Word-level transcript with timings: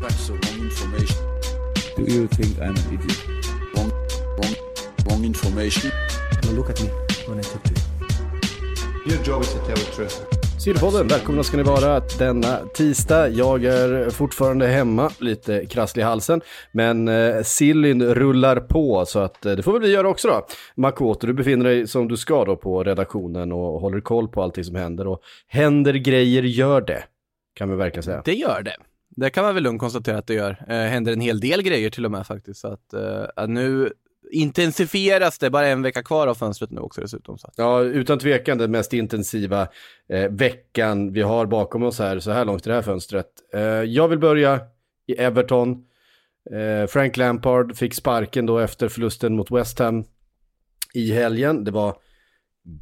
That's 0.00 0.26
the 0.28 0.32
wrong 0.32 0.64
information. 0.64 1.16
Do 1.96 2.02
you 2.02 2.28
think 2.28 2.58
I'm 2.58 2.76
an 2.76 2.94
idiot? 2.94 3.26
Wrong, 3.74 3.90
wrong, 4.38 4.54
wrong 5.08 5.24
information. 5.24 5.90
Now 6.44 6.50
look 6.52 6.70
at 6.70 6.80
me 6.82 6.88
when 7.28 7.38
I 7.38 7.42
talk 7.42 7.62
to 7.64 7.70
you. 7.70 9.14
Your 9.14 9.24
job 9.24 9.42
is 9.42 9.52
to 9.54 9.58
tell 9.58 9.76
the 9.76 9.92
truth. 9.96 10.38
Sillypodden, 10.58 11.08
välkomna 11.08 11.42
ska 11.42 11.56
ni 11.56 11.62
vara 11.62 12.00
denna 12.18 12.58
tisdag. 12.74 13.28
Jag 13.28 13.64
är 13.64 14.10
fortfarande 14.10 14.66
hemma, 14.66 15.10
lite 15.18 15.66
krasslig 15.66 16.02
i 16.02 16.06
halsen. 16.06 16.40
Men 16.72 17.08
eh, 17.08 17.42
Sillyn 17.42 18.02
rullar 18.02 18.56
på 18.56 19.04
så 19.06 19.18
att 19.18 19.46
eh, 19.46 19.52
det 19.52 19.62
får 19.62 19.72
väl 19.72 19.82
vi 19.82 19.90
göra 19.90 20.08
också 20.08 20.28
då. 20.28 20.46
Makoto, 20.74 21.26
du 21.26 21.32
befinner 21.32 21.64
dig 21.64 21.86
som 21.86 22.08
du 22.08 22.16
ska 22.16 22.44
då 22.44 22.56
på 22.56 22.84
redaktionen 22.84 23.52
och 23.52 23.80
håller 23.80 24.00
koll 24.00 24.28
på 24.28 24.42
allting 24.42 24.64
som 24.64 24.74
händer. 24.74 25.06
Och 25.06 25.20
händer 25.48 25.94
grejer, 25.94 26.42
gör 26.42 26.80
det. 26.80 27.04
Kan 27.54 27.70
vi 27.70 27.76
verkligen 27.76 28.02
säga. 28.02 28.22
Det 28.24 28.34
gör 28.34 28.62
det. 28.62 28.76
Det 29.20 29.30
kan 29.30 29.44
man 29.44 29.54
väl 29.54 29.62
lugnt 29.62 29.80
konstatera 29.80 30.18
att 30.18 30.26
det 30.26 30.34
gör. 30.34 30.64
Eh, 30.68 30.76
händer 30.76 31.12
en 31.12 31.20
hel 31.20 31.40
del 31.40 31.62
grejer 31.62 31.90
till 31.90 32.04
och 32.04 32.10
med 32.10 32.26
faktiskt. 32.26 32.60
Så 32.60 32.68
att, 32.68 32.92
eh, 32.92 33.24
att 33.36 33.50
nu 33.50 33.92
intensifieras 34.30 35.38
det, 35.38 35.50
bara 35.50 35.66
en 35.66 35.82
vecka 35.82 36.02
kvar 36.02 36.26
av 36.26 36.34
fönstret 36.34 36.70
nu 36.70 36.80
också 36.80 37.00
dessutom. 37.00 37.38
Så. 37.38 37.50
Ja, 37.56 37.80
utan 37.80 38.18
tvekan 38.18 38.58
den 38.58 38.70
mest 38.70 38.92
intensiva 38.92 39.68
eh, 40.08 40.30
veckan 40.30 41.12
vi 41.12 41.22
har 41.22 41.46
bakom 41.46 41.82
oss 41.82 41.98
här, 41.98 42.18
så 42.18 42.30
här 42.30 42.44
långt 42.44 42.66
i 42.66 42.68
det 42.68 42.74
här 42.74 42.82
fönstret. 42.82 43.26
Eh, 43.54 43.60
jag 43.62 44.08
vill 44.08 44.18
börja 44.18 44.60
i 45.06 45.12
Everton. 45.12 45.84
Eh, 46.50 46.86
Frank 46.86 47.16
Lampard 47.16 47.76
fick 47.76 47.94
sparken 47.94 48.46
då 48.46 48.58
efter 48.58 48.88
förlusten 48.88 49.36
mot 49.36 49.50
West 49.50 49.78
Ham 49.78 50.04
i 50.94 51.12
helgen. 51.12 51.64
Det 51.64 51.70
var 51.70 51.96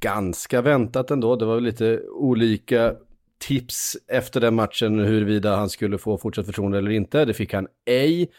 ganska 0.00 0.62
väntat 0.62 1.10
ändå. 1.10 1.36
Det 1.36 1.44
var 1.44 1.60
lite 1.60 2.00
olika 2.08 2.94
tips 3.38 3.96
efter 4.08 4.40
den 4.40 4.54
matchen 4.54 4.98
huruvida 4.98 5.56
han 5.56 5.68
skulle 5.70 5.98
få 5.98 6.18
fortsatt 6.18 6.46
förtroende 6.46 6.78
eller 6.78 6.90
inte. 6.90 7.24
Det 7.24 7.34
fick 7.34 7.52
han 7.54 7.68
ej. 7.86 8.30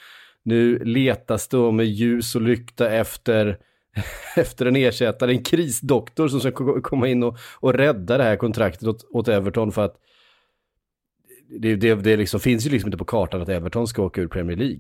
Nu 0.44 0.80
letas 0.80 1.48
det 1.48 1.72
med 1.72 1.86
ljus 1.86 2.36
och 2.36 2.42
lykta 2.42 2.90
efter, 2.92 3.58
efter 4.36 4.66
en 4.66 4.76
ersättare, 4.76 5.32
en 5.32 5.44
krisdoktor 5.44 6.28
som 6.28 6.40
ska 6.40 6.52
ko- 6.52 6.82
komma 6.82 7.08
in 7.08 7.24
och, 7.24 7.38
och 7.60 7.74
rädda 7.74 8.18
det 8.18 8.24
här 8.24 8.36
kontraktet 8.36 8.88
åt, 8.88 9.06
åt 9.12 9.28
Everton 9.28 9.72
för 9.72 9.86
att 9.86 9.96
det, 11.50 11.76
det, 11.76 11.96
det 11.96 12.18
liksom, 12.18 12.40
finns 12.40 12.66
ju 12.66 12.70
liksom 12.70 12.88
inte 12.88 12.98
på 12.98 13.06
kartan 13.06 13.42
att 13.42 13.50
Everton 13.50 13.88
ska 13.88 14.04
åka 14.04 14.22
ur 14.22 14.28
Premier 14.28 14.58
League. 14.58 14.80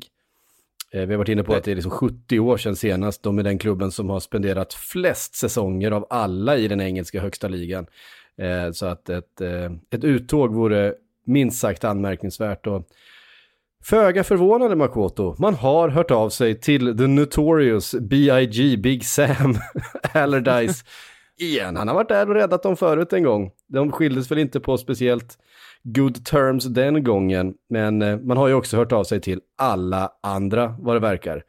Eh, 0.91 1.05
Vi 1.05 1.13
har 1.13 1.17
varit 1.17 1.29
inne 1.29 1.43
på 1.43 1.53
att 1.53 1.63
det 1.63 1.71
är 1.71 1.75
liksom 1.75 1.91
70 1.91 2.39
år 2.39 2.57
sedan 2.57 2.75
senast. 2.75 3.23
De 3.23 3.39
är 3.39 3.43
den 3.43 3.57
klubben 3.57 3.91
som 3.91 4.09
har 4.09 4.19
spenderat 4.19 4.73
flest 4.73 5.35
säsonger 5.35 5.91
av 5.91 6.07
alla 6.09 6.57
i 6.57 6.67
den 6.67 6.81
engelska 6.81 7.21
högsta 7.21 7.47
ligan. 7.47 7.85
Eh, 8.41 8.71
Så 8.71 8.85
att 8.85 9.09
ett, 9.09 9.41
eh, 9.41 9.71
ett 9.91 10.03
uttåg 10.03 10.53
vore 10.53 10.93
minst 11.25 11.59
sagt 11.59 11.83
anmärkningsvärt. 11.83 12.67
Och 12.67 12.87
föga 13.83 14.23
förvånande 14.23 14.75
Makoto, 14.75 15.35
man 15.39 15.53
har 15.55 15.89
hört 15.89 16.11
av 16.11 16.29
sig 16.29 16.59
till 16.59 16.97
the 16.97 17.07
notorious 17.07 17.95
B.I.G. 18.01 18.77
Big 18.77 19.05
Sam 19.05 19.55
Allardyce 20.13 20.83
igen. 21.39 21.75
Han 21.75 21.87
har 21.87 21.95
varit 21.95 22.09
där 22.09 22.29
och 22.29 22.35
räddat 22.35 22.63
dem 22.63 22.77
förut 22.77 23.13
en 23.13 23.23
gång. 23.23 23.51
De 23.67 23.91
skildes 23.91 24.31
väl 24.31 24.37
inte 24.37 24.59
på 24.59 24.77
speciellt 24.77 25.37
good 25.83 26.25
terms 26.25 26.65
den 26.65 27.03
gången, 27.03 27.53
men 27.69 28.01
eh, 28.01 28.17
man 28.19 28.37
har 28.37 28.47
ju 28.47 28.53
också 28.53 28.77
hört 28.77 28.91
av 28.91 29.03
sig 29.03 29.21
till 29.21 29.41
alla 29.57 30.11
andra 30.23 30.75
vad 30.79 30.95
det 30.95 30.99
verkar. 30.99 31.43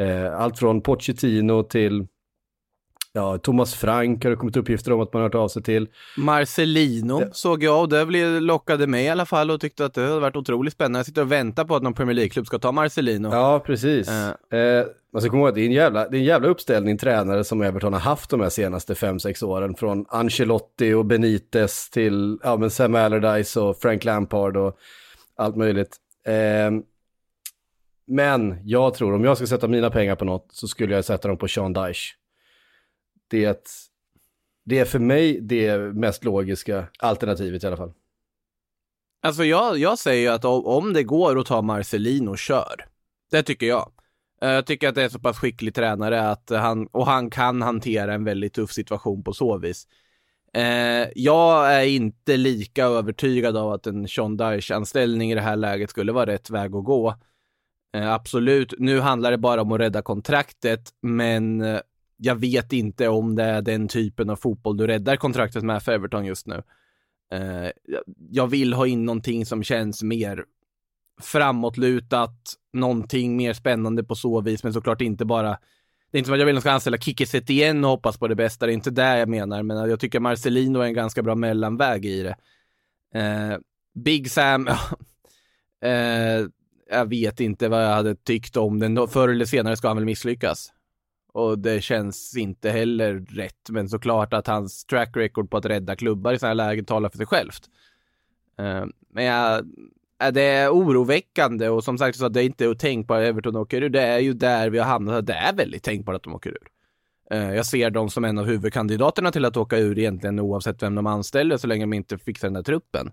Eh, 0.00 0.40
Allt 0.40 0.58
från 0.58 0.80
Pochettino 0.80 1.62
till 1.62 2.06
ja, 3.14 3.38
Thomas 3.38 3.74
Frank 3.74 4.24
har 4.24 4.30
det 4.30 4.36
kommit 4.36 4.56
uppgifter 4.56 4.92
om 4.92 5.00
att 5.00 5.12
man 5.12 5.22
har 5.22 5.28
hört 5.28 5.34
av 5.34 5.48
sig 5.48 5.62
till. 5.62 5.88
Marcelino 6.16 7.22
såg 7.32 7.62
jag 7.62 7.80
och 7.80 7.88
det 7.88 8.06
blev, 8.06 8.40
lockade 8.40 8.86
mig 8.86 9.04
i 9.04 9.08
alla 9.08 9.26
fall 9.26 9.50
och 9.50 9.60
tyckte 9.60 9.84
att 9.84 9.94
det 9.94 10.00
hade 10.00 10.20
varit 10.20 10.36
otroligt 10.36 10.72
spännande. 10.72 10.98
Jag 10.98 11.06
sitter 11.06 11.22
och 11.22 11.32
väntar 11.32 11.64
på 11.64 11.76
att 11.76 11.82
någon 11.82 11.94
Premier 11.94 12.14
League-klubb 12.14 12.46
ska 12.46 12.58
ta 12.58 12.72
Marcelino. 12.72 13.28
Ja, 13.32 13.62
precis. 13.66 14.08
Eh. 14.08 14.58
Eh, 14.58 14.86
man 15.12 15.22
ska 15.22 15.30
komma 15.30 15.40
ihåg 15.40 15.48
att 15.48 15.54
det 15.54 15.60
är 15.60 15.66
en 15.66 15.72
jävla, 15.72 16.08
det 16.08 16.16
är 16.16 16.18
en 16.18 16.24
jävla 16.24 16.48
uppställning 16.48 16.98
tränare 16.98 17.44
som 17.44 17.62
Everton 17.62 17.92
har 17.92 18.00
haft 18.00 18.30
de 18.30 18.40
här 18.40 18.50
senaste 18.50 18.94
5-6 18.94 19.44
åren. 19.44 19.74
Från 19.74 20.06
Ancelotti 20.08 20.92
och 20.92 21.04
Benitez 21.04 21.90
till 21.90 22.38
ja, 22.42 22.56
men 22.56 22.70
Sam 22.70 22.94
Allardyce 22.94 23.60
och 23.60 23.76
Frank 23.76 24.04
Lampard 24.04 24.56
och 24.56 24.76
allt 25.36 25.56
möjligt. 25.56 25.96
Eh, 26.26 26.70
men 28.06 28.58
jag 28.64 28.94
tror, 28.94 29.14
om 29.14 29.24
jag 29.24 29.36
ska 29.36 29.46
sätta 29.46 29.68
mina 29.68 29.90
pengar 29.90 30.16
på 30.16 30.24
något 30.24 30.46
så 30.50 30.68
skulle 30.68 30.94
jag 30.94 31.04
sätta 31.04 31.28
dem 31.28 31.38
på 31.38 31.48
Sean 31.48 31.72
Dyche. 31.72 32.14
Det, 33.28 33.68
det 34.64 34.78
är 34.78 34.84
för 34.84 34.98
mig 34.98 35.40
det 35.40 35.78
mest 35.78 36.24
logiska 36.24 36.86
alternativet 36.98 37.64
i 37.64 37.66
alla 37.66 37.76
fall. 37.76 37.92
Alltså 39.22 39.44
jag, 39.44 39.78
jag 39.78 39.98
säger 39.98 40.22
ju 40.22 40.28
att 40.28 40.44
om, 40.44 40.92
det 40.92 41.02
går 41.02 41.38
att 41.38 41.46
ta 41.46 41.62
Marcelino, 41.62 42.36
kör. 42.36 42.86
Det 43.30 43.42
tycker 43.42 43.66
jag. 43.66 43.92
Eh, 44.42 44.50
jag 44.50 44.66
tycker 44.66 44.88
att 44.88 44.94
det 44.94 45.02
är 45.02 45.08
så 45.08 45.18
pass 45.18 45.38
skicklig 45.38 45.74
tränare 45.74 46.30
att 46.30 46.50
han, 46.50 46.86
och 46.86 47.06
han 47.06 47.30
kan 47.30 47.62
hantera 47.62 48.14
en 48.14 48.24
väldigt 48.24 48.54
tuff 48.54 48.72
situation 48.72 49.24
på 49.24 49.32
så 49.32 49.58
vis. 49.58 49.86
Eh, 50.54 51.08
jag 51.14 51.74
är 51.74 51.86
inte 51.86 52.36
lika 52.36 52.84
övertygad 52.84 53.56
av 53.56 53.72
att 53.72 53.86
en 53.86 54.08
Sean 54.08 54.36
Dyche-anställning 54.36 55.32
i 55.32 55.34
det 55.34 55.40
här 55.40 55.56
läget 55.56 55.90
skulle 55.90 56.12
vara 56.12 56.26
rätt 56.26 56.50
väg 56.50 56.74
att 56.74 56.84
gå. 56.84 57.14
Eh, 57.94 58.12
absolut, 58.12 58.74
nu 58.78 59.00
handlar 59.00 59.30
det 59.30 59.38
bara 59.38 59.62
om 59.62 59.72
att 59.72 59.80
rädda 59.80 60.02
kontraktet, 60.02 60.90
men 61.00 61.60
eh, 61.60 61.80
jag 62.16 62.34
vet 62.34 62.72
inte 62.72 63.08
om 63.08 63.34
det 63.34 63.42
är 63.44 63.62
den 63.62 63.88
typen 63.88 64.30
av 64.30 64.36
fotboll 64.36 64.76
du 64.76 64.86
räddar 64.86 65.16
kontraktet 65.16 65.62
med 65.62 65.82
för 65.82 65.92
Everton 65.92 66.24
just 66.26 66.46
nu. 66.46 66.62
Eh, 67.32 67.70
jag- 68.30 68.46
vill 68.46 68.72
ha 68.72 68.86
in 68.86 69.04
någonting 69.04 69.46
som 69.46 69.62
känns 69.62 70.02
mer 70.02 70.44
framåtlutat, 71.22 72.36
någonting 72.72 73.36
mer 73.36 73.52
spännande 73.52 74.04
på 74.04 74.14
så 74.14 74.40
vis, 74.40 74.64
men 74.64 74.72
såklart 74.72 75.00
inte 75.00 75.24
bara 75.24 75.58
det 76.10 76.16
är 76.16 76.18
inte 76.18 76.26
som 76.26 76.34
att 76.34 76.38
jag 76.40 76.46
vill 76.46 76.56
att 76.56 76.60
de 76.62 76.68
ska 76.68 76.72
anställa 76.72 76.98
Kikkiset 76.98 77.50
igen 77.50 77.84
och 77.84 77.90
hoppas 77.90 78.18
på 78.18 78.28
det 78.28 78.34
bästa, 78.34 78.66
det 78.66 78.72
är 78.72 78.74
inte 78.74 78.90
det 78.90 79.18
jag 79.18 79.28
menar, 79.28 79.62
men 79.62 79.90
jag 79.90 80.00
tycker 80.00 80.20
Marcelino 80.20 80.78
är 80.78 80.84
en 80.84 80.94
ganska 80.94 81.22
bra 81.22 81.34
mellanväg 81.34 82.06
i 82.06 82.22
det. 82.22 82.36
Eh, 83.20 83.58
Big 83.94 84.30
Sam, 84.30 84.68
eh, 85.84 86.46
jag 86.90 87.08
vet 87.08 87.40
inte 87.40 87.68
vad 87.68 87.84
jag 87.84 87.94
hade 87.94 88.14
tyckt 88.14 88.56
om 88.56 88.78
den. 88.78 89.08
Förr 89.08 89.28
eller 89.28 89.44
senare 89.44 89.76
ska 89.76 89.88
han 89.88 89.96
väl 89.96 90.06
misslyckas. 90.06 90.72
Och 91.34 91.58
det 91.58 91.80
känns 91.80 92.36
inte 92.36 92.70
heller 92.70 93.14
rätt, 93.28 93.70
men 93.70 93.88
såklart 93.88 94.32
att 94.32 94.46
hans 94.46 94.84
track 94.84 95.16
record 95.16 95.50
på 95.50 95.56
att 95.56 95.66
rädda 95.66 95.96
klubbar 95.96 96.32
i 96.32 96.38
sådana 96.38 96.62
här 96.62 96.70
lägen 96.70 96.84
talar 96.84 97.08
för 97.08 97.16
sig 97.16 97.26
självt. 97.26 97.70
Eh, 98.58 98.84
men 99.10 99.24
jag, 99.24 99.58
eh, 100.22 100.32
det 100.32 100.42
är 100.42 100.70
oroväckande 100.70 101.68
och 101.68 101.84
som 101.84 101.98
sagt 101.98 102.18
så 102.18 102.28
det 102.28 102.42
är 102.42 102.44
inte 102.44 102.68
otänkbart 102.68 103.18
att 103.18 103.28
Everton 103.28 103.56
åker 103.56 103.82
ur. 103.82 103.88
Det 103.88 104.00
är 104.02 104.18
ju 104.18 104.32
där 104.32 104.70
vi 104.70 104.78
har 104.78 104.86
hamnat. 104.86 105.26
Det 105.26 105.32
är 105.32 105.52
väldigt 105.52 105.82
tänkbart 105.82 106.14
att 106.14 106.22
de 106.22 106.34
åker 106.34 106.50
ur. 106.50 106.68
Eh, 107.30 107.54
jag 107.54 107.66
ser 107.66 107.90
dem 107.90 108.10
som 108.10 108.24
en 108.24 108.38
av 108.38 108.44
huvudkandidaterna 108.44 109.32
till 109.32 109.44
att 109.44 109.56
åka 109.56 109.78
ur 109.78 109.98
egentligen 109.98 110.40
oavsett 110.40 110.82
vem 110.82 110.94
de 110.94 111.06
anställer 111.06 111.56
så 111.56 111.66
länge 111.66 111.82
de 111.82 111.92
inte 111.92 112.18
fixar 112.18 112.48
den 112.48 112.54
där 112.54 112.62
truppen. 112.62 113.12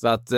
Så 0.00 0.08
att 0.08 0.30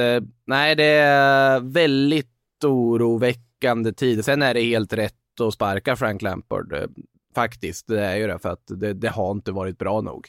nej, 0.46 0.76
det 0.76 0.84
är 0.84 1.60
väldigt 1.60 2.64
oroväckande 2.64 3.92
tid. 3.92 4.24
Sen 4.24 4.42
är 4.42 4.54
det 4.54 4.60
helt 4.60 4.92
rätt 4.92 5.14
att 5.40 5.54
sparka 5.54 5.96
Frank 5.96 6.22
Lampard. 6.22 6.72
eh, 6.72 6.86
Faktiskt, 7.34 7.86
det 7.86 8.00
är 8.00 8.16
ju 8.16 8.26
det 8.26 8.38
för 8.38 8.48
att 8.48 8.62
det, 8.66 8.92
det 8.92 9.08
har 9.08 9.30
inte 9.30 9.52
varit 9.52 9.78
bra 9.78 10.00
nog. 10.00 10.28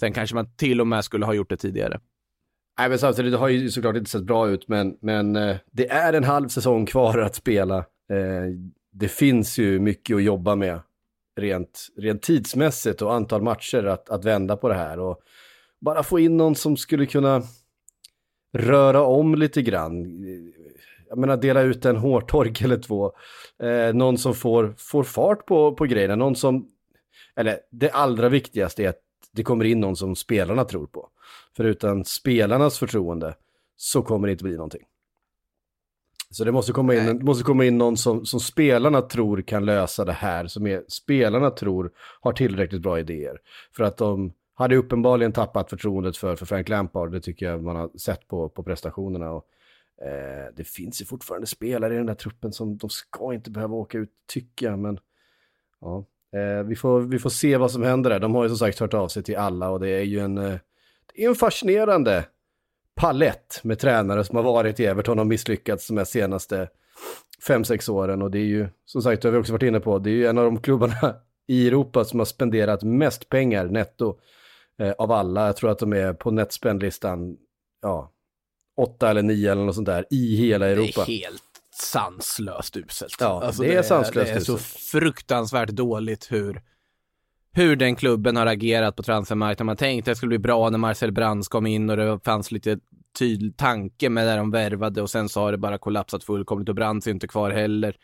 Sen 0.00 0.12
kanske 0.12 0.34
man 0.34 0.56
till 0.56 0.80
och 0.80 0.86
med 0.86 1.04
skulle 1.04 1.26
ha 1.26 1.34
gjort 1.34 1.50
det 1.50 1.56
tidigare. 1.56 2.00
Nej, 2.78 2.88
men 2.88 2.98
samtidigt, 2.98 3.32
det 3.32 3.38
har 3.38 3.48
ju 3.48 3.70
såklart 3.70 3.96
inte 3.96 4.10
sett 4.10 4.22
bra 4.24 4.48
ut, 4.48 4.68
men, 4.68 4.96
men 5.00 5.36
eh, 5.36 5.56
det 5.72 5.88
är 5.88 6.12
en 6.12 6.24
halv 6.24 6.48
säsong 6.48 6.86
kvar 6.86 7.18
att 7.18 7.34
spela. 7.34 7.76
Eh, 7.78 8.44
det 8.92 9.08
finns 9.08 9.58
ju 9.58 9.80
mycket 9.80 10.16
att 10.16 10.22
jobba 10.22 10.54
med 10.54 10.80
rent, 11.40 11.86
rent 11.96 12.22
tidsmässigt 12.22 13.02
och 13.02 13.14
antal 13.14 13.42
matcher 13.42 13.84
att, 13.84 14.10
att 14.10 14.24
vända 14.24 14.56
på 14.56 14.68
det 14.68 14.74
här. 14.74 14.98
Och 14.98 15.20
bara 15.80 16.02
få 16.02 16.18
in 16.18 16.36
någon 16.36 16.54
som 16.54 16.76
skulle 16.76 17.06
kunna 17.06 17.42
röra 18.58 19.02
om 19.02 19.34
lite 19.34 19.62
grann. 19.62 20.06
Jag 21.08 21.18
menar 21.18 21.36
dela 21.36 21.60
ut 21.62 21.84
en 21.84 21.96
hårtork 21.96 22.60
eller 22.64 22.78
två. 22.78 23.12
Eh, 23.62 23.94
någon 23.94 24.18
som 24.18 24.34
får, 24.34 24.74
får 24.78 25.04
fart 25.04 25.46
på, 25.46 25.74
på 25.74 25.84
grejerna. 25.84 26.16
Någon 26.16 26.36
som, 26.36 26.68
eller 27.36 27.58
det 27.70 27.90
allra 27.90 28.28
viktigaste 28.28 28.84
är 28.84 28.88
att 28.88 29.00
det 29.32 29.42
kommer 29.42 29.64
in 29.64 29.80
någon 29.80 29.96
som 29.96 30.16
spelarna 30.16 30.64
tror 30.64 30.86
på. 30.86 31.08
För 31.56 31.64
utan 31.64 32.04
spelarnas 32.04 32.78
förtroende 32.78 33.34
så 33.76 34.02
kommer 34.02 34.28
det 34.28 34.32
inte 34.32 34.44
bli 34.44 34.56
någonting. 34.56 34.82
Så 36.30 36.44
det 36.44 36.52
måste 36.52 36.72
komma 36.72 36.94
in, 36.94 37.24
måste 37.24 37.44
komma 37.44 37.64
in 37.64 37.78
någon 37.78 37.96
som, 37.96 38.26
som 38.26 38.40
spelarna 38.40 39.02
tror 39.02 39.42
kan 39.42 39.64
lösa 39.64 40.04
det 40.04 40.12
här, 40.12 40.46
som 40.46 40.66
är, 40.66 40.84
spelarna 40.88 41.50
tror 41.50 41.92
har 42.20 42.32
tillräckligt 42.32 42.82
bra 42.82 42.98
idéer. 42.98 43.38
För 43.76 43.84
att 43.84 43.96
de 43.96 44.32
hade 44.54 44.76
uppenbarligen 44.76 45.32
tappat 45.32 45.70
förtroendet 45.70 46.16
för, 46.16 46.36
för 46.36 46.46
Frank 46.46 46.68
Lampard, 46.68 47.12
det 47.12 47.20
tycker 47.20 47.46
jag 47.46 47.62
man 47.62 47.76
har 47.76 47.98
sett 47.98 48.28
på, 48.28 48.48
på 48.48 48.62
prestationerna. 48.62 49.30
Och, 49.30 49.44
eh, 50.02 50.54
det 50.56 50.64
finns 50.64 51.00
ju 51.00 51.04
fortfarande 51.04 51.46
spelare 51.46 51.94
i 51.94 51.96
den 51.96 52.06
där 52.06 52.14
truppen 52.14 52.52
som 52.52 52.76
de 52.76 52.90
ska 52.90 53.34
inte 53.34 53.50
behöva 53.50 53.74
åka 53.74 53.98
ut, 53.98 54.10
tycker 54.26 54.66
jag, 54.66 54.78
men 54.78 54.98
ja. 55.80 56.04
Eh, 56.36 56.62
vi, 56.62 56.76
får, 56.76 57.00
vi 57.00 57.18
får 57.18 57.30
se 57.30 57.56
vad 57.56 57.70
som 57.70 57.82
händer 57.82 58.10
där. 58.10 58.20
De 58.20 58.34
har 58.34 58.42
ju 58.42 58.48
som 58.48 58.58
sagt 58.58 58.78
hört 58.78 58.94
av 58.94 59.08
sig 59.08 59.22
till 59.22 59.36
alla 59.36 59.70
och 59.70 59.80
det 59.80 59.88
är 59.88 60.02
ju 60.02 60.20
en, 60.20 60.38
eh, 60.38 60.58
det 61.14 61.24
är 61.24 61.28
en 61.28 61.34
fascinerande 61.34 62.24
palett 62.94 63.60
med 63.64 63.78
tränare 63.78 64.24
som 64.24 64.36
har 64.36 64.42
varit 64.42 64.80
i 64.80 64.86
Everton 64.86 65.18
och 65.18 65.26
misslyckats 65.26 65.88
de 65.88 65.96
här 65.96 66.04
senaste 66.04 66.68
fem 67.46 67.64
sex 67.64 67.88
åren. 67.88 68.22
Och 68.22 68.30
det 68.30 68.38
är 68.38 68.44
ju, 68.44 68.68
som 68.84 69.02
sagt, 69.02 69.22
det 69.22 69.28
har 69.28 69.32
vi 69.32 69.38
också 69.38 69.52
varit 69.52 69.62
inne 69.62 69.80
på, 69.80 69.98
det 69.98 70.10
är 70.10 70.14
ju 70.14 70.26
en 70.26 70.38
av 70.38 70.44
de 70.44 70.60
klubbarna 70.60 71.14
i 71.46 71.68
Europa 71.68 72.04
som 72.04 72.20
har 72.20 72.26
spenderat 72.26 72.82
mest 72.82 73.28
pengar 73.28 73.64
netto 73.64 74.18
eh, 74.78 74.92
av 74.92 75.12
alla. 75.12 75.46
Jag 75.46 75.56
tror 75.56 75.70
att 75.70 75.78
de 75.78 75.92
är 75.92 76.12
på 76.12 76.30
netspendlistan, 76.30 77.36
ja, 77.82 78.12
åtta 78.76 79.10
eller 79.10 79.22
nio 79.22 79.52
eller 79.52 79.64
något 79.64 79.74
sånt 79.74 79.86
där 79.86 80.04
i 80.10 80.36
hela 80.36 80.66
Europa. 80.66 81.04
Det 81.06 81.12
är 81.12 81.24
helt 81.24 81.42
sanslöst 81.74 82.76
uselt. 82.76 83.16
Ja, 83.20 83.52
det 83.58 83.74
är 83.74 83.82
sanslöst 83.82 84.32
Det 84.32 84.36
är 84.36 84.40
så 84.40 84.54
uselt. 84.54 84.80
fruktansvärt 84.80 85.68
dåligt 85.68 86.32
hur, 86.32 86.62
hur 87.52 87.76
den 87.76 87.96
klubben 87.96 88.36
har 88.36 88.46
agerat 88.46 88.96
på 88.96 89.02
transfermarknaden. 89.02 89.66
Man 89.66 89.76
tänkte 89.76 90.10
att 90.10 90.14
det 90.14 90.16
skulle 90.16 90.28
bli 90.28 90.38
bra 90.38 90.70
när 90.70 90.78
Marcel 90.78 91.12
Brands 91.12 91.48
kom 91.48 91.66
in 91.66 91.90
och 91.90 91.96
det 91.96 92.20
fanns 92.24 92.52
lite 92.52 92.78
tydlig 93.18 93.56
tanke 93.56 94.08
med 94.08 94.26
det 94.26 94.36
de 94.36 94.50
värvade 94.50 95.02
och 95.02 95.10
sen 95.10 95.28
så 95.28 95.40
har 95.40 95.52
det 95.52 95.58
bara 95.58 95.78
kollapsat 95.78 96.24
fullkomligt 96.24 96.68
och 96.68 96.74
Brands 96.74 97.06
är 97.06 97.10
inte 97.10 97.28
kvar 97.28 97.50
heller. 97.50 97.96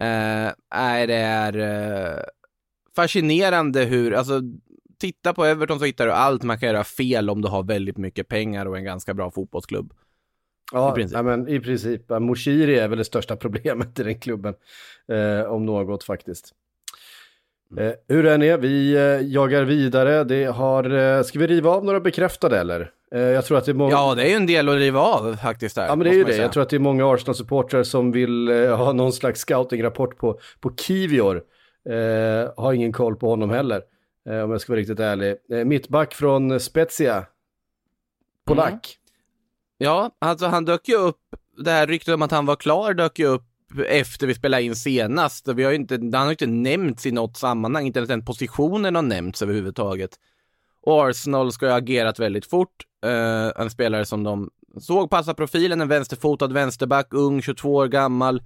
Eh, 0.00 0.52
nej, 0.74 1.06
det 1.06 1.14
är 1.14 1.58
eh, 1.58 2.22
fascinerande 2.96 3.84
hur, 3.84 4.14
alltså 4.14 4.40
titta 4.98 5.34
på 5.34 5.44
Everton 5.44 5.78
så 5.78 5.84
hittar 5.84 6.06
du 6.06 6.12
allt 6.12 6.42
man 6.42 6.58
kan 6.58 6.68
göra 6.68 6.84
fel 6.84 7.30
om 7.30 7.42
du 7.42 7.48
har 7.48 7.62
väldigt 7.62 7.96
mycket 7.96 8.28
pengar 8.28 8.66
och 8.66 8.76
en 8.76 8.84
ganska 8.84 9.14
bra 9.14 9.30
fotbollsklubb. 9.30 9.92
Ja, 10.74 10.92
I 10.92 10.94
princip. 10.94 11.16
ja, 11.16 11.22
men 11.22 11.48
i 11.48 11.60
princip. 11.60 12.08
Moshiri 12.08 12.78
är 12.78 12.88
väl 12.88 12.98
det 12.98 13.04
största 13.04 13.36
problemet 13.44 14.00
i 14.00 14.02
den 14.02 14.20
klubben, 14.20 14.54
eh, 15.08 15.52
om 15.52 15.66
något 15.66 16.04
faktiskt. 16.04 16.54
Mm. 17.72 17.88
Eh, 17.88 17.94
hur 18.08 18.22
den 18.22 18.42
är, 18.42 18.58
vi 18.58 18.94
eh, 18.94 19.32
jagar 19.32 19.64
vidare. 19.64 20.24
Det 20.24 20.44
har, 20.44 20.90
eh, 20.94 21.22
ska 21.22 21.38
vi 21.38 21.46
riva 21.46 21.70
av 21.70 21.84
några 21.84 22.00
bekräftade 22.00 22.58
eller? 22.58 22.90
Eh, 23.14 23.20
jag 23.20 23.44
tror 23.44 23.58
att 23.58 23.64
det 23.64 23.72
är 23.72 23.74
många... 23.74 23.90
Ja, 23.90 24.14
det 24.14 24.22
är 24.22 24.28
ju 24.28 24.34
en 24.34 24.46
del 24.46 24.68
att 24.68 24.74
riva 24.74 25.00
av 25.00 25.36
faktiskt 25.36 25.76
där. 25.76 25.86
Ja, 25.86 25.96
men 25.96 26.04
det 26.04 26.10
är 26.10 26.14
ju 26.14 26.24
det. 26.24 26.32
säga. 26.32 26.42
Jag 26.42 26.52
tror 26.52 26.62
att 26.62 26.70
det 26.70 26.76
är 26.76 26.80
många 26.80 27.04
Arsenal-supportrar 27.14 27.82
som 27.82 28.12
vill 28.12 28.48
eh, 28.48 28.76
ha 28.76 28.92
någon 28.92 29.12
slags 29.12 29.40
scouting-rapport 29.40 30.16
på, 30.18 30.38
på 30.60 30.74
Kivior. 30.76 31.42
Eh, 31.88 32.50
har 32.56 32.72
ingen 32.72 32.92
koll 32.92 33.16
på 33.16 33.28
honom 33.28 33.50
heller, 33.50 33.82
om 34.26 34.50
jag 34.50 34.60
ska 34.60 34.72
vara 34.72 34.80
riktigt 34.80 35.00
ärlig. 35.00 35.36
Mittback 35.66 36.14
från 36.14 36.60
Spezia. 36.60 37.26
Polack. 38.46 38.72
Mm. 38.72 39.03
Ja, 39.78 40.10
alltså 40.18 40.46
han 40.46 40.64
dök 40.64 40.88
ju 40.88 40.96
upp, 40.96 41.20
det 41.58 41.70
här 41.70 41.86
ryktet 41.86 42.14
om 42.14 42.22
att 42.22 42.30
han 42.30 42.46
var 42.46 42.56
klar 42.56 42.94
dök 42.94 43.18
ju 43.18 43.26
upp 43.26 43.46
efter 43.88 44.26
vi 44.26 44.34
spelade 44.34 44.62
in 44.62 44.76
senast. 44.76 45.48
Vi 45.48 45.64
har 45.64 45.70
ju 45.70 45.76
inte, 45.76 45.94
han 45.94 46.14
har 46.14 46.26
ju 46.26 46.30
inte 46.30 46.46
nämnts 46.46 47.06
i 47.06 47.12
något 47.12 47.36
sammanhang, 47.36 47.86
inte 47.86 47.98
ens 47.98 48.08
den 48.08 48.24
positionen 48.24 48.94
har 48.94 49.02
nämnts 49.02 49.42
överhuvudtaget. 49.42 50.10
Och 50.82 51.08
Arsenal 51.08 51.52
ska 51.52 51.66
ju 51.66 51.70
ha 51.72 51.78
agerat 51.78 52.18
väldigt 52.18 52.46
fort. 52.46 52.84
Uh, 53.06 53.62
en 53.62 53.70
spelare 53.70 54.04
som 54.06 54.24
de 54.24 54.50
såg 54.80 55.10
passa 55.10 55.34
profilen, 55.34 55.80
en 55.80 55.88
vänsterfotad 55.88 56.46
vänsterback, 56.46 57.06
ung, 57.10 57.42
22 57.42 57.74
år 57.74 57.88
gammal. 57.88 58.42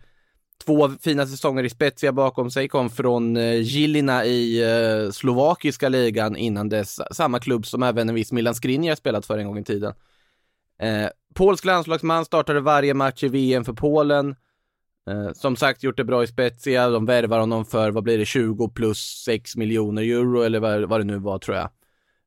Två 0.64 0.90
fina 1.00 1.26
säsonger 1.26 1.64
i 1.64 1.70
Spezia 1.70 2.12
bakom 2.12 2.50
sig, 2.50 2.68
kom 2.68 2.90
från 2.90 3.36
uh, 3.36 3.60
Gilina 3.60 4.24
i 4.24 4.64
uh, 4.64 5.10
slovakiska 5.10 5.88
ligan 5.88 6.36
innan 6.36 6.68
dess. 6.68 7.00
Samma 7.12 7.38
klubb 7.38 7.66
som 7.66 7.82
även 7.82 8.08
en 8.08 8.14
viss 8.14 8.32
Milan 8.32 8.54
Skriniar 8.54 8.94
spelat 8.94 9.26
för 9.26 9.38
en 9.38 9.46
gång 9.46 9.58
i 9.58 9.64
tiden. 9.64 9.94
Eh, 10.82 11.08
polsk 11.34 11.64
landslagsman 11.64 12.24
startade 12.24 12.60
varje 12.60 12.94
match 12.94 13.24
i 13.24 13.28
VM 13.28 13.64
för 13.64 13.72
Polen. 13.72 14.36
Eh, 15.10 15.32
som 15.32 15.56
sagt 15.56 15.82
gjort 15.82 15.96
det 15.96 16.04
bra 16.04 16.24
i 16.24 16.26
Spezia. 16.26 16.88
De 16.88 17.06
värvar 17.06 17.40
honom 17.40 17.64
för, 17.64 17.90
vad 17.90 18.04
blir 18.04 18.18
det, 18.18 18.24
20 18.24 18.68
plus 18.68 19.22
6 19.24 19.56
miljoner 19.56 20.02
euro 20.02 20.42
eller 20.42 20.60
vad, 20.60 20.84
vad 20.84 21.00
det 21.00 21.04
nu 21.04 21.18
var 21.18 21.38
tror 21.38 21.56
jag. 21.56 21.70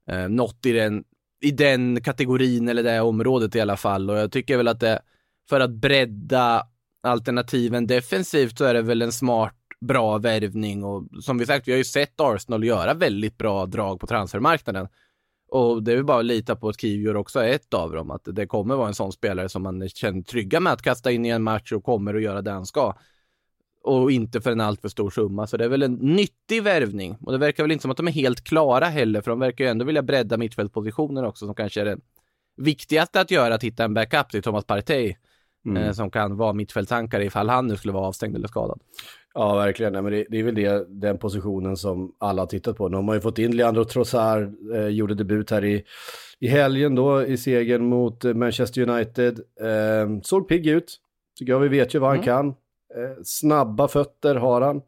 Eh, 0.07 0.29
något 0.29 0.65
i 0.65 0.71
den, 0.71 1.03
i 1.41 1.51
den 1.51 2.01
kategorin 2.01 2.69
eller 2.69 2.83
det 2.83 3.01
området 3.01 3.55
i 3.55 3.61
alla 3.61 3.77
fall. 3.77 4.09
Och 4.09 4.17
jag 4.17 4.31
tycker 4.31 4.57
väl 4.57 4.67
att 4.67 4.79
det, 4.79 5.01
för 5.49 5.59
att 5.59 5.71
bredda 5.71 6.63
alternativen 7.03 7.87
defensivt 7.87 8.57
så 8.57 8.65
är 8.65 8.73
det 8.73 8.81
väl 8.81 9.01
en 9.01 9.11
smart, 9.11 9.55
bra 9.81 10.17
värvning 10.17 10.83
och 10.83 11.03
som 11.21 11.37
vi 11.37 11.45
sagt, 11.45 11.67
vi 11.67 11.71
har 11.71 11.77
ju 11.77 11.83
sett 11.83 12.19
Arsenal 12.21 12.63
göra 12.63 12.93
väldigt 12.93 13.37
bra 13.37 13.65
drag 13.65 13.99
på 13.99 14.07
transfermarknaden. 14.07 14.87
Och 15.51 15.83
det 15.83 15.91
är 15.91 15.95
väl 15.95 16.05
bara 16.05 16.19
att 16.19 16.25
lita 16.25 16.55
på 16.55 16.69
att 16.69 16.81
Kivior 16.81 17.15
också 17.17 17.39
är 17.39 17.47
ett 17.47 17.73
av 17.73 17.91
dem, 17.91 18.11
att 18.11 18.21
det 18.25 18.45
kommer 18.47 18.75
vara 18.75 18.87
en 18.87 18.93
sån 18.93 19.11
spelare 19.11 19.49
som 19.49 19.63
man 19.63 19.89
känner 19.89 20.21
trygga 20.21 20.59
med 20.59 20.73
att 20.73 20.81
kasta 20.81 21.11
in 21.11 21.25
i 21.25 21.29
en 21.29 21.43
match 21.43 21.71
och 21.71 21.83
kommer 21.83 22.13
att 22.13 22.21
göra 22.21 22.41
det 22.41 22.51
han 22.51 22.65
ska. 22.65 22.95
Och 23.83 24.11
inte 24.11 24.41
för 24.41 24.51
en 24.51 24.61
alltför 24.61 24.89
stor 24.89 25.09
summa, 25.09 25.47
så 25.47 25.57
det 25.57 25.65
är 25.65 25.69
väl 25.69 25.83
en 25.83 25.93
nyttig 25.93 26.63
värvning. 26.63 27.17
Och 27.21 27.31
det 27.31 27.37
verkar 27.37 27.63
väl 27.63 27.71
inte 27.71 27.81
som 27.81 27.91
att 27.91 27.97
de 27.97 28.07
är 28.07 28.11
helt 28.11 28.43
klara 28.43 28.85
heller, 28.85 29.21
för 29.21 29.31
de 29.31 29.39
verkar 29.39 29.65
ju 29.65 29.69
ändå 29.71 29.85
vilja 29.85 30.01
bredda 30.01 30.37
mittfältpositionen 30.37 31.25
också, 31.25 31.45
som 31.45 31.55
kanske 31.55 31.81
är 31.81 31.85
det 31.85 31.97
viktigaste 32.57 33.21
att 33.21 33.31
göra, 33.31 33.55
att 33.55 33.63
hitta 33.63 33.83
en 33.83 33.93
backup 33.93 34.29
till 34.29 34.41
Thomas 34.41 34.65
Partey, 34.65 35.15
Mm. 35.65 35.83
eh, 35.83 35.91
som 35.91 36.11
kan 36.11 36.37
vara 36.37 36.53
mittfältsankare 36.53 37.25
ifall 37.25 37.49
han 37.49 37.67
nu 37.67 37.77
skulle 37.77 37.93
vara 37.93 38.07
avstängd 38.07 38.35
eller 38.35 38.47
skadad. 38.47 38.79
Ja, 39.33 39.55
verkligen. 39.55 39.93
Nej, 39.93 40.01
men 40.01 40.11
det, 40.11 40.25
det 40.29 40.39
är 40.39 40.43
väl 40.43 40.55
det, 40.55 40.85
den 40.89 41.17
positionen 41.17 41.77
som 41.77 42.15
alla 42.17 42.41
har 42.41 42.47
tittat 42.47 42.77
på. 42.77 42.89
Nu 42.89 42.95
har 42.95 43.03
man 43.03 43.15
ju 43.15 43.21
fått 43.21 43.39
in 43.39 43.55
Leandro 43.55 43.83
Trossard, 43.85 44.53
eh, 44.75 44.87
gjorde 44.87 45.13
debut 45.15 45.51
här 45.51 45.65
i, 45.65 45.83
i 46.39 46.47
helgen 46.47 46.95
då 46.95 47.25
i 47.25 47.37
segern 47.37 47.85
mot 47.85 48.25
eh, 48.25 48.33
Manchester 48.33 48.89
United. 48.89 49.39
Eh, 49.61 50.21
såg 50.23 50.47
pigg 50.47 50.67
ut, 50.67 50.97
tycker 51.39 51.53
jag. 51.53 51.59
Vi 51.59 51.67
vet 51.67 51.95
ju 51.95 51.99
vad 51.99 52.09
han 52.09 52.17
Mm. 52.17 52.25
kan. 52.25 52.47
Eh, 52.47 53.21
snabba 53.23 53.87
fötter 53.87 54.35
har 54.35 54.61
han. 54.61 54.81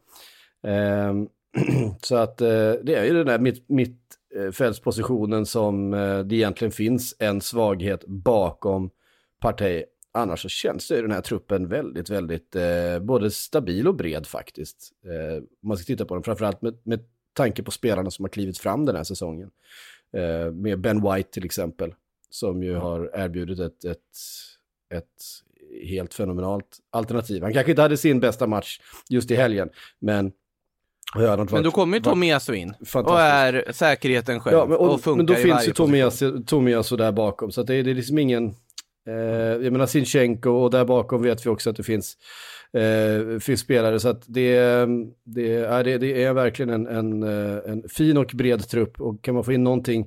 Eh, 0.67 1.13
så 2.01 2.15
att 2.15 2.41
eh, 2.41 2.71
det 2.83 2.95
är 2.95 3.05
ju 3.05 3.13
den 3.13 3.25
där 3.25 3.39
mitt, 3.39 3.65
mittfältspositionen 3.69 5.45
som 5.45 5.93
eh, 5.93 6.19
det 6.19 6.35
egentligen 6.35 6.71
finns 6.71 7.15
en 7.19 7.41
svaghet 7.41 8.03
bakom 8.07 8.89
Partey. 9.41 9.83
Annars 10.15 10.41
så 10.41 10.49
känns 10.49 10.87
det 10.87 10.97
i 10.97 11.01
den 11.01 11.11
här 11.11 11.21
truppen 11.21 11.67
väldigt, 11.67 12.09
väldigt 12.09 12.55
eh, 12.55 12.99
både 13.01 13.31
stabil 13.31 13.87
och 13.87 13.95
bred 13.95 14.27
faktiskt. 14.27 14.91
Eh, 15.05 15.43
man 15.63 15.77
ska 15.77 15.85
titta 15.85 16.05
på 16.05 16.13
den, 16.13 16.23
framförallt 16.23 16.61
med, 16.61 16.77
med 16.83 16.99
tanke 17.33 17.63
på 17.63 17.71
spelarna 17.71 18.11
som 18.11 18.25
har 18.25 18.29
klivit 18.29 18.57
fram 18.57 18.85
den 18.85 18.95
här 18.95 19.03
säsongen. 19.03 19.49
Eh, 20.17 20.51
med 20.51 20.79
Ben 20.79 21.01
White 21.13 21.29
till 21.31 21.45
exempel, 21.45 21.93
som 22.29 22.63
ju 22.63 22.75
har 22.75 23.11
erbjudit 23.13 23.59
ett, 23.59 23.85
ett, 23.85 23.99
ett 24.93 25.05
helt 25.87 26.13
fenomenalt 26.13 26.77
alternativ. 26.89 27.43
Han 27.43 27.53
kanske 27.53 27.71
inte 27.71 27.81
hade 27.81 27.97
sin 27.97 28.19
bästa 28.19 28.47
match 28.47 28.79
just 29.09 29.31
i 29.31 29.35
helgen, 29.35 29.69
men... 29.99 30.31
Ja, 31.15 31.35
Men 31.37 31.45
då 31.47 31.55
varit- 31.55 31.73
kommer 31.73 31.97
ju 31.97 32.03
Tomiasu 32.03 32.53
in 32.53 32.73
och 33.05 33.19
är 33.21 33.71
säkerheten 33.71 34.39
själv 34.39 34.57
Ja, 34.57 34.65
men, 34.65 34.77
och, 34.77 34.93
och 34.93 35.01
funkar 35.01 35.17
men 35.17 35.25
då 35.25 35.33
i 35.33 35.35
finns 35.35 35.53
varje 35.53 35.67
ju 35.67 35.73
Tomiasu, 35.73 36.43
Tomiasu 36.43 36.95
där 36.97 37.11
bakom, 37.11 37.51
så 37.51 37.63
det, 37.63 37.75
är- 37.75 37.83
det 37.83 37.91
är 37.91 37.95
liksom 37.95 38.17
ingen... 38.17 38.55
Eh, 39.07 39.13
jag 39.63 39.71
menar 39.71 39.85
Sinchenko 39.85 40.49
och 40.49 40.71
där 40.71 40.85
bakom 40.85 41.21
vet 41.21 41.45
vi 41.45 41.49
också 41.49 41.69
att 41.69 41.75
det 41.75 41.83
finns, 41.83 42.17
eh, 42.73 43.39
finns 43.39 43.59
spelare. 43.59 43.99
Så 43.99 44.09
att 44.09 44.23
det, 44.27 44.55
det, 45.23 45.55
är, 45.55 45.83
det, 45.83 45.97
det 45.97 46.23
är 46.23 46.33
verkligen 46.33 46.69
en, 46.69 46.87
en, 46.87 47.23
eh, 47.23 47.71
en 47.71 47.89
fin 47.89 48.17
och 48.17 48.31
bred 48.33 48.69
trupp 48.69 49.01
och 49.01 49.23
kan 49.23 49.33
man 49.35 49.43
få 49.43 49.53
in 49.53 49.63
någonting 49.63 50.01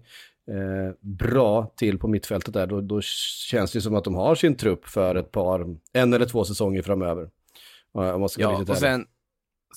eh, 0.51 0.95
bra 1.01 1.73
till 1.77 1.99
på 1.99 2.09
mittfältet 2.09 2.55
där, 2.55 2.67
då, 2.67 2.81
då 2.81 3.01
känns 3.51 3.73
det 3.73 3.81
som 3.81 3.95
att 3.95 4.05
de 4.05 4.15
har 4.15 4.35
sin 4.35 4.57
trupp 4.57 4.87
för 4.89 5.15
ett 5.15 5.33
par, 5.33 5.77
en 5.93 6.13
eller 6.13 6.27
två 6.27 6.45
säsonger 6.45 6.83
framöver. 6.83 7.29
Om 7.93 8.21
man 8.21 8.29
ska 8.29 8.43
Ja, 8.43 8.65
och 8.69 8.77
sen, 8.77 9.07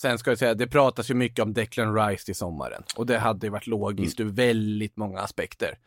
sen 0.01 0.17
ska 0.17 0.31
jag 0.31 0.37
säga, 0.37 0.53
det 0.53 0.67
pratas 0.67 1.09
ju 1.09 1.13
mycket 1.13 1.43
om 1.43 1.53
Declan 1.53 1.95
Rice 1.95 2.25
till 2.25 2.35
sommaren. 2.35 2.83
Och 2.95 3.05
det 3.05 3.17
hade 3.17 3.47
ju 3.47 3.51
varit 3.51 3.67
logiskt 3.67 4.19
Mm. 4.19 4.29
ur 4.29 4.35
väldigt 4.35 4.97
många 4.97 5.19
aspekter. 5.19 5.77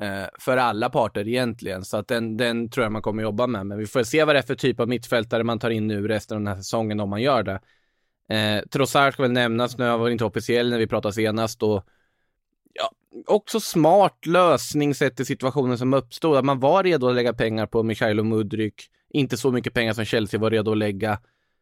Eh, 0.00 0.26
för 0.38 0.56
alla 0.56 0.90
parter 0.90 1.28
egentligen, 1.28 1.84
så 1.84 1.96
att 1.96 2.08
den, 2.08 2.36
den 2.36 2.70
tror 2.70 2.84
jag 2.84 2.92
man 2.92 3.02
kommer 3.02 3.22
jobba 3.22 3.46
med. 3.46 3.66
Men 3.66 3.78
vi 3.78 3.86
får 3.86 4.02
se 4.02 4.24
vad 4.24 4.34
det 4.34 4.38
är 4.38 4.42
för 4.42 4.54
typ 4.54 4.80
av 4.80 4.88
mittfältare 4.88 5.44
man 5.44 5.58
tar 5.58 5.70
in 5.70 5.86
nu 5.86 6.08
resten 6.08 6.36
av 6.36 6.40
den 6.40 6.48
här 6.48 6.56
säsongen 6.56 7.00
om 7.00 7.10
man 7.10 7.22
gör 7.22 7.42
det. 7.42 7.60
Eh, 8.28 8.62
Trossard 8.66 9.12
ska 9.12 9.22
väl 9.22 9.32
nämnas, 9.32 9.78
nu 9.78 9.84
han 9.84 10.00
var 10.00 10.08
inte 10.08 10.24
officiell 10.24 10.70
när 10.70 10.78
vi 10.78 10.86
pratade 10.86 11.14
senast 11.14 11.62
och 11.62 11.84
ja, 12.72 12.90
också 13.26 13.60
smart 13.60 14.26
lösning 14.26 14.94
sett 14.94 15.16
till 15.16 15.26
situationen 15.26 15.78
som 15.78 15.94
uppstod. 15.94 16.36
Att 16.36 16.44
man 16.44 16.60
var 16.60 16.82
redo 16.82 17.08
att 17.08 17.14
lägga 17.14 17.32
pengar 17.32 17.66
på 17.66 17.82
Mikhailo 17.82 18.22
Mudryk, 18.22 18.90
inte 19.08 19.36
så 19.36 19.52
mycket 19.52 19.74
pengar 19.74 19.92
som 19.92 20.04
Chelsea 20.04 20.40
var 20.40 20.50
redo 20.50 20.70
att 20.70 20.78
lägga. 20.78 21.20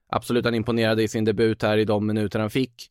Absolut, 0.08 0.44
han 0.44 0.54
imponerade 0.54 1.02
i 1.02 1.08
sin 1.08 1.24
debut 1.24 1.62
här 1.62 1.78
i 1.78 1.84
de 1.84 2.06
minuter 2.06 2.38
han 2.38 2.50
fick. 2.50 2.90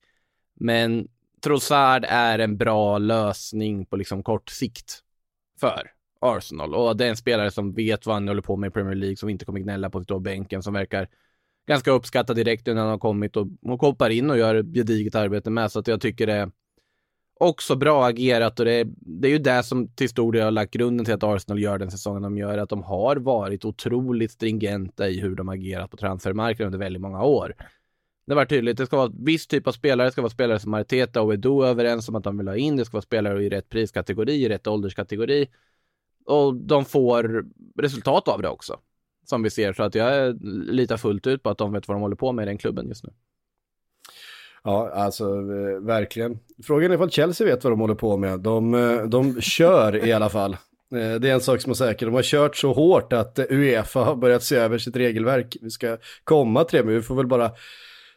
Men 0.59 1.07
Trossard 1.43 2.05
är 2.07 2.39
en 2.39 2.57
bra 2.57 2.97
lösning 2.97 3.85
på 3.85 3.95
liksom 3.95 4.23
kort 4.23 4.49
sikt 4.49 5.02
för 5.59 5.91
Arsenal. 6.21 6.75
Och 6.75 6.97
det 6.97 7.05
är 7.05 7.09
en 7.09 7.17
spelare 7.17 7.51
som 7.51 7.73
vet 7.73 8.05
vad 8.05 8.15
han 8.15 8.27
håller 8.27 8.41
på 8.41 8.55
med 8.55 8.67
i 8.67 8.71
Premier 8.71 8.95
League, 8.95 9.17
som 9.17 9.29
inte 9.29 9.45
kommer 9.45 9.59
gnälla 9.59 9.89
på 9.89 9.97
att 9.97 10.03
stå 10.03 10.19
bänken, 10.19 10.63
som 10.63 10.73
verkar 10.73 11.07
ganska 11.67 11.91
uppskattad 11.91 12.35
direkt 12.35 12.65
när 12.65 12.75
han 12.75 12.89
har 12.89 12.97
kommit 12.97 13.35
och, 13.35 13.47
och 13.61 13.81
hoppar 13.81 14.09
in 14.09 14.29
och 14.29 14.37
gör 14.37 14.55
ett 14.55 14.73
gediget 14.73 15.15
arbete 15.15 15.49
med. 15.49 15.71
Så 15.71 15.79
att 15.79 15.87
jag 15.87 16.01
tycker 16.01 16.27
det 16.27 16.33
är 16.33 16.51
också 17.39 17.75
bra 17.75 18.05
agerat 18.05 18.59
och 18.59 18.65
det 18.65 18.73
är, 18.73 18.87
det 18.95 19.27
är 19.27 19.31
ju 19.31 19.37
det 19.37 19.63
som 19.63 19.87
till 19.87 20.09
stor 20.09 20.31
del 20.31 20.43
har 20.43 20.51
lagt 20.51 20.73
grunden 20.73 21.05
till 21.05 21.13
att 21.13 21.23
Arsenal 21.23 21.59
gör 21.59 21.77
den 21.77 21.91
säsongen 21.91 22.21
de 22.21 22.37
gör, 22.37 22.57
att 22.57 22.69
de 22.69 22.83
har 22.83 23.15
varit 23.15 23.65
otroligt 23.65 24.31
stringenta 24.31 25.09
i 25.09 25.19
hur 25.19 25.35
de 25.35 25.49
agerat 25.49 25.91
på 25.91 25.97
transfermarknaden 25.97 26.67
under 26.67 26.85
väldigt 26.85 27.01
många 27.01 27.23
år. 27.23 27.55
Det 28.25 28.35
var 28.35 28.45
tydligt, 28.45 28.77
det 28.77 28.85
ska 28.85 28.97
vara 28.97 29.11
viss 29.19 29.47
typ 29.47 29.67
av 29.67 29.71
spelare, 29.71 30.07
det 30.07 30.11
ska 30.11 30.21
vara 30.21 30.29
spelare 30.29 30.59
som 30.59 30.73
Arteta 30.73 31.21
och 31.21 31.33
Edo 31.33 31.61
är 31.61 31.67
överens 31.67 32.09
om 32.09 32.15
att 32.15 32.23
de 32.23 32.37
vill 32.37 32.47
ha 32.47 32.55
in, 32.55 32.77
det 32.77 32.85
ska 32.85 32.93
vara 32.93 33.01
spelare 33.01 33.43
i 33.43 33.49
rätt 33.49 33.69
priskategori, 33.69 34.33
i 34.33 34.49
rätt 34.49 34.67
ålderskategori. 34.67 35.47
Och 36.25 36.55
de 36.55 36.85
får 36.85 37.45
resultat 37.81 38.27
av 38.27 38.41
det 38.41 38.49
också, 38.49 38.79
som 39.25 39.43
vi 39.43 39.49
ser. 39.49 39.73
Så 39.73 39.83
att 39.83 39.95
jag 39.95 40.43
litar 40.69 40.97
fullt 40.97 41.27
ut 41.27 41.43
på 41.43 41.49
att 41.49 41.57
de 41.57 41.73
vet 41.73 41.87
vad 41.87 41.95
de 41.97 42.01
håller 42.01 42.15
på 42.15 42.31
med 42.31 42.43
i 42.43 42.45
den 42.45 42.57
klubben 42.57 42.87
just 42.87 43.03
nu. 43.03 43.09
Ja, 44.63 44.91
alltså 44.93 45.25
eh, 45.25 45.79
verkligen. 45.81 46.39
Frågan 46.63 46.91
är 46.91 46.95
ifall 46.95 47.11
Chelsea 47.11 47.47
vet 47.47 47.63
vad 47.63 47.73
de 47.73 47.79
håller 47.79 47.95
på 47.95 48.17
med. 48.17 48.39
De, 48.39 48.73
eh, 48.73 49.03
de 49.03 49.41
kör 49.41 50.05
i 50.05 50.13
alla 50.13 50.29
fall. 50.29 50.51
Eh, 50.95 51.13
det 51.19 51.29
är 51.29 51.33
en 51.33 51.41
sak 51.41 51.61
som 51.61 51.69
är 51.69 51.73
säker, 51.73 52.05
de 52.05 52.15
har 52.15 52.23
kört 52.23 52.55
så 52.55 52.73
hårt 52.73 53.13
att 53.13 53.39
Uefa 53.49 53.99
har 53.99 54.15
börjat 54.15 54.43
se 54.43 54.55
över 54.55 54.77
sitt 54.77 54.95
regelverk. 54.95 55.57
Vi 55.61 55.69
ska 55.69 55.97
komma 56.23 56.63
till 56.63 56.77
det, 56.77 56.85
men 56.85 56.93
vi 56.93 57.01
får 57.01 57.15
väl 57.15 57.27
bara 57.27 57.51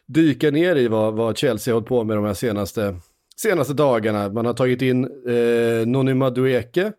dyka 0.07 0.51
ner 0.51 0.75
i 0.75 0.87
vad, 0.87 1.13
vad 1.13 1.37
Chelsea 1.37 1.73
har 1.73 1.75
hållit 1.75 1.89
på 1.89 2.03
med 2.03 2.17
de 2.17 2.25
här 2.25 2.33
senaste, 2.33 2.95
senaste 3.35 3.73
dagarna. 3.73 4.29
Man 4.29 4.45
har 4.45 4.53
tagit 4.53 4.81
in 4.81 5.03
eh, 5.03 5.87
Noni 5.87 6.13
Madueke 6.13 6.93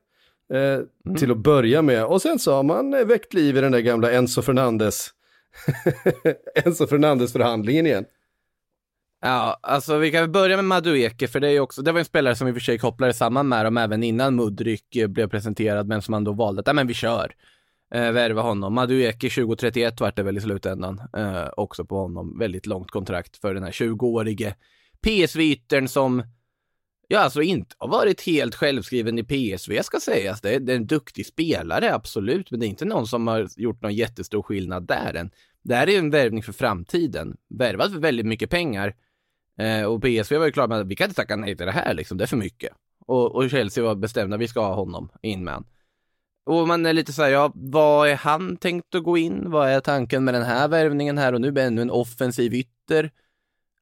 eh, 0.53 1.15
till 1.17 1.31
att 1.31 1.37
börja 1.37 1.83
med 1.83 2.05
och 2.05 2.23
sen 2.23 2.39
så 2.39 2.53
har 2.55 2.63
man 2.63 2.95
eh, 2.95 3.05
väckt 3.05 3.35
liv 3.35 3.57
i 3.57 3.61
den 3.61 3.73
där 3.73 3.81
gamla 3.81 4.13
Enzo 4.13 4.43
Fernandes 4.43 5.11
Enzo 6.65 6.87
Fernandes 6.87 7.33
förhandlingen 7.33 7.87
igen. 7.87 8.05
Ja, 9.21 9.59
alltså 9.63 9.99
vi 9.99 10.11
kan 10.11 10.33
börja 10.33 10.57
med 10.57 10.65
Madueke, 10.65 11.29
för 11.29 11.41
det 11.41 11.51
är 11.51 11.61
också, 11.61 11.83
det 11.83 11.93
var 11.93 11.99
en 11.99 12.05
spelare 12.05 12.37
som 12.37 12.49
i 12.49 12.51
och 12.51 12.55
för 12.55 12.61
sig 12.61 12.79
kopplade 12.79 13.13
samman 13.13 13.49
med 13.49 13.65
dem 13.65 13.77
även 13.77 14.03
innan 14.03 14.35
Mudryk 14.35 14.85
blev 15.09 15.29
presenterad, 15.29 15.89
men 15.89 16.03
som 16.03 16.13
man 16.13 16.25
då 16.25 16.33
valde 16.33 16.61
att, 16.61 16.67
ja 16.67 16.73
men 16.73 16.87
vi 16.87 16.95
kör. 16.95 17.35
Eh, 17.91 18.13
värva 18.13 18.43
honom. 18.43 18.75
Madueke 18.75 19.31
2031 19.31 20.01
vart 20.01 20.17
det 20.17 20.23
väl 20.23 20.39
i 20.39 20.41
slutändan. 20.41 21.01
Eh, 21.17 21.49
också 21.57 21.85
på 21.85 21.97
honom. 21.97 22.39
Väldigt 22.39 22.67
långt 22.67 22.91
kontrakt 22.91 23.37
för 23.37 23.55
den 23.55 23.63
här 23.63 23.71
20-årige 23.71 24.55
PSV-yttern 25.01 25.89
som, 25.89 26.23
ja 27.09 27.19
alltså 27.19 27.43
inte 27.43 27.75
har 27.79 27.89
varit 27.89 28.27
helt 28.27 28.55
självskriven 28.55 29.19
i 29.19 29.25
PSV 29.25 29.83
ska 29.83 30.01
sägas. 30.01 30.41
Det 30.41 30.55
är, 30.55 30.61
det 30.61 30.73
är 30.73 30.77
en 30.77 30.87
duktig 30.87 31.27
spelare, 31.27 31.95
absolut, 31.95 32.51
men 32.51 32.61
det 32.61 32.67
är 32.67 32.69
inte 32.69 32.85
någon 32.85 33.07
som 33.07 33.27
har 33.27 33.49
gjort 33.57 33.83
någon 33.83 33.95
jättestor 33.95 34.43
skillnad 34.43 34.87
där 34.87 35.15
än. 35.15 35.31
Det 35.63 35.75
här 35.75 35.89
är 35.89 35.99
en 35.99 36.11
värvning 36.11 36.43
för 36.43 36.53
framtiden. 36.53 37.37
Värvad 37.49 37.93
för 37.93 37.99
väldigt 37.99 38.27
mycket 38.27 38.51
pengar. 38.51 38.95
Eh, 39.59 39.85
och 39.85 40.03
PSV 40.03 40.39
var 40.39 40.47
ju 40.47 40.53
klara 40.53 40.67
med 40.67 40.81
att 40.81 40.87
vi 40.87 40.97
kan 40.97 41.05
inte 41.05 41.17
tacka 41.17 41.37
nej 41.37 41.57
till 41.57 41.67
det 41.67 41.73
här 41.73 41.95
liksom, 41.95 42.19
det 42.19 42.25
är 42.25 42.27
för 42.27 42.37
mycket. 42.37 42.73
Och, 43.07 43.35
och 43.35 43.51
Chelsea 43.51 43.85
var 43.85 43.95
bestämda, 43.95 44.37
vi 44.37 44.49
ska 44.49 44.61
ha 44.61 44.75
honom 44.75 45.11
in 45.23 45.45
med 45.45 45.55
han. 45.55 45.65
Och 46.49 46.69
man 46.69 46.87
är 46.87 46.93
lite 46.93 47.13
så 47.13 47.23
här, 47.23 47.31
ja, 47.31 47.53
vad 47.55 48.09
är 48.09 48.17
han 48.17 48.57
tänkt 48.57 48.95
att 48.95 49.03
gå 49.03 49.19
in? 49.19 49.51
Vad 49.51 49.69
är 49.69 49.81
tanken 49.81 50.25
med 50.25 50.35
den 50.35 50.43
här 50.43 50.69
värvningen 50.69 51.19
här 51.19 51.33
och 51.33 51.41
nu? 51.41 51.61
Ännu 51.61 51.83
en 51.83 51.91
offensiv 51.91 52.55
ytter. 52.55 53.11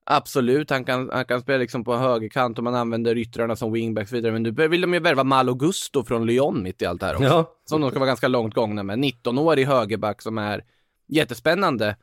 Absolut, 0.05 0.71
han 0.71 0.85
kan, 0.85 1.11
han 1.13 1.25
kan 1.25 1.41
spela 1.41 1.59
liksom 1.59 1.85
på 1.85 1.97
högerkant 1.97 2.59
och 2.59 2.65
man 2.65 2.75
använder 2.75 3.19
yttrarna 3.19 3.57
som 3.57 3.73
wingbacks 3.73 4.13
vidare. 4.13 4.33
Men 4.33 4.43
nu 4.43 4.69
vill 4.69 4.81
de 4.81 4.95
ju 4.95 5.01
värva 5.01 5.25
Malo 5.25 5.55
Gusto 5.55 6.05
från 6.05 6.27
Lyon 6.27 6.63
mitt 6.63 6.83
i 6.83 6.87
allt 6.87 7.01
det 7.01 7.07
här 7.07 7.15
också. 7.15 7.25
Ja. 7.25 7.55
Som 7.65 7.81
de 7.81 7.91
ska 7.91 7.99
vara 7.99 8.07
ganska 8.07 8.29
långt 8.29 8.55
gångna 8.55 8.83
med. 8.83 8.99
19-årig 8.99 9.67
högerback 9.67 10.23
som 10.23 10.39
är 10.39 10.65
jättespännande. 11.09 11.97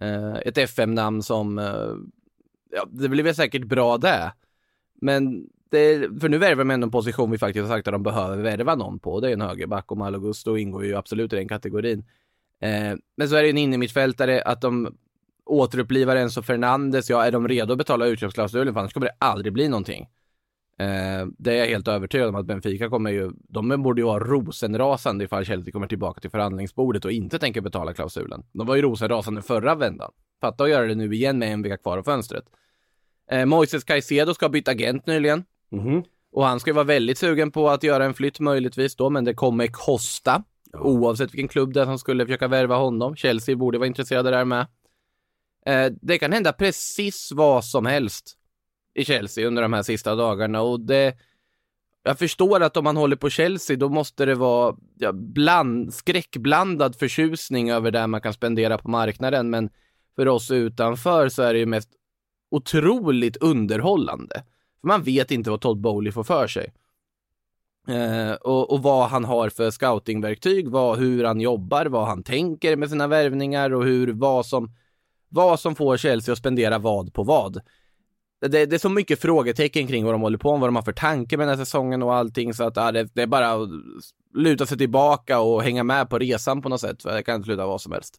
Eh, 0.00 0.34
ett 0.34 0.58
FM-namn 0.58 1.22
som, 1.22 1.58
eh, 1.58 1.94
ja, 2.70 2.86
det 2.90 3.08
blir 3.08 3.24
väl 3.24 3.34
säkert 3.34 3.64
bra 3.64 3.98
det. 3.98 4.32
Men 5.00 5.46
det, 5.72 6.20
för 6.20 6.28
nu 6.28 6.38
värvar 6.38 6.64
de 6.64 6.70
ändå 6.70 6.84
en 6.84 6.90
position 6.90 7.30
vi 7.30 7.38
faktiskt 7.38 7.62
har 7.62 7.76
sagt 7.76 7.88
att 7.88 7.94
de 7.94 8.02
behöver 8.02 8.42
värva 8.42 8.74
någon 8.74 8.98
på. 8.98 9.20
Det 9.20 9.28
är 9.28 9.32
en 9.32 9.40
högerback 9.40 9.90
och 9.90 9.98
Malo 9.98 10.20
Gusto 10.20 10.56
ingår 10.56 10.84
ju 10.84 10.94
absolut 10.94 11.32
i 11.32 11.36
den 11.36 11.48
kategorin. 11.48 12.04
Eh, 12.60 12.94
men 13.16 13.28
så 13.28 13.36
är 13.36 13.42
det 13.42 13.50
en 13.50 13.58
innermittfältare 13.58 14.42
att 14.42 14.60
de 14.60 14.96
återupplivar 15.44 16.16
Enzo 16.16 16.42
Fernandes. 16.42 17.10
Ja, 17.10 17.24
är 17.24 17.32
de 17.32 17.48
redo 17.48 17.72
att 17.72 17.78
betala 17.78 18.06
utköpsklausulen? 18.06 18.74
För 18.74 18.80
annars 18.80 18.92
kommer 18.92 19.06
det 19.06 19.16
aldrig 19.18 19.52
bli 19.52 19.68
någonting. 19.68 20.08
Eh, 20.78 21.26
det 21.38 21.52
är 21.52 21.58
jag 21.58 21.66
helt 21.66 21.88
övertygad 21.88 22.28
om 22.28 22.34
att 22.34 22.46
Benfica 22.46 22.88
kommer 22.88 23.10
ju, 23.10 23.30
de 23.48 23.82
borde 23.82 24.00
ju 24.00 24.06
vara 24.06 24.24
rosenrasande 24.24 25.24
ifall 25.24 25.44
Chelsea 25.44 25.72
kommer 25.72 25.86
tillbaka 25.86 26.20
till 26.20 26.30
förhandlingsbordet 26.30 27.04
och 27.04 27.12
inte 27.12 27.38
tänker 27.38 27.60
betala 27.60 27.94
klausulen. 27.94 28.42
De 28.52 28.66
var 28.66 28.76
ju 28.76 28.82
rosenrasande 28.82 29.42
förra 29.42 29.74
vändan. 29.74 30.12
Fatta 30.40 30.64
att 30.64 30.70
göra 30.70 30.86
det 30.86 30.94
nu 30.94 31.14
igen 31.14 31.38
med 31.38 31.52
en 31.52 31.62
vecka 31.62 31.76
kvar 31.76 31.98
av 31.98 32.02
fönstret. 32.02 32.44
Eh, 33.30 33.46
Moises 33.46 33.84
Caicedo 33.84 34.34
ska 34.34 34.46
ha 34.46 34.50
bytt 34.50 34.68
agent 34.68 35.06
nyligen. 35.06 35.44
Mhm. 35.72 36.04
Och 36.32 36.44
han 36.44 36.60
ska 36.60 36.70
ju 36.70 36.74
vara 36.74 36.84
väldigt 36.84 37.18
sugen 37.18 37.50
på 37.50 37.70
att 37.70 37.82
göra 37.82 38.04
en 38.04 38.14
flytt 38.14 38.40
möjligtvis 38.40 38.96
då, 38.96 39.10
men 39.10 39.24
det 39.24 39.34
kommer 39.34 39.66
kosta. 39.66 40.42
Oavsett 40.72 41.34
vilken 41.34 41.48
klubb 41.48 41.72
det 41.72 41.80
är 41.80 41.84
som 41.84 41.98
skulle 41.98 42.26
försöka 42.26 42.48
värva 42.48 42.76
honom. 42.76 43.16
Chelsea 43.16 43.56
borde 43.56 43.78
vara 43.78 43.86
intresserade 43.86 44.30
där 44.30 44.44
med. 44.44 44.66
Eh, 45.66 45.92
det 46.02 46.18
kan 46.18 46.32
hända 46.32 46.52
precis 46.52 47.32
vad 47.32 47.64
som 47.64 47.86
helst 47.86 48.36
i 48.94 49.04
Chelsea 49.04 49.46
under 49.46 49.62
de 49.62 49.72
här 49.72 49.82
sista 49.82 50.14
dagarna 50.14 50.62
och 50.62 50.80
det 50.80 51.16
jag 52.04 52.18
förstår 52.18 52.62
att 52.62 52.76
om 52.76 52.84
man 52.84 52.96
håller 52.96 53.16
på 53.16 53.30
Chelsea 53.30 53.76
då 53.76 53.88
måste 53.88 54.24
det 54.24 54.34
vara 54.34 54.76
ja, 54.98 55.12
bland, 55.12 55.94
skräckblandad 55.94 56.96
förtjusning 56.96 57.70
över 57.70 57.90
det 57.90 58.06
man 58.06 58.20
kan 58.20 58.32
spendera 58.32 58.78
på 58.78 58.90
marknaden 58.90 59.50
men 59.50 59.70
för 60.16 60.28
oss 60.28 60.50
utanför 60.50 61.28
så 61.28 61.42
är 61.42 61.52
det 61.52 61.58
ju 61.58 61.66
mest 61.66 61.88
otroligt 62.50 63.36
underhållande. 63.36 64.44
För 64.82 64.88
man 64.88 65.02
vet 65.02 65.30
inte 65.30 65.50
vad 65.50 65.60
Todd 65.60 65.80
Bowley 65.80 66.12
får 66.12 66.24
för 66.24 66.46
sig. 66.46 66.72
Eh, 67.88 68.32
och, 68.32 68.70
och 68.72 68.82
vad 68.82 69.08
han 69.08 69.24
har 69.24 69.48
för 69.48 69.70
scoutingverktyg, 69.70 70.68
vad, 70.68 70.98
hur 70.98 71.24
han 71.24 71.40
jobbar, 71.40 71.86
vad 71.86 72.06
han 72.06 72.22
tänker 72.22 72.76
med 72.76 72.90
sina 72.90 73.06
värvningar 73.06 73.70
och 73.72 73.84
hur, 73.84 74.12
vad 74.12 74.46
som, 74.46 74.70
vad 75.28 75.60
som 75.60 75.74
får 75.74 75.96
Chelsea 75.96 76.32
att 76.32 76.38
spendera 76.38 76.78
vad 76.78 77.14
på 77.14 77.22
vad. 77.22 77.60
Det, 78.40 78.66
det 78.66 78.76
är 78.76 78.78
så 78.78 78.88
mycket 78.88 79.20
frågetecken 79.20 79.86
kring 79.86 80.04
vad 80.04 80.14
de 80.14 80.20
håller 80.20 80.38
på 80.38 80.52
med, 80.52 80.60
vad 80.60 80.68
de 80.68 80.76
har 80.76 80.82
för 80.82 80.92
tanke 80.92 81.36
med 81.36 81.48
den 81.48 81.58
här 81.58 81.64
säsongen 81.64 82.02
och 82.02 82.14
allting 82.14 82.54
så 82.54 82.64
att 82.64 82.76
ja, 82.76 82.92
det, 82.92 83.08
det 83.14 83.22
är 83.22 83.26
bara 83.26 83.52
att 83.52 83.68
luta 84.34 84.66
sig 84.66 84.78
tillbaka 84.78 85.40
och 85.40 85.62
hänga 85.62 85.82
med 85.82 86.10
på 86.10 86.18
resan 86.18 86.62
på 86.62 86.68
något 86.68 86.80
sätt, 86.80 87.02
för 87.02 87.14
det 87.14 87.22
kan 87.22 87.34
inte 87.34 87.46
sluta 87.46 87.66
vad 87.66 87.80
som 87.80 87.92
helst. 87.92 88.18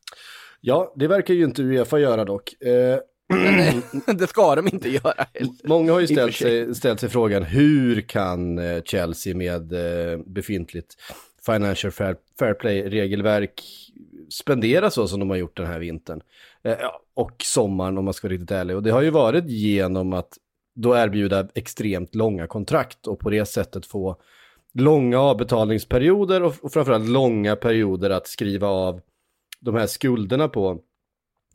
Ja, 0.61 0.93
det 0.95 1.07
verkar 1.07 1.33
ju 1.33 1.43
inte 1.43 1.61
Uefa 1.63 1.99
göra 1.99 2.25
dock. 2.25 2.61
Eh, 2.61 2.99
det 4.15 4.27
ska 4.27 4.55
de 4.55 4.67
inte 4.67 4.89
göra 4.89 5.25
heller. 5.33 5.67
Många 5.67 5.91
har 5.91 5.99
ju 5.99 6.07
ställt 6.07 6.35
sig. 6.35 6.75
ställt 6.75 6.99
sig 6.99 7.09
frågan 7.09 7.43
hur 7.43 8.01
kan 8.01 8.57
eh, 8.57 8.83
Chelsea 8.83 9.35
med 9.35 9.73
eh, 9.73 10.19
befintligt 10.25 10.95
Financial 11.45 11.91
Fair, 11.91 12.15
fair 12.39 12.53
Play-regelverk 12.53 13.61
spendera 14.29 14.89
så 14.89 15.07
som 15.07 15.19
de 15.19 15.29
har 15.29 15.37
gjort 15.37 15.57
den 15.57 15.65
här 15.65 15.79
vintern. 15.79 16.21
Eh, 16.63 16.77
och 17.13 17.35
sommaren 17.43 17.97
om 17.97 18.05
man 18.05 18.13
ska 18.13 18.27
vara 18.27 18.33
riktigt 18.33 18.51
ärlig. 18.51 18.75
Och 18.75 18.83
det 18.83 18.91
har 18.91 19.01
ju 19.01 19.09
varit 19.09 19.45
genom 19.49 20.13
att 20.13 20.37
då 20.75 20.97
erbjuda 20.97 21.47
extremt 21.55 22.15
långa 22.15 22.47
kontrakt 22.47 23.07
och 23.07 23.19
på 23.19 23.29
det 23.29 23.45
sättet 23.45 23.85
få 23.85 24.17
långa 24.73 25.19
avbetalningsperioder 25.19 26.43
och, 26.43 26.55
och 26.61 26.73
framförallt 26.73 27.09
långa 27.09 27.55
perioder 27.55 28.09
att 28.09 28.27
skriva 28.27 28.67
av 28.67 29.01
de 29.59 29.75
här 29.75 29.87
skulderna 29.87 30.47
på 30.47 30.79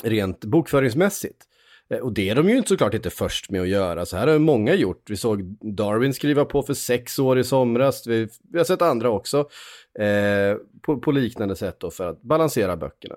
rent 0.02 0.44
bokföringsmässigt. 0.44 1.44
Eh, 1.90 1.98
och 1.98 2.12
det 2.12 2.28
är 2.28 2.34
de 2.34 2.48
ju 2.48 2.56
inte 2.56 2.68
såklart 2.68 2.94
inte 2.94 3.10
först 3.10 3.50
med 3.50 3.60
att 3.60 3.68
göra. 3.68 4.06
Så 4.06 4.16
här 4.16 4.26
har 4.26 4.38
många 4.38 4.74
gjort. 4.74 5.10
Vi 5.10 5.16
såg 5.16 5.42
Darwin 5.60 6.14
skriva 6.14 6.44
på 6.44 6.62
för 6.62 6.74
sex 6.74 7.18
år 7.18 7.38
i 7.38 7.44
somras. 7.44 8.06
Vi, 8.06 8.28
vi 8.52 8.58
har 8.58 8.64
sett 8.64 8.82
andra 8.82 9.10
också 9.10 9.38
eh, 9.98 10.56
på, 10.82 10.98
på 10.98 11.12
liknande 11.12 11.56
sätt 11.56 11.76
då 11.80 11.90
för 11.90 12.08
att 12.08 12.22
balansera 12.22 12.76
böckerna. 12.76 13.16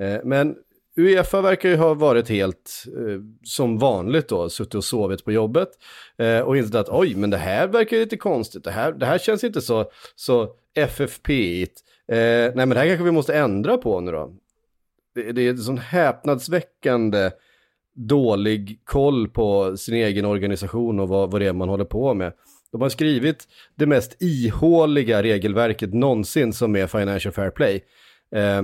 Eh, 0.00 0.20
men 0.24 0.56
Uefa 0.96 1.40
verkar 1.40 1.68
ju 1.68 1.76
ha 1.76 1.94
varit 1.94 2.28
helt 2.28 2.84
eh, 2.86 3.20
som 3.44 3.78
vanligt 3.78 4.28
då, 4.28 4.48
suttit 4.48 4.74
och 4.74 4.84
sovit 4.84 5.24
på 5.24 5.32
jobbet 5.32 5.68
eh, 6.18 6.40
och 6.40 6.56
insett 6.56 6.74
att 6.74 6.88
oj, 6.88 7.14
men 7.14 7.30
det 7.30 7.36
här 7.36 7.68
verkar 7.68 7.96
lite 7.96 8.16
konstigt. 8.16 8.64
Det 8.64 8.70
här, 8.70 8.92
det 8.92 9.06
här 9.06 9.18
känns 9.18 9.44
inte 9.44 9.60
så, 9.60 9.90
så 10.16 10.54
FFP-igt. 10.74 11.80
Eh, 12.08 12.16
nej, 12.16 12.52
men 12.54 12.68
det 12.68 12.78
här 12.78 12.86
kanske 12.86 13.04
vi 13.04 13.10
måste 13.10 13.34
ändra 13.34 13.78
på 13.78 14.00
nu 14.00 14.10
då. 14.12 14.34
Det, 15.14 15.32
det 15.32 15.42
är 15.42 15.50
en 15.50 15.58
sån 15.58 15.78
häpnadsväckande 15.78 17.30
dålig 17.94 18.80
koll 18.84 19.28
på 19.28 19.76
sin 19.76 19.94
egen 19.94 20.24
organisation 20.24 21.00
och 21.00 21.08
vad, 21.08 21.30
vad 21.30 21.40
det 21.40 21.46
är 21.46 21.52
man 21.52 21.68
håller 21.68 21.84
på 21.84 22.14
med. 22.14 22.32
De 22.72 22.80
har 22.80 22.88
skrivit 22.88 23.48
det 23.74 23.86
mest 23.86 24.22
ihåliga 24.22 25.22
regelverket 25.22 25.94
någonsin 25.94 26.52
som 26.52 26.76
är 26.76 26.86
Financial 26.86 27.32
Fair 27.32 27.50
Play. 27.50 27.84
Eh, 28.34 28.62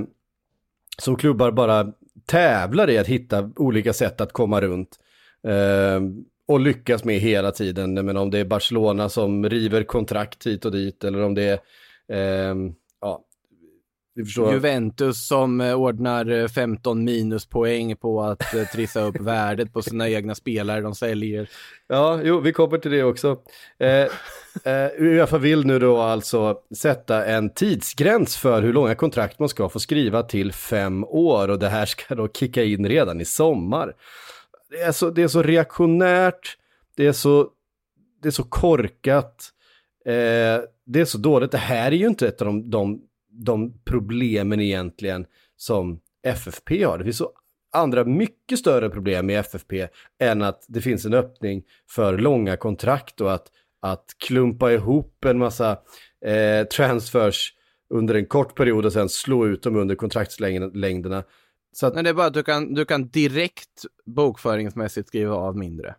som 0.99 1.16
klubbar 1.16 1.50
bara 1.50 1.92
tävlar 2.26 2.90
i 2.90 2.99
att 2.99 3.06
hitta 3.06 3.50
olika 3.56 3.92
sätt 3.92 4.20
att 4.20 4.32
komma 4.32 4.61
runt. 4.61 4.99
Eh, 5.47 6.00
och 6.49 6.61
lyckas 6.61 7.04
med 7.04 7.20
hela 7.20 7.52
tiden. 7.52 7.94
Men 7.94 8.16
om 8.16 8.30
det 8.30 8.38
är 8.38 8.44
Barcelona 8.44 9.08
som 9.08 9.49
river 9.49 9.82
kontrakt 9.82 10.47
hit 10.47 10.64
och 10.64 10.73
dit 10.73 11.04
eller 11.04 11.23
om 11.23 11.35
det 11.35 11.42
är 11.42 11.58
eh, 12.12 12.56
ja. 13.00 13.25
Juventus 14.25 15.26
som 15.26 15.60
eh, 15.60 15.75
ordnar 15.75 16.30
eh, 16.30 16.48
15 16.48 17.04
minuspoäng 17.04 17.96
på 17.96 18.22
att 18.22 18.54
eh, 18.54 18.64
trissa 18.64 19.00
upp 19.00 19.16
värdet 19.20 19.72
på 19.72 19.82
sina 19.82 20.08
egna 20.08 20.34
spelare 20.34 20.80
de 20.80 20.94
säljer. 20.94 21.48
Ja, 21.87 22.20
jo, 22.22 22.40
vi 22.40 22.52
kommer 22.52 22.78
till 22.78 22.90
det 22.90 23.02
också. 23.02 23.37
Eh, 23.78 23.88
eh, 24.72 24.90
Uefa 24.98 25.38
vill 25.38 25.66
nu 25.66 25.78
då 25.78 25.98
alltså 25.98 26.58
sätta 26.76 27.25
en 27.25 27.50
tidsgräns 27.50 28.37
för 28.37 28.62
hur 28.62 28.72
långa 28.72 28.94
kontrakt 28.94 29.38
man 29.38 29.48
ska 29.48 29.68
få 29.68 29.80
skriva 29.80 30.22
till 30.22 30.52
fem 30.52 31.04
år 31.04 31.48
och 31.48 31.58
det 31.58 31.68
här 31.68 31.87
ska 31.87 32.14
då 32.14 32.28
kicka 32.28 32.64
in 32.64 32.88
redan 32.88 33.20
i 33.20 33.25
sommar. 33.25 33.94
Det 34.70 34.82
är 34.82 34.92
så, 34.92 35.10
det 35.10 35.22
är 35.22 35.28
så 35.28 35.42
reaktionärt, 35.42 36.56
det 36.96 37.06
är 37.06 37.12
så, 37.12 37.48
det 38.22 38.28
är 38.28 38.32
så 38.32 38.44
korkat, 38.44 39.52
eh, 40.04 40.64
det 40.84 41.00
är 41.00 41.04
så 41.04 41.18
dåligt. 41.18 41.50
Det 41.50 41.58
här 41.58 41.92
är 41.92 41.96
ju 41.96 42.06
inte 42.06 42.28
ett 42.28 42.42
av 42.42 42.46
de, 42.46 42.70
de, 42.70 43.00
de 43.45 43.80
problemen 43.85 44.61
egentligen 44.61 45.26
som 45.57 46.00
FFP 46.26 46.85
har. 46.85 46.99
Det 46.99 47.04
finns 47.04 47.16
så 47.16 47.33
andra 47.73 48.04
mycket 48.04 48.59
större 48.59 48.90
problem 48.90 49.30
i 49.30 49.35
FFP 49.35 49.88
än 50.21 50.42
att 50.42 50.64
det 50.68 50.80
finns 50.80 51.04
en 51.04 51.14
öppning 51.14 51.62
för 51.90 52.18
långa 52.18 52.57
kontrakt 52.57 53.21
och 53.21 53.33
att, 53.33 53.47
att 53.83 54.04
klumpa 54.26 54.73
ihop 54.73 55.25
en 55.25 55.38
massa 55.38 55.78
eh, 56.25 56.66
transfers 56.66 57.52
under 57.95 58.14
en 58.14 58.26
kort 58.26 58.54
period 58.54 58.87
och 58.87 58.92
sen 58.92 59.09
slå 59.09 59.47
ut 59.47 59.62
dem 59.62 59.76
under 59.76 59.95
kontraktslängderna. 59.95 61.25
Så 61.73 61.87
att, 61.87 61.95
Nej, 61.95 62.04
det 62.04 62.11
är 62.11 62.14
bara 62.14 62.26
att 62.26 62.35
du 62.35 62.42
kan, 62.42 62.75
du 62.75 62.85
kan 62.85 63.09
direkt 63.09 63.85
bokföringsmässigt 64.07 65.09
skriva 65.09 65.35
av 65.35 65.57
mindre. 65.57 65.95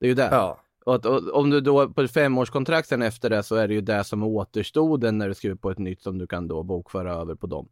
Det 0.00 0.06
är 0.06 0.08
ju 0.08 0.14
det. 0.14 0.28
ja, 0.30 0.63
och, 0.84 0.94
att, 0.94 1.06
och 1.06 1.34
om 1.34 1.50
du 1.50 1.60
då 1.60 1.88
på 1.88 2.02
ett 2.02 2.12
femårskontrakt 2.12 2.88
sen 2.88 3.02
efter 3.02 3.30
det 3.30 3.42
så 3.42 3.56
är 3.56 3.68
det 3.68 3.74
ju 3.74 3.80
det 3.80 4.04
som 4.04 4.22
är 4.22 4.26
återstoden 4.26 5.18
när 5.18 5.28
du 5.28 5.34
skriver 5.34 5.56
på 5.56 5.70
ett 5.70 5.78
nytt 5.78 6.02
som 6.02 6.18
du 6.18 6.26
kan 6.26 6.48
då 6.48 6.62
bokföra 6.62 7.14
över 7.14 7.34
på 7.34 7.46
dem. 7.46 7.68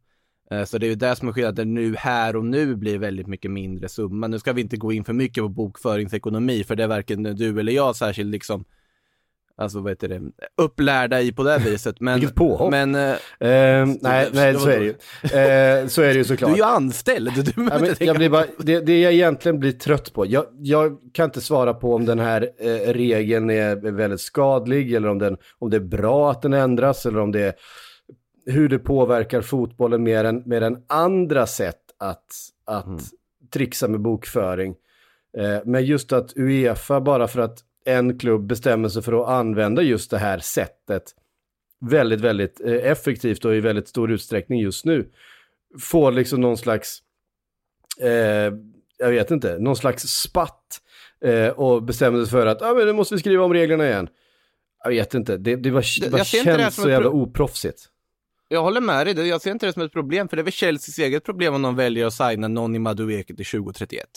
Eh, 0.51 0.65
så 0.65 0.77
det 0.77 0.85
är 0.85 0.89
ju 0.89 0.95
det 0.95 1.15
som 1.15 1.27
är 1.27 1.31
skillnaden 1.31 1.73
nu, 1.73 1.95
här 1.95 2.35
och 2.35 2.45
nu 2.45 2.75
blir 2.75 2.97
väldigt 2.97 3.27
mycket 3.27 3.51
mindre 3.51 3.89
summa. 3.89 4.27
Nu 4.27 4.39
ska 4.39 4.53
vi 4.53 4.61
inte 4.61 4.77
gå 4.77 4.91
in 4.91 5.03
för 5.03 5.13
mycket 5.13 5.43
på 5.43 5.49
bokföringsekonomi, 5.49 6.63
för 6.63 6.75
det 6.75 6.83
är 6.83 6.87
varken 6.87 7.23
du 7.23 7.59
eller 7.59 7.73
jag 7.73 7.95
särskilt 7.95 8.31
liksom, 8.31 8.65
alltså 9.57 9.79
vad 9.79 9.91
heter 9.91 10.07
det, 10.07 10.21
upplärda 10.57 11.21
i 11.21 11.31
på 11.31 11.43
det 11.43 11.57
viset. 11.57 11.99
Men, 11.99 12.19
Vilket 12.19 12.35
påhopp. 12.35 12.71
Men, 12.71 12.95
eh, 12.95 13.11
eh, 13.49 13.85
nej, 14.01 14.29
nej 14.33 14.55
så 14.59 14.69
är 14.69 14.79
det 14.79 14.85
ju. 14.85 14.91
Eh, 15.23 15.87
så 15.87 16.01
är 16.01 16.07
det 16.07 16.13
ju 16.13 16.19
du 16.19 16.23
såklart. 16.23 16.51
är 16.51 16.55
ju 16.55 16.63
anställd. 16.63 17.31
Du 17.35 17.51
Ja, 17.71 17.79
men 17.79 17.95
jag 17.99 18.15
blir 18.15 18.29
bara, 18.29 18.45
det, 18.57 18.79
det 18.79 19.01
jag 19.01 19.13
egentligen 19.13 19.59
blir 19.59 19.71
trött 19.71 20.13
på, 20.13 20.25
jag, 20.25 20.45
jag 20.59 20.97
kan 21.13 21.25
inte 21.25 21.41
svara 21.41 21.73
på 21.73 21.95
om 21.95 22.05
den 22.05 22.19
här 22.19 22.49
eh, 22.59 22.93
regeln 22.93 23.49
är 23.49 23.91
väldigt 23.91 24.21
skadlig 24.21 24.93
eller 24.93 25.07
om, 25.09 25.19
den, 25.19 25.37
om 25.59 25.69
det 25.69 25.77
är 25.77 25.81
bra 25.81 26.31
att 26.31 26.41
den 26.41 26.53
ändras 26.53 27.05
eller 27.05 27.19
om 27.19 27.31
det 27.31 27.41
är 27.41 27.53
hur 28.45 28.69
det 28.69 28.79
påverkar 28.79 29.41
fotbollen 29.41 30.03
mer 30.03 30.23
än, 30.23 30.43
mer 30.45 30.61
än 30.61 30.77
andra 30.89 31.47
sätt 31.47 31.79
att, 31.99 32.25
att 32.65 32.85
Mm. 32.85 32.99
trixa 33.53 33.87
med 33.87 33.99
bokföring. 34.01 34.75
Eh, 35.37 35.59
men 35.65 35.85
just 35.85 36.13
att 36.13 36.33
Uefa, 36.37 37.01
bara 37.01 37.27
för 37.27 37.41
att 37.41 37.59
en 37.85 38.19
klubb 38.19 38.47
bestämmer 38.47 38.89
sig 38.89 39.01
för 39.01 39.21
att 39.21 39.29
använda 39.29 39.81
just 39.81 40.11
det 40.11 40.17
här 40.17 40.39
sättet 40.39 41.03
väldigt, 41.81 42.21
väldigt 42.21 42.61
eh, 42.61 42.73
effektivt 42.73 43.45
och 43.45 43.55
i 43.55 43.59
väldigt 43.59 43.87
stor 43.87 44.11
utsträckning 44.11 44.59
just 44.59 44.85
nu, 44.85 45.09
får 45.79 46.11
liksom 46.11 46.41
någon 46.41 46.57
slags 46.57 46.99
eh, 48.01 48.53
jag 48.97 49.09
vet 49.09 49.31
inte, 49.31 49.59
någon 49.59 49.75
slags 49.75 50.03
spatt 50.03 50.81
eh, 51.21 51.47
och 51.47 51.83
bestämde 51.83 52.25
sig 52.25 52.31
för 52.31 52.45
att 52.45 52.61
ah, 52.61 52.73
men 52.73 52.87
nu 52.87 52.93
måste 52.93 53.15
vi 53.15 53.19
skriva 53.19 53.43
om 53.43 53.53
reglerna 53.53 53.87
igen. 53.87 54.07
Jag 54.83 54.89
vet 54.89 55.13
inte, 55.13 55.37
det, 55.37 55.55
det, 55.55 55.71
var, 55.71 56.09
det, 56.09 56.17
här 56.17 56.23
känns 56.23 56.75
så 56.75 56.89
jävla 56.89 57.09
pro- 57.09 57.21
oproffsigt. 57.21 57.89
Jag 58.47 58.61
håller 58.61 58.81
med 58.81 59.07
dig, 59.07 59.27
jag 59.27 59.41
ser 59.41 59.51
inte 59.51 59.65
det 59.65 59.73
som 59.73 59.81
ett 59.81 59.91
problem, 59.91 60.27
för 60.27 60.37
det 60.37 60.41
är 60.41 60.43
väl 60.43 60.53
Chelseas 60.53 60.99
eget 60.99 61.23
problem 61.23 61.53
om 61.53 61.61
de 61.61 61.75
väljer 61.75 62.05
att 62.05 62.13
signa 62.13 62.47
Nonni 62.47 62.79
Madueke 62.79 63.35
till 63.35 63.45
2031. 63.45 64.07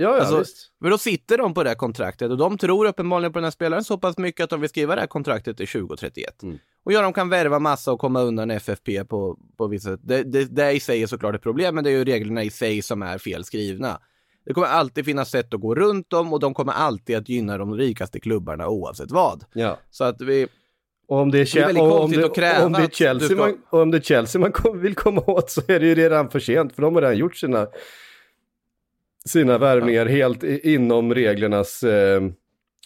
Ja, 0.00 0.08
ja 0.16 0.20
Alltså, 0.20 0.38
visst. 0.38 0.70
Men 0.80 0.90
då 0.90 0.98
sitter 0.98 1.38
de 1.38 1.54
på 1.54 1.62
det 1.62 1.70
här 1.70 1.76
kontraktet 1.76 2.30
och 2.30 2.36
de 2.36 2.58
tror 2.58 2.86
uppenbarligen 2.86 3.32
på 3.32 3.38
den 3.38 3.44
här 3.44 3.50
spelaren 3.50 3.84
så 3.84 3.98
pass 3.98 4.18
mycket 4.18 4.44
att 4.44 4.50
de 4.50 4.60
vill 4.60 4.68
skriva 4.70 4.94
det 4.94 5.00
här 5.00 5.08
kontraktet 5.08 5.56
till 5.56 5.68
2031. 5.68 6.42
Mm. 6.42 6.58
Och 6.84 6.92
ja, 6.92 7.02
de 7.02 7.12
kan 7.12 7.28
värva 7.28 7.58
massa 7.58 7.92
och 7.92 8.00
komma 8.00 8.22
undan 8.22 8.50
FFP 8.50 9.04
på, 9.04 9.38
på 9.58 9.66
vissa 9.66 9.90
sätt. 9.90 10.00
Det, 10.02 10.22
det, 10.22 10.44
det 10.44 10.72
i 10.72 10.80
sig 10.80 11.02
är 11.02 11.06
såklart 11.06 11.34
ett 11.34 11.42
problem, 11.42 11.74
men 11.74 11.84
det 11.84 11.90
är 11.90 11.92
ju 11.98 12.04
reglerna 12.04 12.44
i 12.44 12.50
sig 12.50 12.82
som 12.82 13.02
är 13.02 13.18
fel 13.18 13.44
skrivna. 13.44 14.00
Det 14.46 14.54
kommer 14.54 14.66
alltid 14.68 15.04
finnas 15.04 15.30
sätt 15.30 15.54
att 15.54 15.60
gå 15.60 15.74
runt 15.74 16.10
dem 16.10 16.32
och 16.32 16.40
de 16.40 16.54
kommer 16.54 16.72
alltid 16.72 17.16
att 17.16 17.28
gynna 17.28 17.58
de 17.58 17.74
rikaste 17.74 18.20
klubbarna 18.20 18.68
oavsett 18.68 19.10
vad. 19.10 19.44
Ja. 19.52 19.78
Så 19.90 20.04
att 20.04 20.20
vi, 20.20 20.46
Och 21.08 21.18
om 21.18 21.30
det 21.30 21.38
är, 21.38 21.44
Det 21.44 21.60
är 21.60 21.62
Che- 21.62 21.66
väldigt 21.66 21.82
och 21.82 21.92
om 21.92 21.98
konstigt 21.98 22.20
det, 22.20 22.26
att 22.26 22.34
kräva 22.34 22.66
om 22.66 22.72
det 22.72 22.78
är 22.78 22.84
att 22.84 22.94
Chelsea, 22.94 23.28
ska- 23.28 23.36
man, 23.36 23.58
och 23.70 23.80
om 23.80 23.90
det 23.90 23.98
är 23.98 24.02
Chelsea 24.02 24.40
man 24.40 24.52
kom, 24.52 24.80
vill 24.80 24.94
komma 24.94 25.20
åt 25.26 25.50
så 25.50 25.60
är 25.68 25.80
det 25.80 25.86
ju 25.86 25.94
redan 25.94 26.30
för 26.30 26.40
sent 26.40 26.74
för 26.74 26.82
de 26.82 26.94
har 26.94 27.02
redan 27.02 27.16
gjort 27.16 27.36
sina, 27.36 27.66
sina 29.28 29.58
värvningar 29.58 30.06
helt 30.06 30.44
i, 30.44 30.74
inom 30.74 31.14
reglernas, 31.14 31.82
eh, 31.82 32.22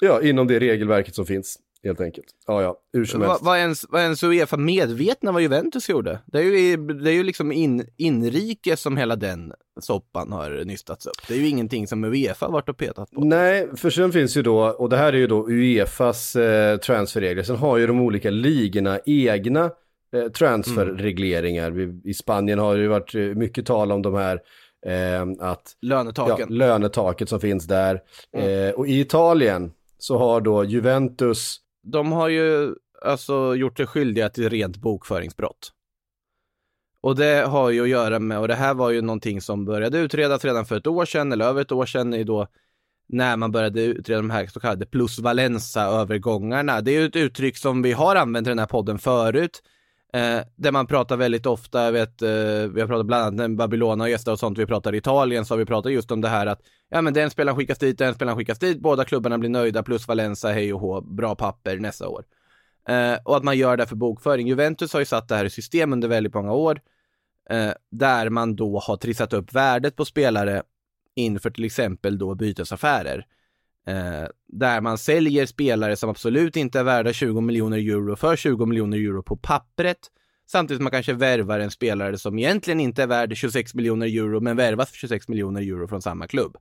ja 0.00 0.22
inom 0.22 0.46
det 0.46 0.58
regelverket 0.58 1.14
som 1.14 1.26
finns 1.26 1.58
helt 1.84 2.00
enkelt. 2.00 2.26
Ja, 2.46 2.62
ja, 2.62 2.76
hur 2.92 3.04
som 3.04 3.20
vad, 3.20 3.28
helst. 3.28 3.44
vad 3.44 3.58
ens, 3.58 3.84
vad 3.88 4.02
ens 4.02 4.22
Uefa 4.22 4.56
medvetna 4.56 5.32
vad 5.32 5.42
Juventus 5.42 5.88
gjorde? 5.88 6.18
Det 6.26 6.38
är 6.38 6.42
ju, 6.42 6.76
det 6.76 7.10
är 7.10 7.14
ju 7.14 7.22
liksom 7.22 7.52
in, 7.52 7.86
inrikes 7.96 8.80
som 8.80 8.96
hela 8.96 9.16
den 9.16 9.52
soppan 9.80 10.32
har 10.32 10.64
nystats 10.64 11.06
upp. 11.06 11.28
Det 11.28 11.34
är 11.34 11.38
ju 11.38 11.48
ingenting 11.48 11.86
som 11.86 12.04
Uefa 12.04 12.48
varit 12.48 12.68
och 12.68 12.76
petat 12.76 13.10
på. 13.10 13.24
Nej, 13.24 13.68
för 13.76 13.90
sen 13.90 14.12
finns 14.12 14.36
ju 14.36 14.42
då, 14.42 14.64
och 14.64 14.88
det 14.88 14.96
här 14.96 15.12
är 15.12 15.16
ju 15.16 15.26
då 15.26 15.48
Uefas 15.50 16.36
eh, 16.36 16.76
transferregler, 16.76 17.42
sen 17.42 17.56
har 17.56 17.78
ju 17.78 17.86
de 17.86 18.00
olika 18.00 18.30
ligorna 18.30 19.00
egna 19.06 19.70
eh, 20.14 20.28
transferregleringar. 20.28 21.70
Vi, 21.70 22.00
I 22.10 22.14
Spanien 22.14 22.58
har 22.58 22.76
det 22.76 22.82
ju 22.82 22.88
varit 22.88 23.14
eh, 23.14 23.20
mycket 23.20 23.66
tal 23.66 23.92
om 23.92 24.02
de 24.02 24.14
här, 24.14 24.40
eh, 24.86 25.22
att 25.22 25.76
ja, 25.80 25.88
Lönetaken. 25.88 26.48
lönetaket 26.48 27.28
som 27.28 27.40
finns 27.40 27.66
där. 27.66 28.02
Eh, 28.36 28.70
och 28.74 28.88
i 28.88 29.00
Italien 29.00 29.72
så 29.98 30.18
har 30.18 30.40
då 30.40 30.64
Juventus, 30.64 31.56
De 31.82 32.12
har 32.12 32.28
ju 32.28 32.74
alltså 33.02 33.54
gjort 33.54 33.76
sig 33.76 33.86
skyldiga 33.86 34.28
till 34.28 34.50
rent 34.50 34.76
bokföringsbrott. 34.76 35.72
Och 37.00 37.16
det 37.16 37.46
har 37.46 37.70
ju 37.70 37.82
att 37.82 37.88
göra 37.88 38.18
med, 38.18 38.38
och 38.38 38.48
det 38.48 38.54
här 38.54 38.74
var 38.74 38.90
ju 38.90 39.02
någonting 39.02 39.40
som 39.40 39.64
började 39.64 39.98
utredas 39.98 40.44
redan 40.44 40.66
för 40.66 40.76
ett 40.76 40.86
år 40.86 41.04
sedan, 41.04 41.32
eller 41.32 41.44
över 41.44 41.62
ett 41.62 41.72
år 41.72 41.86
sedan, 41.86 42.14
i 42.14 42.24
då 42.24 42.46
när 43.08 43.36
man 43.36 43.52
började 43.52 43.82
utreda 43.82 44.20
de 44.20 44.30
här 44.30 44.46
så 44.46 44.60
kallade 44.60 44.86
plusvalensa-övergångarna. 44.86 46.80
Det 46.80 46.90
är 46.90 47.00
ju 47.00 47.06
ett 47.06 47.16
uttryck 47.16 47.56
som 47.56 47.82
vi 47.82 47.92
har 47.92 48.16
använt 48.16 48.46
i 48.46 48.50
den 48.50 48.58
här 48.58 48.66
podden 48.66 48.98
förut, 48.98 49.62
eh, 50.14 50.40
där 50.56 50.72
man 50.72 50.86
pratar 50.86 51.16
väldigt 51.16 51.46
ofta, 51.46 51.84
jag 51.84 51.92
vet, 51.92 52.22
eh, 52.22 52.28
vi 52.74 52.80
har 52.80 52.86
pratat 52.86 53.06
bland 53.06 53.22
annat 53.22 53.50
med 53.50 53.56
Babylona 53.56 54.04
och 54.04 54.10
gäster 54.10 54.32
och 54.32 54.38
sånt, 54.38 54.58
vi 54.58 54.66
pratar 54.66 54.94
Italien, 54.94 55.44
så 55.44 55.54
har 55.54 55.58
vi 55.58 55.66
pratat 55.66 55.92
just 55.92 56.10
om 56.10 56.20
det 56.20 56.28
här 56.28 56.46
att 56.46 56.60
ja 56.88 57.02
men 57.02 57.14
den 57.14 57.30
spelaren 57.30 57.56
skickas 57.56 57.78
dit, 57.78 57.98
den 57.98 58.14
spelaren 58.14 58.38
skickas 58.38 58.58
dit, 58.58 58.80
båda 58.80 59.04
klubbarna 59.04 59.38
blir 59.38 59.50
nöjda, 59.50 59.82
plus 59.82 60.08
Valenza, 60.08 60.52
hej 60.52 60.74
och 60.74 60.80
hå, 60.80 61.00
bra 61.00 61.34
papper 61.34 61.76
nästa 61.76 62.08
år. 62.08 62.24
Eh, 62.88 63.14
och 63.24 63.36
att 63.36 63.44
man 63.44 63.58
gör 63.58 63.76
det 63.76 63.86
för 63.86 63.96
bokföring. 63.96 64.48
Juventus 64.48 64.92
har 64.92 65.00
ju 65.00 65.06
satt 65.06 65.28
det 65.28 65.36
här 65.36 65.44
i 65.44 65.50
system 65.50 65.92
under 65.92 66.08
väldigt 66.08 66.34
många 66.34 66.52
år, 66.52 66.80
eh, 67.50 67.72
där 67.90 68.28
man 68.30 68.56
då 68.56 68.78
har 68.78 68.96
trissat 68.96 69.32
upp 69.32 69.54
värdet 69.54 69.96
på 69.96 70.04
spelare 70.04 70.62
inför 71.14 71.50
till 71.50 71.64
exempel 71.64 72.18
då 72.18 72.34
bytesaffärer. 72.34 73.26
Eh, 73.86 74.28
där 74.48 74.80
man 74.80 74.98
säljer 74.98 75.46
spelare 75.46 75.96
som 75.96 76.10
absolut 76.10 76.56
inte 76.56 76.78
är 76.78 76.84
värda 76.84 77.12
20 77.12 77.40
miljoner 77.40 77.78
euro 77.78 78.16
för 78.16 78.36
20 78.36 78.66
miljoner 78.66 78.98
euro 78.98 79.22
på 79.22 79.36
pappret. 79.36 79.98
Samtidigt 80.46 80.78
som 80.78 80.84
man 80.84 80.90
kanske 80.90 81.12
värvar 81.12 81.60
en 81.60 81.70
spelare 81.70 82.18
som 82.18 82.38
egentligen 82.38 82.80
inte 82.80 83.02
är 83.02 83.06
värd 83.06 83.36
26 83.36 83.74
miljoner 83.74 84.06
euro, 84.06 84.40
men 84.40 84.56
värvas 84.56 84.90
för 84.90 84.96
26 84.96 85.28
miljoner 85.28 85.60
euro 85.60 85.88
från 85.88 86.02
samma 86.02 86.26
klubb. 86.26 86.56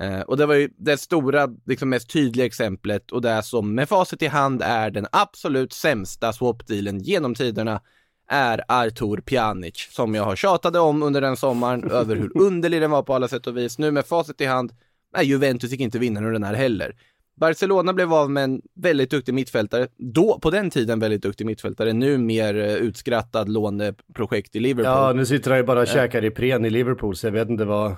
Eh, 0.00 0.20
och 0.20 0.36
det 0.36 0.46
var 0.46 0.54
ju 0.54 0.70
det 0.76 0.96
stora, 0.96 1.48
liksom 1.66 1.88
mest 1.88 2.10
tydliga 2.10 2.46
exemplet 2.46 3.12
och 3.12 3.22
det 3.22 3.42
som 3.42 3.74
med 3.74 3.88
facit 3.88 4.22
i 4.22 4.26
hand 4.26 4.62
är 4.62 4.90
den 4.90 5.06
absolut 5.12 5.72
sämsta 5.72 6.32
swap-dealen 6.32 6.98
genom 6.98 7.34
tiderna 7.34 7.80
är 8.28 8.64
Artur 8.68 9.16
Pjanic, 9.16 9.88
som 9.90 10.14
jag 10.14 10.24
har 10.24 10.36
tjatade 10.36 10.78
om 10.78 11.02
under 11.02 11.20
den 11.20 11.36
sommaren, 11.36 11.90
över 11.90 12.16
hur 12.16 12.32
underlig 12.42 12.80
den 12.80 12.90
var 12.90 13.02
på 13.02 13.14
alla 13.14 13.28
sätt 13.28 13.46
och 13.46 13.56
vis. 13.56 13.78
Nu 13.78 13.90
med 13.90 14.06
facit 14.06 14.40
i 14.40 14.44
hand, 14.44 14.72
nej, 15.16 15.26
Juventus 15.26 15.70
gick 15.70 15.80
inte 15.80 15.98
vinnare 15.98 16.26
ur 16.26 16.32
den 16.32 16.42
här 16.42 16.54
heller. 16.54 16.96
Barcelona 17.34 17.92
blev 17.92 18.12
av 18.12 18.30
med 18.30 18.44
en 18.44 18.62
väldigt 18.74 19.10
duktig 19.10 19.34
mittfältare, 19.34 19.88
då 19.96 20.38
på 20.38 20.50
den 20.50 20.70
tiden 20.70 20.98
väldigt 20.98 21.22
duktig 21.22 21.46
mittfältare, 21.46 21.92
nu 21.92 22.18
mer 22.18 22.56
eh, 22.56 22.74
utskrattad 22.74 23.48
låneprojekt 23.48 24.56
i 24.56 24.60
Liverpool. 24.60 24.92
ja 24.92 25.12
nu 25.12 25.26
sitter 25.26 25.50
han 25.50 25.58
ju 25.60 25.64
bara 25.64 25.80
och 25.80 25.86
käkar 25.86 26.24
Ipren 26.24 26.64
i 26.64 26.70
Liverpool 26.70 27.16
så 27.16 27.26
jag 27.26 27.32
vet 27.32 27.48
inte 27.48 27.64
vad, 27.64 27.90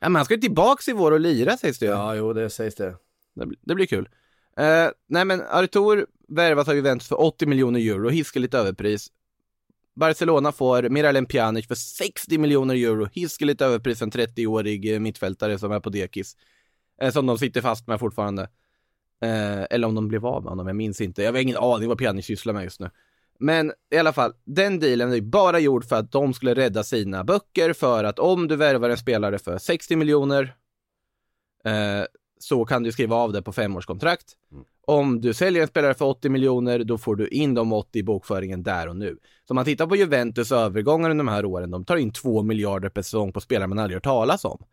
Ja, 0.00 0.08
men 0.08 0.14
han 0.16 0.24
ska 0.24 0.34
ju 0.34 0.40
tillbaks 0.40 0.88
i 0.88 0.92
vår 0.92 1.12
och 1.12 1.20
lira 1.20 1.56
sägs 1.56 1.78
det 1.78 1.86
ju. 1.86 1.92
ja 1.92 2.14
jo 2.14 2.32
det 2.32 2.50
sägs 2.50 2.74
det. 2.74 2.94
Det, 3.34 3.46
det 3.60 3.74
blir 3.74 3.86
kul. 3.86 4.08
Eh, 4.56 4.86
nej 5.08 5.24
men 5.24 5.42
Artur 5.50 6.06
värvas 6.28 6.68
av 6.68 6.74
Juventus 6.74 7.08
för 7.08 7.20
80 7.20 7.46
miljoner 7.46 7.80
euro, 7.80 8.08
hiskeligt 8.08 8.54
överpris. 8.54 9.08
Barcelona 9.94 10.52
får 10.52 10.88
Miralem 10.88 11.26
Pjanic 11.26 11.68
för 11.68 11.74
60 11.74 12.38
miljoner 12.38 12.74
euro, 12.74 13.08
hiskeligt 13.12 13.60
överpris 13.60 14.02
en 14.02 14.10
30-årig 14.10 14.94
eh, 14.94 15.00
mittfältare 15.00 15.58
som 15.58 15.72
är 15.72 15.80
på 15.80 15.90
dekis. 15.90 16.36
Eh, 17.00 17.12
som 17.12 17.26
de 17.26 17.38
sitter 17.38 17.60
fast 17.60 17.86
med 17.86 18.00
fortfarande. 18.00 18.42
Eh, 19.22 19.62
eller 19.70 19.88
om 19.88 19.94
de 19.94 20.08
blev 20.08 20.26
av 20.26 20.42
med 20.42 20.50
honom, 20.50 20.66
jag 20.66 20.76
minns 20.76 21.00
inte. 21.00 21.22
Jag 21.22 21.32
har 21.32 21.38
ingen 21.38 21.56
aning 21.56 21.88
vad 21.88 21.98
Pjanic 21.98 22.26
sysslar 22.26 22.52
med 22.52 22.64
just 22.64 22.80
nu. 22.80 22.90
Men 23.38 23.72
i 23.90 23.96
alla 23.96 24.12
fall, 24.12 24.32
den 24.44 24.80
dealen 24.80 25.12
är 25.12 25.20
bara 25.20 25.58
gjord 25.58 25.84
för 25.84 25.96
att 25.96 26.12
de 26.12 26.34
skulle 26.34 26.54
rädda 26.54 26.84
sina 26.84 27.24
böcker 27.24 27.72
för 27.72 28.04
att 28.04 28.18
om 28.18 28.48
du 28.48 28.56
värvar 28.56 28.90
en 28.90 28.96
spelare 28.96 29.38
för 29.38 29.58
60 29.58 29.96
miljoner 29.96 30.56
eh, 31.64 32.04
så 32.44 32.64
kan 32.64 32.82
du 32.82 32.92
skriva 32.92 33.16
av 33.16 33.32
det 33.32 33.42
på 33.42 33.52
femårskontrakt. 33.52 34.32
Om 34.86 35.20
du 35.20 35.34
säljer 35.34 35.62
en 35.62 35.68
spelare 35.68 35.94
för 35.94 36.04
80 36.04 36.28
miljoner, 36.28 36.84
då 36.84 36.98
får 36.98 37.16
du 37.16 37.28
in 37.28 37.54
de 37.54 37.72
80 37.72 37.98
i 37.98 38.02
bokföringen 38.02 38.62
där 38.62 38.88
och 38.88 38.96
nu. 38.96 39.18
Så 39.48 39.52
om 39.52 39.54
man 39.54 39.64
tittar 39.64 39.86
på 39.86 39.96
Juventus 39.96 40.52
övergångar 40.52 41.10
under 41.10 41.24
de 41.24 41.30
här 41.32 41.44
åren, 41.44 41.70
de 41.70 41.84
tar 41.84 41.96
in 41.96 42.12
2 42.12 42.42
miljarder 42.42 42.88
per 42.88 43.02
säsong 43.02 43.32
på 43.32 43.40
spelare 43.40 43.66
man 43.68 43.78
aldrig 43.78 43.96
hört 43.96 44.04
talas 44.04 44.44
om. 44.44 44.64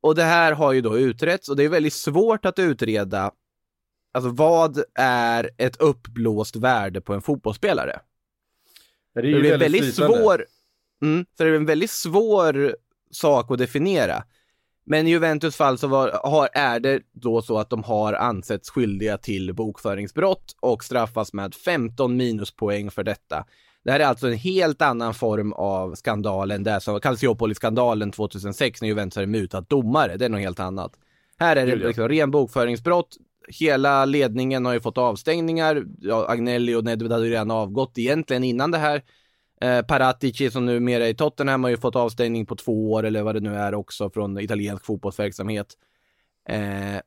Och 0.00 0.14
det 0.14 0.22
här 0.22 0.52
har 0.52 0.72
ju 0.72 0.80
då 0.80 0.98
utretts 0.98 1.48
och 1.48 1.56
det 1.56 1.64
är 1.64 1.68
väldigt 1.68 1.92
svårt 1.92 2.44
att 2.44 2.58
utreda 2.58 3.32
Alltså 4.12 4.30
vad 4.30 4.82
är 4.94 5.50
ett 5.56 5.76
uppblåst 5.76 6.56
värde 6.56 7.00
på 7.00 7.14
en 7.14 7.22
fotbollsspelare? 7.22 8.00
Det 9.14 9.20
är 9.20 9.22
Det 9.22 9.28
ju 9.28 9.40
blir 9.40 9.52
en 9.52 9.60
väldigt 9.60 9.82
flytande. 9.82 10.18
svår, 10.18 10.46
mm, 11.02 11.26
så 11.36 11.44
det 11.44 11.50
är 11.50 11.54
en 11.54 11.66
väldigt 11.66 11.90
svår 11.90 12.76
sak 13.10 13.50
att 13.50 13.58
definiera. 13.58 14.24
Men 14.86 15.06
i 15.06 15.10
Juventus 15.10 15.56
fall 15.56 15.78
så 15.78 15.86
var, 15.86 16.20
har, 16.24 16.48
är 16.52 16.80
det 16.80 17.00
då 17.12 17.42
så 17.42 17.58
att 17.58 17.70
de 17.70 17.84
har 17.84 18.12
ansetts 18.12 18.70
skyldiga 18.70 19.18
till 19.18 19.54
bokföringsbrott 19.54 20.56
och 20.60 20.84
straffas 20.84 21.32
med 21.32 21.54
15 21.54 22.16
minuspoäng 22.16 22.90
för 22.90 23.04
detta. 23.04 23.44
Det 23.84 23.92
här 23.92 24.00
är 24.00 24.04
alltså 24.04 24.26
en 24.26 24.36
helt 24.36 24.82
annan 24.82 25.14
form 25.14 25.52
av 25.52 25.94
skandal 25.94 26.50
än 26.50 26.62
det 26.62 26.80
som 26.80 27.00
Calciopoli-skandalen 27.00 28.12
2006 28.12 28.80
när 28.80 28.88
Juventus 28.88 29.16
hade 29.16 29.26
mutat 29.26 29.68
domare. 29.68 30.16
Det 30.16 30.24
är 30.24 30.28
något 30.28 30.40
helt 30.40 30.60
annat. 30.60 30.92
Här 31.38 31.56
är 31.56 31.66
det 31.66 31.76
liksom 31.76 32.08
ren 32.08 32.30
bokföringsbrott. 32.30 33.16
Hela 33.48 34.04
ledningen 34.04 34.64
har 34.64 34.72
ju 34.72 34.80
fått 34.80 34.98
avstängningar. 34.98 35.84
Ja, 36.00 36.26
Agnelli 36.28 36.74
och 36.74 36.84
Nedved 36.84 37.12
hade 37.12 37.24
ju 37.24 37.32
redan 37.32 37.50
avgått 37.50 37.98
egentligen 37.98 38.44
innan 38.44 38.70
det 38.70 38.78
här. 38.78 39.02
Eh, 39.60 39.82
Paratici 39.82 40.50
som 40.50 40.66
numera 40.66 41.06
är 41.06 41.10
i 41.10 41.14
Tottenham 41.14 41.64
har 41.64 41.70
ju 41.70 41.76
fått 41.76 41.96
avstängning 41.96 42.46
på 42.46 42.56
två 42.56 42.92
år 42.92 43.02
eller 43.02 43.22
vad 43.22 43.34
det 43.34 43.40
nu 43.40 43.54
är 43.54 43.74
också 43.74 44.10
från 44.10 44.38
italiensk 44.38 44.84
fotbollsverksamhet. 44.84 45.66
Eh, 46.48 47.00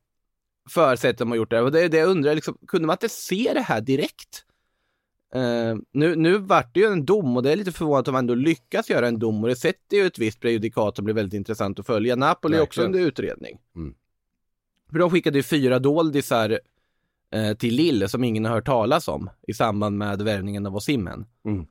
för 0.69 0.95
sättet 0.95 1.17
de 1.17 1.29
har 1.29 1.37
gjort 1.37 1.49
det. 1.49 1.61
Och 1.61 1.71
det 1.71 1.87
det 1.87 1.97
jag 1.97 2.09
undrar, 2.09 2.35
liksom, 2.35 2.57
kunde 2.67 2.87
man 2.87 2.93
inte 2.93 3.09
se 3.09 3.51
det 3.53 3.61
här 3.61 3.81
direkt? 3.81 4.45
Eh, 5.33 5.75
nu, 5.91 6.15
nu 6.15 6.37
vart 6.37 6.73
det 6.73 6.79
ju 6.79 6.85
en 6.85 7.05
dom 7.05 7.37
och 7.37 7.43
det 7.43 7.51
är 7.51 7.55
lite 7.55 7.71
förvånat 7.71 7.99
att 7.99 8.05
de 8.05 8.15
ändå 8.15 8.35
lyckas 8.35 8.89
göra 8.89 9.07
en 9.07 9.19
dom 9.19 9.43
och 9.43 9.49
det 9.49 9.55
sätter 9.55 9.97
ju 9.97 10.05
ett 10.05 10.19
visst 10.19 10.39
prejudikat 10.39 10.95
som 10.95 11.05
blir 11.05 11.15
väldigt 11.15 11.37
intressant 11.37 11.79
att 11.79 11.85
följa. 11.85 12.15
Napoli 12.15 12.57
är 12.57 12.61
också 12.61 12.81
under 12.81 12.99
utredning. 12.99 13.59
Mm. 13.75 13.95
För 14.91 14.99
de 14.99 15.09
skickade 15.09 15.37
ju 15.37 15.43
fyra 15.43 15.79
doldisar 15.79 16.59
eh, 17.31 17.53
till 17.53 17.75
Lille 17.75 18.09
som 18.09 18.23
ingen 18.23 18.45
har 18.45 18.55
hört 18.55 18.65
talas 18.65 19.07
om 19.07 19.29
i 19.47 19.53
samband 19.53 19.97
med 19.97 20.21
värvningen 20.21 20.65
av 20.65 20.75
Osimhen. 20.75 21.25
Mm. 21.45 21.67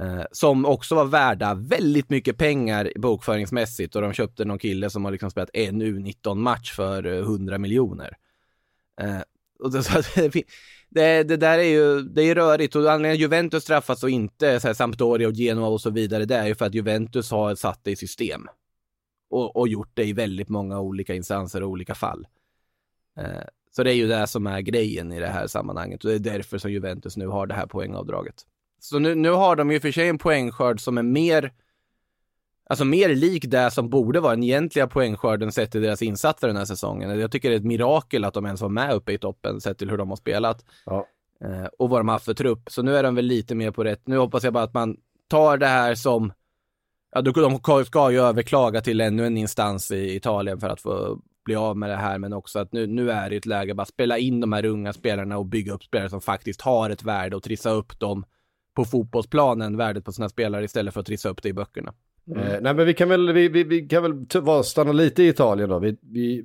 Eh, 0.00 0.24
som 0.32 0.66
också 0.66 0.94
var 0.94 1.04
värda 1.04 1.54
väldigt 1.54 2.10
mycket 2.10 2.36
pengar 2.36 2.92
bokföringsmässigt 2.96 3.96
och 3.96 4.02
de 4.02 4.12
köpte 4.12 4.44
någon 4.44 4.58
kille 4.58 4.90
som 4.90 5.04
har 5.04 5.12
liksom 5.12 5.30
spelat 5.30 5.50
en 5.54 5.82
U19-match 5.82 6.72
för 6.72 7.06
eh, 7.06 7.18
100 7.18 7.58
miljoner. 7.58 8.16
Eh, 9.00 9.20
och 9.58 9.72
det, 9.72 10.44
det, 10.88 11.22
det, 11.22 11.36
där 11.36 11.58
är 11.58 11.62
ju, 11.62 12.02
det 12.02 12.22
är 12.22 12.34
rörigt 12.34 12.76
och 12.76 12.92
anledningen 12.92 13.14
att 13.14 13.20
Juventus 13.20 13.62
straffas 13.62 14.02
och 14.02 14.10
inte 14.10 14.60
så 14.60 14.66
här, 14.66 14.74
Sampdoria 14.74 15.28
och 15.28 15.34
Genoa 15.34 15.68
och 15.68 15.80
så 15.80 15.90
vidare, 15.90 16.24
det 16.24 16.36
är 16.36 16.46
ju 16.46 16.54
för 16.54 16.66
att 16.66 16.74
Juventus 16.74 17.30
har 17.30 17.54
satt 17.54 17.84
det 17.84 17.90
i 17.90 17.96
system. 17.96 18.48
Och, 19.30 19.56
och 19.56 19.68
gjort 19.68 19.90
det 19.94 20.04
i 20.04 20.12
väldigt 20.12 20.48
många 20.48 20.80
olika 20.80 21.14
instanser 21.14 21.62
och 21.62 21.68
olika 21.70 21.94
fall. 21.94 22.26
Så 23.70 23.82
det 23.82 23.92
är 23.92 23.94
ju 23.94 24.08
det 24.08 24.26
som 24.26 24.46
är 24.46 24.60
grejen 24.60 25.12
i 25.12 25.20
det 25.20 25.26
här 25.26 25.46
sammanhanget 25.46 26.04
och 26.04 26.10
det 26.10 26.16
är 26.16 26.32
därför 26.32 26.58
som 26.58 26.72
Juventus 26.72 27.16
nu 27.16 27.26
har 27.26 27.46
det 27.46 27.54
här 27.54 27.66
poängavdraget. 27.66 28.44
Så 28.80 28.98
nu, 28.98 29.14
nu 29.14 29.30
har 29.30 29.56
de 29.56 29.70
ju 29.70 29.80
för 29.80 29.92
sig 29.92 30.08
en 30.08 30.18
poängskörd 30.18 30.80
som 30.80 30.98
är 30.98 31.02
mer 31.02 31.52
Alltså 32.70 32.84
mer 32.84 33.14
lik 33.14 33.44
det 33.48 33.70
som 33.70 33.90
borde 33.90 34.20
vara 34.20 34.34
den 34.34 34.42
egentliga 34.42 34.86
poängskörden 34.86 35.52
sett 35.52 35.70
till 35.70 35.82
deras 35.82 36.02
insatser 36.02 36.46
den 36.46 36.56
här 36.56 36.64
säsongen. 36.64 37.20
Jag 37.20 37.32
tycker 37.32 37.50
det 37.50 37.54
är 37.54 37.58
ett 37.58 37.64
mirakel 37.64 38.24
att 38.24 38.34
de 38.34 38.46
ens 38.46 38.60
var 38.60 38.68
med 38.68 38.94
uppe 38.94 39.12
i 39.12 39.18
toppen 39.18 39.60
sett 39.60 39.78
till 39.78 39.90
hur 39.90 39.98
de 39.98 40.08
har 40.08 40.16
spelat. 40.16 40.64
Ja. 40.86 41.06
Eh, 41.44 41.64
och 41.78 41.90
vad 41.90 42.00
de 42.00 42.08
har 42.08 42.14
haft 42.14 42.24
för 42.24 42.34
trupp. 42.34 42.62
Så 42.66 42.82
nu 42.82 42.96
är 42.96 43.02
de 43.02 43.14
väl 43.14 43.24
lite 43.24 43.54
mer 43.54 43.70
på 43.70 43.84
rätt. 43.84 44.02
Nu 44.06 44.18
hoppas 44.18 44.44
jag 44.44 44.52
bara 44.52 44.64
att 44.64 44.74
man 44.74 44.96
tar 45.28 45.56
det 45.56 45.66
här 45.66 45.94
som 45.94 46.32
Ja, 47.12 47.22
de 47.22 47.84
ska 47.84 48.10
ju 48.10 48.20
överklaga 48.20 48.80
till 48.80 49.00
ännu 49.00 49.26
en 49.26 49.36
instans 49.36 49.90
i 49.90 50.16
Italien 50.16 50.60
för 50.60 50.68
att 50.68 50.80
få 50.80 51.20
bli 51.44 51.56
av 51.56 51.76
med 51.76 51.90
det 51.90 51.96
här, 51.96 52.18
men 52.18 52.32
också 52.32 52.58
att 52.58 52.72
nu, 52.72 52.86
nu 52.86 53.10
är 53.10 53.30
det 53.30 53.36
ett 53.36 53.46
läge 53.46 53.72
att 53.72 53.76
bara 53.76 53.86
spela 53.86 54.18
in 54.18 54.40
de 54.40 54.52
här 54.52 54.64
unga 54.64 54.92
spelarna 54.92 55.38
och 55.38 55.46
bygga 55.46 55.72
upp 55.72 55.84
spelare 55.84 56.10
som 56.10 56.20
faktiskt 56.20 56.60
har 56.60 56.90
ett 56.90 57.02
värde 57.02 57.36
och 57.36 57.42
trissa 57.42 57.70
upp 57.70 58.00
dem 58.00 58.24
på 58.74 58.84
fotbollsplanen, 58.84 59.76
värdet 59.76 60.04
på 60.04 60.12
sina 60.12 60.28
spelare 60.28 60.64
istället 60.64 60.94
för 60.94 61.00
att 61.00 61.06
trissa 61.06 61.28
upp 61.28 61.42
det 61.42 61.48
i 61.48 61.52
böckerna. 61.52 61.94
Eh, 62.36 62.60
nej 62.60 62.74
men 62.74 62.86
vi 62.86 62.94
kan 62.94 63.08
väl, 63.08 63.32
vi, 63.32 63.48
vi, 63.48 63.64
vi 63.64 63.88
kan 63.88 64.02
väl 64.02 64.64
stanna 64.64 64.92
lite 64.92 65.22
i 65.22 65.28
Italien 65.28 65.68
då. 65.68 65.78
Vi, 65.78 65.96
vi 66.02 66.38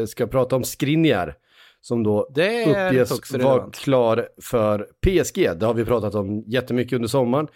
eh, 0.00 0.06
ska 0.06 0.26
prata 0.26 0.56
om 0.56 0.64
Skriniar. 0.64 1.36
Som 1.82 2.02
då 2.02 2.28
Det 2.34 2.62
är 2.62 2.88
uppges 2.88 3.32
vara 3.32 3.70
klar 3.70 4.28
för 4.42 4.78
PSG. 5.00 5.58
Det 5.58 5.66
har 5.66 5.74
vi 5.74 5.84
pratat 5.84 6.14
om 6.14 6.44
jättemycket 6.46 6.92
under 6.92 7.08
sommaren. 7.08 7.48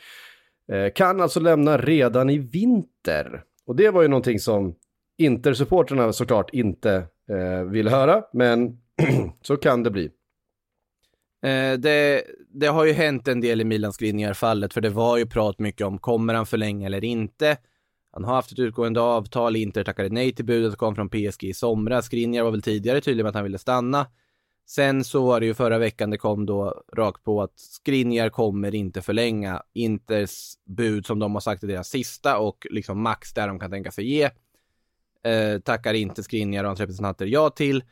Eh, 0.72 0.92
kan 0.92 1.20
alltså 1.20 1.40
lämna 1.40 1.78
redan 1.78 2.30
i 2.30 2.38
vinter. 2.38 3.42
Och 3.66 3.76
det 3.76 3.90
var 3.90 4.02
ju 4.02 4.08
någonting 4.08 4.40
som 4.40 4.74
Inter-supporterna 5.18 6.12
såklart 6.12 6.50
inte 6.54 6.94
eh, 7.30 7.64
vill 7.70 7.88
höra, 7.88 8.22
men 8.32 8.78
så 9.42 9.56
kan 9.56 9.82
det 9.82 9.90
bli. 9.90 10.04
Eh, 11.44 11.78
det, 11.78 12.24
det 12.54 12.66
har 12.66 12.84
ju 12.84 12.92
hänt 12.92 13.28
en 13.28 13.40
del 13.40 13.60
i 13.60 13.64
Milan 13.64 13.92
Skriniar-fallet, 13.92 14.74
för 14.74 14.80
det 14.80 14.90
var 14.90 15.16
ju 15.16 15.26
prat 15.26 15.58
mycket 15.58 15.86
om 15.86 15.98
kommer 15.98 16.34
han 16.34 16.46
förlänga 16.46 16.86
eller 16.86 17.04
inte. 17.04 17.56
Han 18.12 18.24
har 18.24 18.34
haft 18.34 18.52
ett 18.52 18.58
utgående 18.58 19.00
avtal, 19.00 19.56
Inter 19.56 19.84
tackade 19.84 20.08
nej 20.08 20.34
till 20.34 20.44
budet 20.44 20.72
och 20.72 20.78
kom 20.78 20.94
från 20.94 21.08
PSG 21.08 21.44
i 21.44 21.54
somras. 21.54 22.06
Skriniar 22.06 22.44
var 22.44 22.50
väl 22.50 22.62
tidigare 22.62 23.00
tydlig 23.00 23.24
med 23.24 23.28
att 23.28 23.34
han 23.34 23.44
ville 23.44 23.58
stanna. 23.58 24.06
Sen 24.66 25.04
så 25.04 25.26
var 25.26 25.40
det 25.40 25.46
ju 25.46 25.54
förra 25.54 25.78
veckan 25.78 26.10
det 26.10 26.18
kom 26.18 26.46
då 26.46 26.82
rakt 26.96 27.24
på 27.24 27.42
att 27.42 27.58
Skriniar 27.58 28.28
kommer 28.28 28.74
inte 28.74 29.02
förlänga 29.02 29.62
Inters 29.72 30.54
bud 30.64 31.06
som 31.06 31.18
de 31.18 31.34
har 31.34 31.40
sagt 31.40 31.62
är 31.62 31.66
deras 31.66 31.88
sista 31.88 32.38
och 32.38 32.66
liksom 32.70 33.02
max 33.02 33.34
där 33.34 33.48
de 33.48 33.58
kan 33.58 33.70
tänka 33.70 33.90
sig 33.90 34.06
ge. 34.06 34.30
Eh, 35.24 35.60
tackar 35.64 35.94
inte 35.94 36.22
Skriniar 36.22 36.64
och 36.64 36.68
hans 36.68 36.80
representanter 36.80 37.26
ja 37.26 37.50
till. 37.50 37.84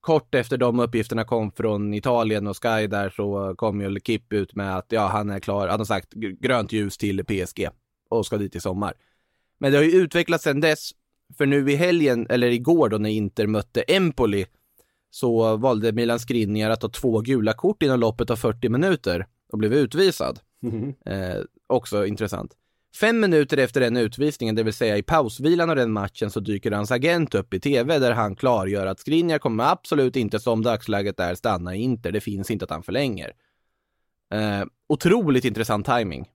Kort 0.00 0.34
efter 0.34 0.56
de 0.56 0.80
uppgifterna 0.80 1.24
kom 1.24 1.52
från 1.52 1.94
Italien 1.94 2.46
och 2.46 2.56
Sky 2.62 2.86
där 2.86 3.10
så 3.10 3.54
kom 3.56 3.80
ju 3.80 4.00
Kip 4.00 4.32
ut 4.32 4.54
med 4.54 4.76
att 4.76 4.86
ja, 4.88 5.06
han 5.06 5.30
är 5.30 5.40
klar. 5.40 5.68
Han 5.68 5.80
har 5.80 5.84
sagt 5.84 6.14
gr- 6.14 6.36
grönt 6.40 6.72
ljus 6.72 6.98
till 6.98 7.24
PSG 7.24 7.68
och 8.10 8.26
ska 8.26 8.36
dit 8.36 8.56
i 8.56 8.60
sommar. 8.60 8.94
Men 9.58 9.72
det 9.72 9.78
har 9.78 9.84
ju 9.84 9.90
utvecklats 9.90 10.44
sedan 10.44 10.60
dess. 10.60 10.90
För 11.38 11.46
nu 11.46 11.70
i 11.70 11.74
helgen, 11.74 12.26
eller 12.30 12.46
igår 12.48 12.88
då 12.88 12.98
när 12.98 13.10
Inter 13.10 13.46
mötte 13.46 13.82
Empoli, 13.82 14.46
så 15.10 15.56
valde 15.56 15.92
Milan 15.92 16.20
Skriniar 16.20 16.70
att 16.70 16.80
ta 16.80 16.88
två 16.88 17.20
gula 17.20 17.52
kort 17.52 17.82
inom 17.82 18.00
loppet 18.00 18.30
av 18.30 18.36
40 18.36 18.68
minuter 18.68 19.26
och 19.52 19.58
blev 19.58 19.72
utvisad. 19.74 20.40
Eh, 21.06 21.42
också 21.66 22.06
intressant. 22.06 22.56
Fem 22.96 23.20
minuter 23.20 23.56
efter 23.56 23.80
den 23.80 23.96
utvisningen, 23.96 24.54
det 24.54 24.62
vill 24.62 24.74
säga 24.74 24.96
i 24.96 25.02
pausvilan 25.02 25.70
av 25.70 25.76
den 25.76 25.92
matchen, 25.92 26.30
så 26.30 26.40
dyker 26.40 26.70
hans 26.70 26.90
agent 26.90 27.34
upp 27.34 27.54
i 27.54 27.60
tv 27.60 27.98
där 27.98 28.12
han 28.12 28.36
klargör 28.36 28.86
att 28.86 29.00
Skriniar 29.00 29.38
kommer 29.38 29.64
absolut 29.64 30.16
inte 30.16 30.40
som 30.40 30.62
dagsläget 30.62 31.20
är 31.20 31.34
stanna 31.34 31.76
i 31.76 31.82
Inter. 31.82 32.12
Det 32.12 32.20
finns 32.20 32.50
inte 32.50 32.64
att 32.64 32.70
han 32.70 32.82
förlänger. 32.82 33.32
Eh, 34.32 34.64
otroligt 34.88 35.44
intressant 35.44 35.86
timing 35.86 36.28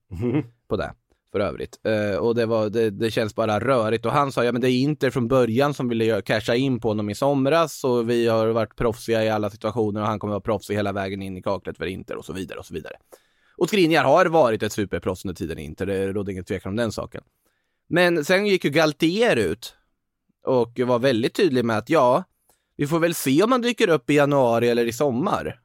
på 0.68 0.78
det, 0.78 0.94
för 1.32 1.40
övrigt. 1.40 1.80
Eh, 1.84 2.18
och 2.18 2.36
det, 2.36 2.46
var, 2.46 2.70
det, 2.70 2.90
det 2.90 3.12
känns 3.12 3.36
bara 3.36 3.60
rörigt. 3.60 4.06
Och 4.06 4.12
han 4.12 4.32
sa, 4.32 4.44
ja 4.44 4.52
men 4.52 4.62
det 4.62 4.70
är 4.70 4.82
Inter 4.82 5.10
från 5.10 5.28
början 5.28 5.74
som 5.74 5.90
ville 5.90 6.22
casha 6.22 6.56
in 6.56 6.80
på 6.80 6.88
honom 6.88 7.10
i 7.10 7.16
somras 7.16 7.84
och 7.84 8.10
vi 8.10 8.28
har 8.28 8.48
varit 8.48 8.76
proffsiga 8.76 9.24
i 9.24 9.30
alla 9.30 9.50
situationer 9.50 10.02
och 10.02 10.08
han 10.08 10.20
kommer 10.20 10.34
vara 10.34 10.42
proffsig 10.42 10.76
hela 10.76 10.92
vägen 10.92 11.22
in 11.22 11.38
i 11.38 11.42
kaklet 11.42 11.78
för 11.78 11.86
Inter 11.86 12.16
och 12.16 12.26
så 12.26 12.34
vidare 12.34 12.60
och 12.60 12.66
så 12.66 12.74
vidare. 12.74 12.96
Och 13.58 13.68
Skriniar 13.68 14.04
har 14.04 14.26
varit 14.26 14.64
ett 14.64 14.74
superproffs 14.74 15.26
under 15.26 15.36
tiden 15.36 15.60
i 15.60 15.64
Inter, 15.64 15.86
det 15.86 16.14
råder 16.14 16.32
ingen 16.32 16.44
tvekan 16.44 16.70
om 16.70 16.76
den 16.76 16.92
saken. 16.92 17.24
Men 17.88 18.26
sen 18.26 18.46
gick 18.46 18.66
ju 18.66 18.70
Galtier 18.70 19.36
ut 19.36 19.76
och 20.44 20.80
var 20.80 21.00
väldigt 21.00 21.34
tydlig 21.34 21.66
med 21.66 21.78
att 21.78 21.90
ja, 21.90 22.24
vi 22.76 22.88
får 22.88 23.00
väl 23.00 23.16
se 23.16 23.44
om 23.44 23.52
han 23.52 23.62
dyker 23.62 23.90
upp 23.90 24.10
i 24.10 24.14
januari 24.14 24.70
eller 24.70 24.86
i 24.86 24.94
sommar. 24.94 25.60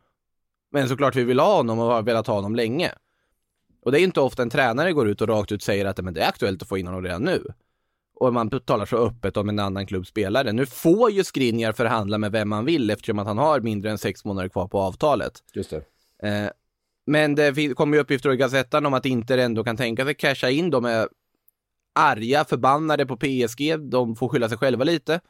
Men 0.73 0.89
såklart 0.89 1.17
vi 1.17 1.25
vill 1.25 1.41
ha 1.41 1.57
honom 1.57 1.79
och 1.79 1.85
har 1.85 2.03
velat 2.03 2.27
ha 2.27 2.35
honom 2.35 2.55
länge. 2.55 2.93
Och 3.83 3.93
det 3.93 4.01
är 4.01 4.03
inte 4.03 4.21
ofta 4.21 4.43
en 4.43 4.51
tränare 4.51 4.93
går 4.93 5.09
ut 5.09 5.21
och 5.21 5.29
rakt 5.29 5.53
ut 5.53 5.63
säger 5.63 5.85
att 5.85 6.05
men 6.05 6.15
det 6.15 6.21
är 6.21 6.29
aktuellt 6.29 6.63
att 6.63 6.69
få 6.69 6.79
in 6.79 6.87
honom 6.87 7.03
redan 7.03 7.23
nu. 7.23 7.45
Och 8.15 8.35
man 8.35 8.51
talar 8.61 8.87
så 8.87 8.97
öppet 8.97 9.37
om 9.37 9.49
en 9.49 9.59
annan 9.59 9.87
klubbs 9.87 10.09
spelare. 10.09 10.53
Nu 10.53 10.67
får 10.67 11.11
ju 11.11 11.25
Skriniar 11.25 11.73
förhandla 11.73 12.19
med 12.19 12.33
vem 12.33 12.49
man 12.49 12.65
vill 12.65 12.91
eftersom 12.91 13.19
att 13.19 13.27
han 13.27 13.39
har 13.39 13.61
mindre 13.61 13.91
än 13.91 13.99
sex 13.99 14.25
månader 14.25 14.49
kvar 14.49 14.69
på 14.69 14.81
avtalet. 14.81 15.33
Just 15.53 15.71
det. 15.71 15.83
Eh, 16.29 16.51
men 17.11 17.35
det 17.35 17.75
kommer 17.77 17.97
ju 17.97 18.03
uppgifter 18.03 18.33
i 18.33 18.37
Gazettan 18.37 18.87
om 18.87 18.95
att 18.95 19.07
Inter 19.07 19.39
ändå 19.39 19.65
kan 19.65 19.77
tänka 19.77 20.05
sig 20.05 20.15
casha 20.15 20.51
in. 20.51 20.71
De 20.71 20.85
är 20.85 21.09
arga, 21.95 22.45
förbannade 22.45 23.07
på 23.07 23.17
PSG. 23.17 23.79
De 23.79 24.17
får 24.17 24.29
skylla 24.29 24.49
sig 24.49 24.59
själva 24.59 24.85
lite, 24.85 25.21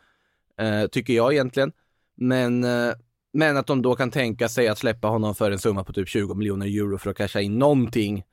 eh, 0.58 0.86
tycker 0.86 1.12
jag 1.12 1.32
egentligen. 1.32 1.72
Men 2.16 2.64
eh, 2.64 2.92
men 3.32 3.56
att 3.56 3.66
de 3.66 3.82
då 3.82 3.94
kan 3.94 4.10
tänka 4.10 4.48
sig 4.48 4.68
att 4.68 4.78
släppa 4.78 5.08
honom 5.08 5.34
för 5.34 5.50
en 5.50 5.58
summa 5.58 5.84
på 5.84 5.92
typ 5.92 6.08
20 6.08 6.34
miljoner 6.34 6.66
euro 6.66 6.98
för 6.98 7.10
att 7.10 7.16
casha 7.16 7.40
in 7.40 7.58
någonting 7.58 8.24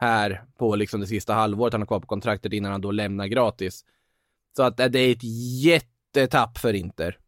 här 0.00 0.44
på 0.58 0.76
liksom 0.76 1.00
det 1.00 1.06
sista 1.06 1.34
halvåret 1.34 1.72
han 1.74 1.80
har 1.80 1.86
kvar 1.86 2.00
på 2.00 2.06
kontraktet 2.06 2.52
innan 2.52 2.72
han 2.72 2.80
då 2.80 2.90
lämnar 2.90 3.26
gratis. 3.26 3.84
Så 4.56 4.62
att 4.62 4.80
eh, 4.80 4.86
det 4.86 4.98
är 4.98 5.12
ett 5.12 5.24
jättetapp 5.62 6.58
för 6.58 6.74
Inter. 6.74 7.18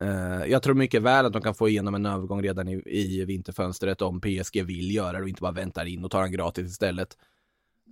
Eh, 0.00 0.50
jag 0.50 0.62
tror 0.62 0.74
mycket 0.74 1.02
väl 1.02 1.26
att 1.26 1.32
de 1.32 1.42
kan 1.42 1.54
få 1.54 1.68
igenom 1.68 1.94
en 1.94 2.06
övergång 2.06 2.42
redan 2.42 2.68
i, 2.68 2.82
i 2.86 3.24
vinterfönstret 3.24 4.02
om 4.02 4.20
PSG 4.20 4.62
vill 4.62 4.94
göra 4.94 5.12
det 5.12 5.22
och 5.22 5.28
inte 5.28 5.42
bara 5.42 5.52
väntar 5.52 5.84
in 5.84 6.04
och 6.04 6.10
tar 6.10 6.20
han 6.20 6.32
gratis 6.32 6.66
istället. 6.70 7.16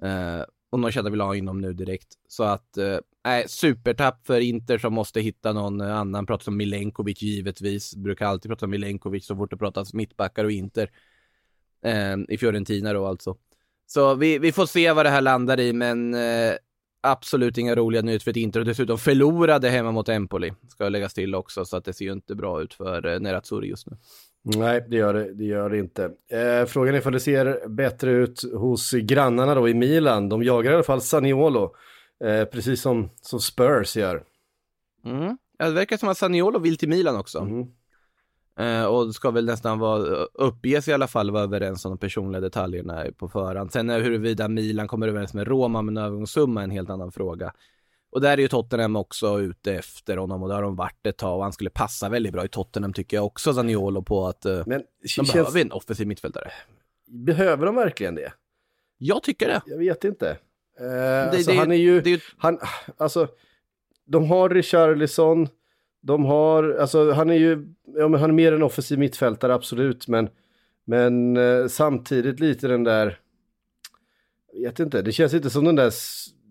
Uh, 0.05 0.45
och 0.71 0.93
känner 0.93 1.11
vill 1.11 1.21
ha 1.21 1.37
in 1.37 1.45
dem 1.45 1.61
nu 1.61 1.73
direkt. 1.73 2.09
Så 2.29 2.45
att, 2.45 2.77
eh, 2.77 2.99
nej, 3.25 3.43
uh, 3.43 3.47
supertapp 3.47 4.27
för 4.27 4.41
Inter 4.41 4.79
som 4.79 4.95
måste 4.95 5.21
hitta 5.21 5.53
någon 5.53 5.81
annan. 5.81 6.27
Pratar 6.27 6.53
om 6.53 6.57
Milenkovic 6.57 7.23
givetvis. 7.23 7.97
Brukar 7.97 8.27
alltid 8.27 8.51
prata 8.51 8.67
om 8.67 8.71
Milenkovic 8.71 9.27
så 9.27 9.37
fort 9.37 9.51
det 9.51 9.57
pratas 9.57 9.95
mittbackar 9.95 10.45
och 10.45 10.53
Inter. 10.53 10.91
I 12.29 12.39
Fiorentina 12.39 12.93
då 12.93 13.07
alltså. 13.07 13.37
Så 13.87 14.15
vi, 14.15 14.39
vi 14.39 14.53
får 14.53 14.67
se 14.67 14.93
vad 14.93 15.07
det 15.07 15.11
här 15.11 15.21
landar 15.21 15.61
i, 15.61 15.73
men 15.73 16.15
absolut 17.05 17.59
inga 17.59 17.75
roliga 17.75 18.03
nyheter 18.03 18.25
för 18.25 18.31
ett 18.31 18.37
Inter 18.37 18.61
och 18.61 18.67
dessutom 18.67 18.99
förlorade 18.99 19.69
hemma 19.69 19.93
mot 19.93 20.09
Empoli. 20.09 20.53
Ska 20.69 20.89
läggas 20.89 21.15
till 21.15 21.35
också, 21.35 21.65
så 21.65 21.77
att 21.77 21.85
det 21.85 21.93
ser 21.93 22.05
ju 22.05 22.13
inte 22.13 22.35
bra 22.35 22.63
ut 22.63 22.75
för 22.75 23.07
eh, 23.07 23.21
Nerazzurri 23.21 23.69
just 23.69 23.87
nu. 23.87 23.97
Nej, 24.45 24.87
det 24.89 24.97
gör 24.97 25.15
det, 25.15 25.35
det, 25.35 25.45
gör 25.45 25.71
det 25.71 25.79
inte. 25.79 26.05
Eh, 26.31 26.67
frågan 26.67 26.95
är 26.95 26.99
ifall 26.99 27.13
det 27.13 27.21
ser 27.21 27.69
bättre 27.69 28.11
ut 28.11 28.43
hos 28.55 28.93
grannarna 28.93 29.55
då 29.55 29.69
i 29.69 29.75
Milan. 29.75 30.29
De 30.29 30.43
jagar 30.43 30.71
i 30.71 30.75
alla 30.75 30.83
fall 30.83 31.01
Saniolo, 31.01 31.75
eh, 32.25 32.45
precis 32.45 32.81
som, 32.81 33.11
som 33.21 33.41
Spurs 33.41 33.97
gör. 33.97 34.25
Mm. 35.05 35.39
Ja, 35.59 35.65
det 35.67 35.73
verkar 35.73 35.97
som 35.97 36.09
att 36.09 36.19
Saniolo 36.19 36.59
vill 36.59 36.77
till 36.77 36.89
Milan 36.89 37.17
också. 37.17 37.39
Mm. 37.39 37.67
Eh, 38.59 38.85
och 38.85 39.15
ska 39.15 39.31
väl 39.31 39.45
nästan 39.45 39.79
vara, 39.79 40.01
uppges 40.35 40.89
i 40.89 40.93
alla 40.93 41.07
fall 41.07 41.31
vara 41.31 41.43
överens 41.43 41.85
om 41.85 41.91
de 41.91 41.99
personliga 41.99 42.41
detaljerna 42.41 43.05
på 43.17 43.29
förhand. 43.29 43.73
Sen 43.73 43.91
är 43.91 44.01
huruvida 44.01 44.49
Milan 44.49 44.89
kommer 44.89 45.09
överens 45.09 45.35
med 45.35 45.49
Roma 45.49 45.83
med 45.83 45.93
en 45.93 46.05
övergångssumma 46.05 46.63
en 46.63 46.71
helt 46.71 46.91
annan 46.91 47.13
fråga. 47.13 47.53
Och 48.15 48.21
där 48.21 48.33
är 48.33 48.39
ju 48.39 48.49
Tottenham 48.49 48.97
också 48.97 49.41
ute 49.41 49.75
efter 49.75 50.17
honom 50.17 50.43
och 50.43 50.49
det 50.49 50.55
har 50.55 50.63
de 50.63 50.77
varit 50.77 51.07
ett 51.07 51.17
tag 51.17 51.37
och 51.37 51.43
han 51.43 51.53
skulle 51.53 51.71
passa 51.71 52.09
väldigt 52.09 52.33
bra 52.33 52.45
i 52.45 52.49
Tottenham 52.49 52.93
tycker 52.93 53.17
jag 53.17 53.27
också, 53.27 53.55
Zaniolo, 53.55 54.03
på 54.03 54.27
att 54.27 54.47
uh, 54.47 54.63
Men, 54.67 54.83
de 55.03 55.09
känns... 55.09 55.33
behöver 55.33 55.61
en 55.61 55.73
offensiv 55.73 56.07
mittfältare. 56.07 56.51
Behöver 57.07 57.67
de 57.67 57.75
verkligen 57.75 58.15
det? 58.15 58.33
Jag 58.99 59.23
tycker 59.23 59.49
det. 59.49 59.63
Jag 59.67 59.79
vet 59.79 60.05
inte. 60.05 60.27
Uh, 60.81 60.87
det, 60.87 61.31
alltså, 61.31 61.51
det, 61.51 61.57
han 61.57 61.73
är 61.73 61.77
ju, 61.77 62.01
det, 62.01 62.23
han, 62.37 62.59
alltså, 62.97 63.29
de 64.07 64.31
har 64.31 64.51
Richarlison, 64.51 65.49
de 66.07 66.25
har, 66.25 66.77
alltså 66.81 67.13
han 67.13 67.31
är 67.31 67.35
ju, 67.35 67.75
ja 67.97 68.09
men 68.09 68.21
han 68.21 68.31
är 68.31 68.35
mer 68.35 68.53
en 68.53 68.63
offensiv 68.63 68.99
mittfältare 68.99 69.55
absolut, 69.55 70.09
men, 70.09 70.29
men 70.85 71.37
uh, 71.37 71.69
samtidigt 71.69 72.41
lite 72.41 72.69
den 72.69 72.85
där, 72.85 73.19
jag 74.53 74.71
vet 74.71 74.81
inte, 74.81 75.03
det 75.03 75.13
känns 75.13 75.35
inte 75.35 75.51
som 75.51 75.65
den 75.65 75.77
där 75.77 75.93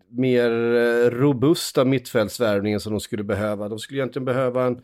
mer 0.09 0.51
eh, 0.75 1.09
robusta 1.09 1.85
mittfältsvärvningen 1.85 2.79
som 2.79 2.93
de 2.93 2.99
skulle 2.99 3.23
behöva. 3.23 3.69
De 3.69 3.79
skulle 3.79 3.99
egentligen 3.99 4.25
behöva 4.25 4.65
en 4.65 4.81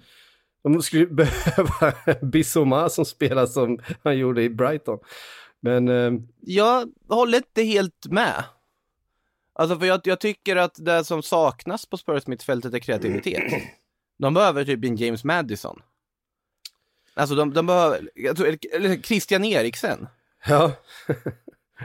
de 0.63 0.81
skulle 0.81 1.05
behöva 1.25 1.93
Bissoma 2.21 2.89
som 2.89 3.05
spelar 3.05 3.45
som 3.45 3.79
han 4.03 4.17
gjorde 4.17 4.43
i 4.43 4.49
Brighton. 4.49 4.99
Men... 5.59 5.87
Eh... 5.87 6.11
Jag 6.39 6.91
håller 7.09 7.37
inte 7.37 7.63
helt 7.63 8.07
med. 8.09 8.43
Alltså 9.53 9.79
för 9.79 9.85
jag, 9.85 10.01
jag, 10.03 10.19
tycker 10.19 10.55
att 10.55 10.85
det 10.85 11.03
som 11.03 11.23
saknas 11.23 11.85
på 11.85 11.97
Spurs 11.97 12.27
mittfältet 12.27 12.73
är 12.73 12.79
kreativitet. 12.79 13.53
De 14.19 14.33
behöver 14.33 14.65
typ 14.65 14.85
en 14.85 14.95
James 14.95 15.23
Madison. 15.23 15.81
Alltså 17.13 17.35
de, 17.35 17.53
de 17.53 17.65
behöver, 17.65 18.09
eller 18.75 19.01
Christian 19.01 19.45
Eriksen. 19.45 20.07
Ja. 20.47 20.71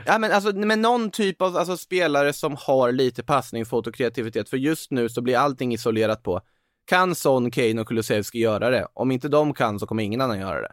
Ja 0.07 0.19
men 0.19 0.33
alltså 0.33 0.53
med 0.53 0.79
någon 0.79 1.11
typ 1.11 1.43
av 1.43 1.57
alltså, 1.57 1.77
spelare 1.77 2.33
som 2.33 2.57
har 2.61 2.93
lite 2.93 3.23
passning, 3.23 3.67
fot 3.67 3.87
och 3.87 3.95
kreativitet. 3.95 4.49
För 4.49 4.57
just 4.57 4.91
nu 4.91 5.09
så 5.09 5.21
blir 5.21 5.37
allting 5.37 5.73
isolerat 5.73 6.23
på, 6.23 6.41
kan 6.85 7.15
Son, 7.15 7.51
Kane 7.51 7.81
och 7.81 7.89
Kulusevski 7.89 8.39
göra 8.39 8.71
det? 8.71 8.87
Om 8.95 9.11
inte 9.11 9.29
de 9.29 9.55
kan 9.55 9.81
så 9.81 9.87
kommer 9.87 10.03
ingen 10.03 10.21
annan 10.21 10.41
göra 10.41 10.61
det. 10.61 10.73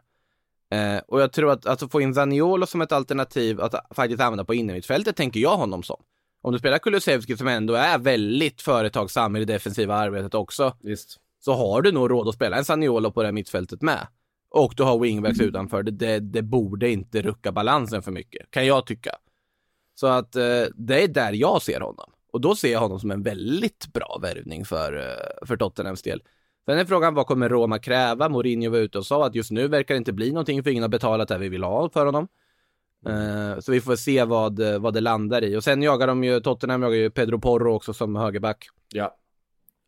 Eh, 0.78 1.02
och 1.08 1.22
jag 1.22 1.34
tror 1.34 1.52
att 1.52 1.66
alltså, 1.66 1.90
få 1.90 2.02
in 2.02 2.14
Zaniolo 2.14 2.66
som 2.66 2.82
ett 2.82 2.92
alternativ 2.92 3.62
att 3.62 3.76
faktiskt 3.96 4.22
använda 4.22 4.46
på 4.46 4.54
innermittfältet 4.54 5.16
tänker 5.16 5.40
jag 5.40 5.58
honom 5.58 5.84
som. 5.84 6.04
Om 6.42 6.54
du 6.54 6.60
spelar 6.60 6.78
Kulusevski 6.78 7.38
som 7.38 7.48
ändå 7.48 7.74
är 7.74 7.98
väldigt 7.98 8.62
företagsam 8.62 9.36
i 9.36 9.40
det 9.40 9.54
defensiva 9.54 9.96
arbetet 9.96 10.34
också. 10.34 10.76
Just. 10.82 11.20
Så 11.42 11.54
har 11.54 11.82
du 11.82 11.92
nog 11.92 12.12
råd 12.12 12.28
att 12.28 12.36
spela 12.36 12.58
en 12.58 12.66
Zaniolo 12.66 13.12
på 13.12 13.24
det 13.24 13.32
mittfältet 13.32 13.82
med 13.82 14.08
och 14.52 14.74
du 14.78 14.84
har 14.84 15.00
wingbacks 15.00 15.40
mm. 15.40 15.50
utanför, 15.50 15.84
det, 15.84 15.92
det, 15.92 16.20
det, 16.20 16.42
borde 16.42 16.90
inte 16.90 17.22
rucka 17.22 17.52
balansen 17.52 18.02
för 18.02 18.12
mycket, 18.12 18.52
kan 18.52 18.66
jag 18.66 18.86
tycka. 18.86 19.12
Så 19.96 20.08
att 20.08 20.36
eh, 20.36 20.64
det 20.76 21.04
är 21.04 21.08
där 21.08 21.34
jag 21.34 21.62
ser 21.62 21.80
honom. 21.80 22.12
Och 22.34 22.42
då 22.42 22.56
ser 22.56 22.72
jag 22.72 22.80
honom 22.80 23.00
som 23.00 23.12
en 23.12 23.24
väldigt 23.24 23.94
bra 23.94 24.20
värvning 24.22 24.66
för, 24.66 24.98
eh, 24.98 25.48
för 25.48 25.58
Tottenhams 25.58 26.02
del. 26.02 26.24
Sen 26.66 26.78
är 26.78 26.86
frågan, 26.86 27.14
vad 27.14 27.28
kommer 27.28 27.50
Roma 27.50 27.80
kräva? 27.80 28.30
Mourinho 28.30 28.70
var 28.70 28.78
ute 28.78 28.98
och 28.98 29.06
sa 29.06 29.26
att 29.26 29.36
just 29.36 29.52
nu 29.52 29.68
verkar 29.68 29.94
det 29.94 29.98
inte 29.98 30.14
bli 30.14 30.32
någonting, 30.32 30.64
för 30.64 30.70
ingen 30.70 30.84
har 30.84 30.90
betalat 30.90 31.28
det 31.28 31.38
vi 31.38 31.50
vill 31.50 31.64
ha 31.64 31.90
för 31.90 32.06
honom. 32.06 32.28
Uh, 33.10 33.60
så 33.60 33.72
vi 33.72 33.82
får 33.82 33.96
se 33.96 34.24
vad, 34.24 34.60
vad 34.60 34.94
det 34.94 35.02
landar 35.02 35.44
i. 35.44 35.56
Och 35.56 35.64
sen 35.64 35.84
jagar 35.84 36.08
de 36.08 36.24
ju, 36.24 36.40
Tottenham 36.40 36.84
jagar 36.84 36.98
ju 36.98 37.10
Pedro 37.10 37.40
Porro 37.40 37.76
också 37.76 37.94
som 37.94 38.16
högerback. 38.16 38.68
Ja. 38.94 39.18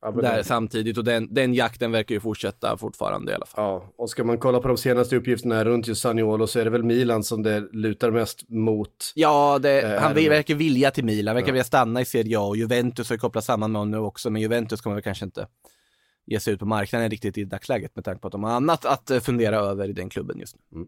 Ja, 0.04 0.12
där 0.12 0.38
det... 0.38 0.44
samtidigt 0.44 0.98
och 0.98 1.04
den, 1.04 1.34
den 1.34 1.54
jakten 1.54 1.92
verkar 1.92 2.16
ju 2.16 2.22
fortsätta 2.22 2.78
fortfarande 2.78 3.32
i 3.32 3.36
alla 3.36 3.46
fall. 3.46 3.64
Ja, 3.64 3.94
och 3.98 4.10
ska 4.10 4.24
man 4.24 4.38
kolla 4.38 4.60
på 4.60 4.68
de 4.68 4.78
senaste 4.78 5.16
uppgifterna 5.16 5.66
runt 5.66 5.88
just 5.88 6.02
Saniolo 6.02 6.48
så 6.48 6.60
är 6.60 6.64
det 6.64 6.70
väl 6.70 6.84
Milan 6.84 7.24
som 7.24 7.44
det 7.44 7.60
lutar 7.72 8.12
mest 8.12 8.50
mot. 8.50 9.12
Ja, 9.16 9.60
det, 9.60 9.82
äh, 9.82 10.02
han 10.02 10.16
vill, 10.16 10.30
verkar 10.30 10.56
vilja 10.56 10.92
till 10.92 11.06
Milan, 11.06 11.36
verkar 11.36 11.48
ja. 11.48 11.54
vilja 11.54 11.64
stanna 11.64 12.02
i 12.02 12.06
Serie 12.06 12.40
A 12.40 12.42
och 12.42 12.58
Juventus 12.58 13.10
har 13.10 13.18
kopplat 13.18 13.44
samman 13.44 13.72
med 13.72 13.80
honom 13.80 13.92
nu 13.92 13.98
också, 13.98 14.30
men 14.30 14.42
Juventus 14.42 14.82
kommer 14.82 14.96
väl 14.96 15.04
kanske 15.04 15.26
inte 15.26 15.48
ge 16.26 16.40
sig 16.40 16.54
ut 16.54 16.60
på 16.60 16.66
marknaden 16.66 17.10
riktigt 17.10 17.38
i 17.38 17.46
dagsläget 17.46 17.96
med 17.96 18.06
tanke 18.06 18.22
på 18.22 18.28
att 18.28 18.32
de 18.32 18.44
har 18.44 18.52
annat 18.52 18.86
att 18.86 19.12
eh, 19.12 19.20
fundera 19.20 19.58
över 19.58 19.90
i 19.90 19.94
den 19.94 20.10
klubben 20.10 20.40
just 20.40 20.56
nu. 20.56 20.78
Mm. 20.78 20.88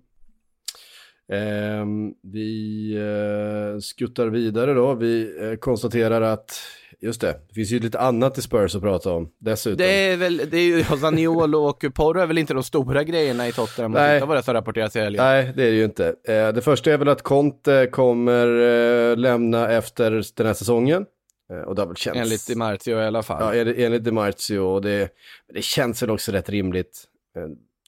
Eh, 1.27 1.85
vi 2.21 2.91
eh, 2.95 3.79
skuttar 3.79 4.27
vidare 4.27 4.73
då. 4.73 4.93
Vi 4.93 5.37
eh, 5.41 5.55
konstaterar 5.55 6.21
att 6.21 6.59
Just 7.01 7.21
det, 7.21 7.39
det 7.47 7.53
finns 7.53 7.71
ju 7.71 7.79
lite 7.79 7.99
annat 7.99 8.37
i 8.37 8.41
Spurs 8.41 8.75
att 8.75 8.81
prata 8.81 9.11
om 9.11 9.31
dessutom. 9.39 9.77
Det 9.77 10.07
är 10.07 10.17
väl, 10.17 10.37
det 10.37 10.57
är 10.57 10.65
ju 10.65 10.83
Zaniolo 10.83 11.57
och 11.57 11.85
Porro 11.93 12.19
är 12.19 12.27
väl 12.27 12.37
inte 12.37 12.53
de 12.53 12.63
stora 12.63 13.03
grejerna 13.03 13.47
i 13.47 13.51
Tottenham. 13.51 13.91
Nej. 13.91 14.19
Titta 14.19 14.25
vad 14.25 14.37
det 14.37 14.43
som 14.43 14.53
rapporteras 14.53 14.95
i 14.95 14.99
helgen. 14.99 15.23
Nej, 15.23 15.53
det 15.55 15.63
är 15.63 15.71
det 15.71 15.77
ju 15.77 15.85
inte. 15.85 16.07
Eh, 16.07 16.47
det 16.49 16.61
första 16.61 16.93
är 16.93 16.97
väl 16.97 17.07
att 17.07 17.21
Conte 17.21 17.87
kommer 17.91 18.47
eh, 18.47 19.17
lämna 19.17 19.71
efter 19.71 20.11
den 20.35 20.47
här 20.47 20.53
säsongen. 20.53 21.05
Eh, 21.51 21.57
och 21.57 21.75
det 21.75 21.81
har 21.81 21.87
väl 21.87 21.95
känts... 21.95 22.19
Enligt 22.19 22.47
Di 22.47 22.55
Marzio 22.55 23.01
i 23.01 23.05
alla 23.05 23.23
fall. 23.23 23.57
Ja, 23.57 23.73
enligt 23.73 24.03
Di 24.03 24.11
Marzio. 24.11 24.59
Och 24.59 24.81
det, 24.81 25.09
det 25.53 25.63
känns 25.63 26.03
väl 26.03 26.09
också 26.09 26.31
rätt 26.31 26.49
rimligt. 26.49 27.03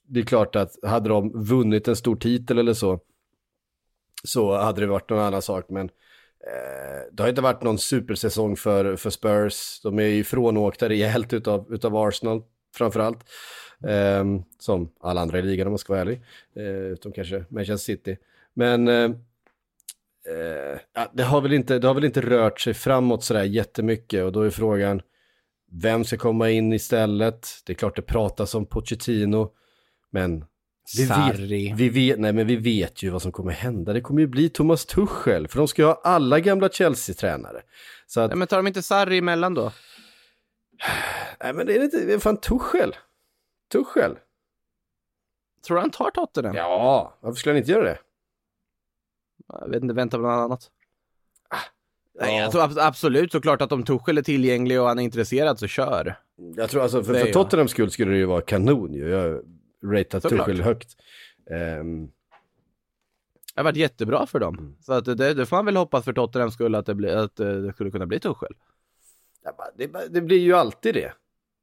Det 0.08 0.20
är 0.20 0.24
klart 0.24 0.56
att 0.56 0.72
hade 0.82 1.08
de 1.08 1.44
vunnit 1.44 1.88
en 1.88 1.96
stor 1.96 2.16
titel 2.16 2.58
eller 2.58 2.74
så, 2.74 3.00
så 4.24 4.56
hade 4.56 4.80
det 4.80 4.86
varit 4.86 5.10
någon 5.10 5.18
annan 5.18 5.42
sak. 5.42 5.64
Men 5.68 5.90
Eh, 6.46 7.12
det 7.12 7.22
har 7.22 7.28
inte 7.28 7.42
varit 7.42 7.62
någon 7.62 7.78
supersäsong 7.78 8.56
för, 8.56 8.96
för 8.96 9.10
Spurs. 9.10 9.80
De 9.82 9.98
är 9.98 10.02
ju 10.02 10.24
frånåkta 10.24 10.88
rejält 10.88 11.32
utav, 11.32 11.74
utav 11.74 11.96
Arsenal 11.96 12.42
framförallt. 12.76 13.18
Eh, 13.88 14.24
som 14.58 14.92
alla 15.00 15.20
andra 15.20 15.38
i 15.38 15.42
ligan 15.42 15.66
om 15.66 15.70
man 15.70 15.78
ska 15.78 15.92
vara 15.92 16.00
ärlig. 16.00 16.22
Eh, 16.56 16.92
utom 16.92 17.12
kanske 17.12 17.44
Manchester 17.48 17.92
City. 17.92 18.16
Men 18.54 18.88
eh, 18.88 19.04
eh 19.04 20.78
det, 21.12 21.22
har 21.22 21.40
väl 21.40 21.52
inte, 21.52 21.78
det 21.78 21.86
har 21.86 21.94
väl 21.94 22.04
inte 22.04 22.20
rört 22.20 22.60
sig 22.60 22.74
framåt 22.74 23.24
sådär 23.24 23.44
jättemycket 23.44 24.24
och 24.24 24.32
då 24.32 24.40
är 24.40 24.50
frågan 24.50 25.02
vem 25.70 26.04
ska 26.04 26.16
komma 26.16 26.50
in 26.50 26.72
istället? 26.72 27.48
Det 27.66 27.72
är 27.72 27.74
klart 27.74 27.96
det 27.96 28.02
pratas 28.02 28.54
om 28.54 28.66
Pochettino. 28.66 29.52
Men 30.10 30.44
vi 30.96 31.04
Vet, 31.04 31.78
vi 31.78 31.88
vet, 31.88 32.18
nej 32.18 32.32
men 32.32 32.46
vi 32.46 32.56
vet 32.56 33.02
ju 33.02 33.10
vad 33.10 33.22
som 33.22 33.32
kommer 33.32 33.52
hända. 33.52 33.92
Det 33.92 34.00
kommer 34.00 34.20
ju 34.20 34.26
bli 34.26 34.48
Thomas 34.48 34.86
Tuchel, 34.86 35.48
för 35.48 35.58
de 35.58 35.68
ska 35.68 35.82
ju 35.82 35.86
ha 35.86 36.00
alla 36.04 36.40
gamla 36.40 36.68
Chelsea-tränare. 36.68 37.62
Så 38.06 38.20
att... 38.20 38.30
Nej, 38.30 38.38
men 38.38 38.48
tar 38.48 38.56
de 38.56 38.66
inte 38.66 38.82
Sarri 38.82 39.18
emellan 39.18 39.54
då? 39.54 39.62
Nej 41.42 41.52
men 41.52 41.66
det 41.66 41.76
är 41.76 41.84
inte, 41.84 42.04
det 42.04 42.12
är 42.12 42.18
fan 42.18 42.36
Tuchel. 42.36 42.96
Tuchel. 43.72 44.18
Tror 45.66 45.76
du 45.76 45.80
han 45.80 45.90
tar 45.90 46.10
Tottenham? 46.10 46.54
Ja, 46.56 47.18
varför 47.20 47.36
skulle 47.36 47.52
han 47.52 47.58
inte 47.58 47.72
göra 47.72 47.84
det? 47.84 47.98
Jag 49.48 49.68
vet 49.68 49.82
inte, 49.82 49.94
vänta 49.94 50.16
på 50.16 50.22
något 50.22 50.30
annat. 50.30 50.70
Ah, 51.48 51.56
Nej, 52.20 52.36
ja. 52.36 52.42
jag 52.42 52.52
tror 52.52 52.80
absolut 52.80 53.32
såklart 53.32 53.62
att 53.62 53.72
om 53.72 53.82
Tuchel 53.82 54.18
är 54.18 54.22
tillgänglig 54.22 54.80
och 54.80 54.86
han 54.86 54.98
är 54.98 55.02
intresserad 55.02 55.58
så 55.58 55.66
kör. 55.66 56.18
Jag 56.56 56.70
tror 56.70 56.82
alltså, 56.82 57.04
för, 57.04 57.14
för 57.14 57.32
Tottenhams 57.32 57.70
skull 57.70 57.90
skulle 57.90 58.10
det 58.10 58.18
ju 58.18 58.24
vara 58.24 58.40
kanon 58.40 58.94
ju. 58.94 59.08
Jag 59.08 59.42
ratat 59.84 60.22
Tuchel 60.22 60.60
högt. 60.60 60.96
Um... 61.80 62.10
Det 63.54 63.60
har 63.60 63.64
varit 63.64 63.76
jättebra 63.76 64.26
för 64.26 64.40
dem. 64.40 64.58
Mm. 64.58 64.76
Så 64.80 64.92
att 64.92 65.04
det, 65.04 65.34
det 65.34 65.46
får 65.46 65.56
man 65.56 65.64
väl 65.64 65.76
hoppas 65.76 66.04
för 66.04 66.12
Tottenhams 66.12 66.54
skull 66.54 66.74
att 66.74 66.86
det, 66.86 66.94
blir, 66.94 67.16
att 67.16 67.36
det 67.36 67.72
skulle 67.72 67.90
kunna 67.90 68.06
bli 68.06 68.20
Tuchel. 68.20 68.54
Det, 69.76 70.08
det, 70.08 70.20
blir 70.20 70.38
ju 70.38 70.54
alltid 70.54 70.94
det. 70.94 71.12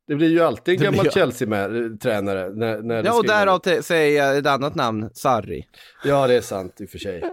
Det 0.08 0.16
blir 0.16 0.30
ju 0.30 0.40
alltid 0.40 0.74
en 0.74 0.84
gammal 0.84 1.12
Chelsea-tränare. 1.12 2.50
När, 2.50 2.82
när 2.82 3.04
Ja, 3.04 3.18
och 3.18 3.28
därav 3.28 3.60
te- 3.60 3.84
säger 3.84 4.24
jag 4.24 4.38
ett 4.38 4.46
annat 4.46 4.76
namn, 4.76 5.10
Sarri. 5.14 5.68
Ja, 6.04 6.28
det 6.28 6.34
är 6.34 6.42
sant 6.42 6.82
i 6.82 6.86
och 6.86 6.90
för 6.90 6.98
sig. 6.98 7.24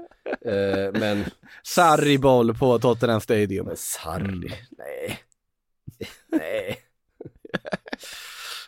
Eh, 0.41 1.01
men 1.01 1.25
Sarri 1.63 2.19
boll 2.19 2.55
på 2.55 2.79
Tottenham 2.79 3.21
Stadium. 3.21 3.67
Men 3.67 3.77
Sarri, 3.77 4.25
Mm. 4.25 4.51
nej. 4.79 5.19
Nej. 6.29 6.79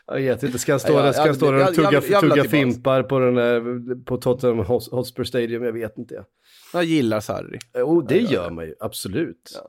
Jag 0.06 0.14
vet 0.20 0.42
inte, 0.42 0.58
ska 0.58 0.72
han 0.72 0.80
stå 0.80 0.92
Ja, 0.92 1.02
där, 1.02 1.12
ska 1.12 1.22
han 1.22 1.34
stå 1.34 1.50
där 1.50 1.68
och 1.68 1.74
tugga, 1.74 1.92
jag- 1.92 2.04
jag 2.08 2.20
tugga 2.20 2.44
fimpar 2.44 3.02
på, 3.02 3.18
den 3.18 3.34
där, 3.34 4.04
på 4.04 4.16
Tottenham 4.16 4.58
Hotspur 4.90 5.24
Stadium? 5.24 5.64
Jag 5.64 5.72
vet 5.72 5.98
inte. 5.98 6.24
Jag 6.72 6.84
gillar 6.84 7.20
Sarri. 7.20 7.58
Jo, 7.78 8.00
det 8.02 8.14
Ja, 8.16 8.22
ja, 8.26 8.30
gör 8.32 8.44
ja. 8.44 8.50
man 8.50 8.64
ju, 8.64 8.74
absolut. 8.80 9.60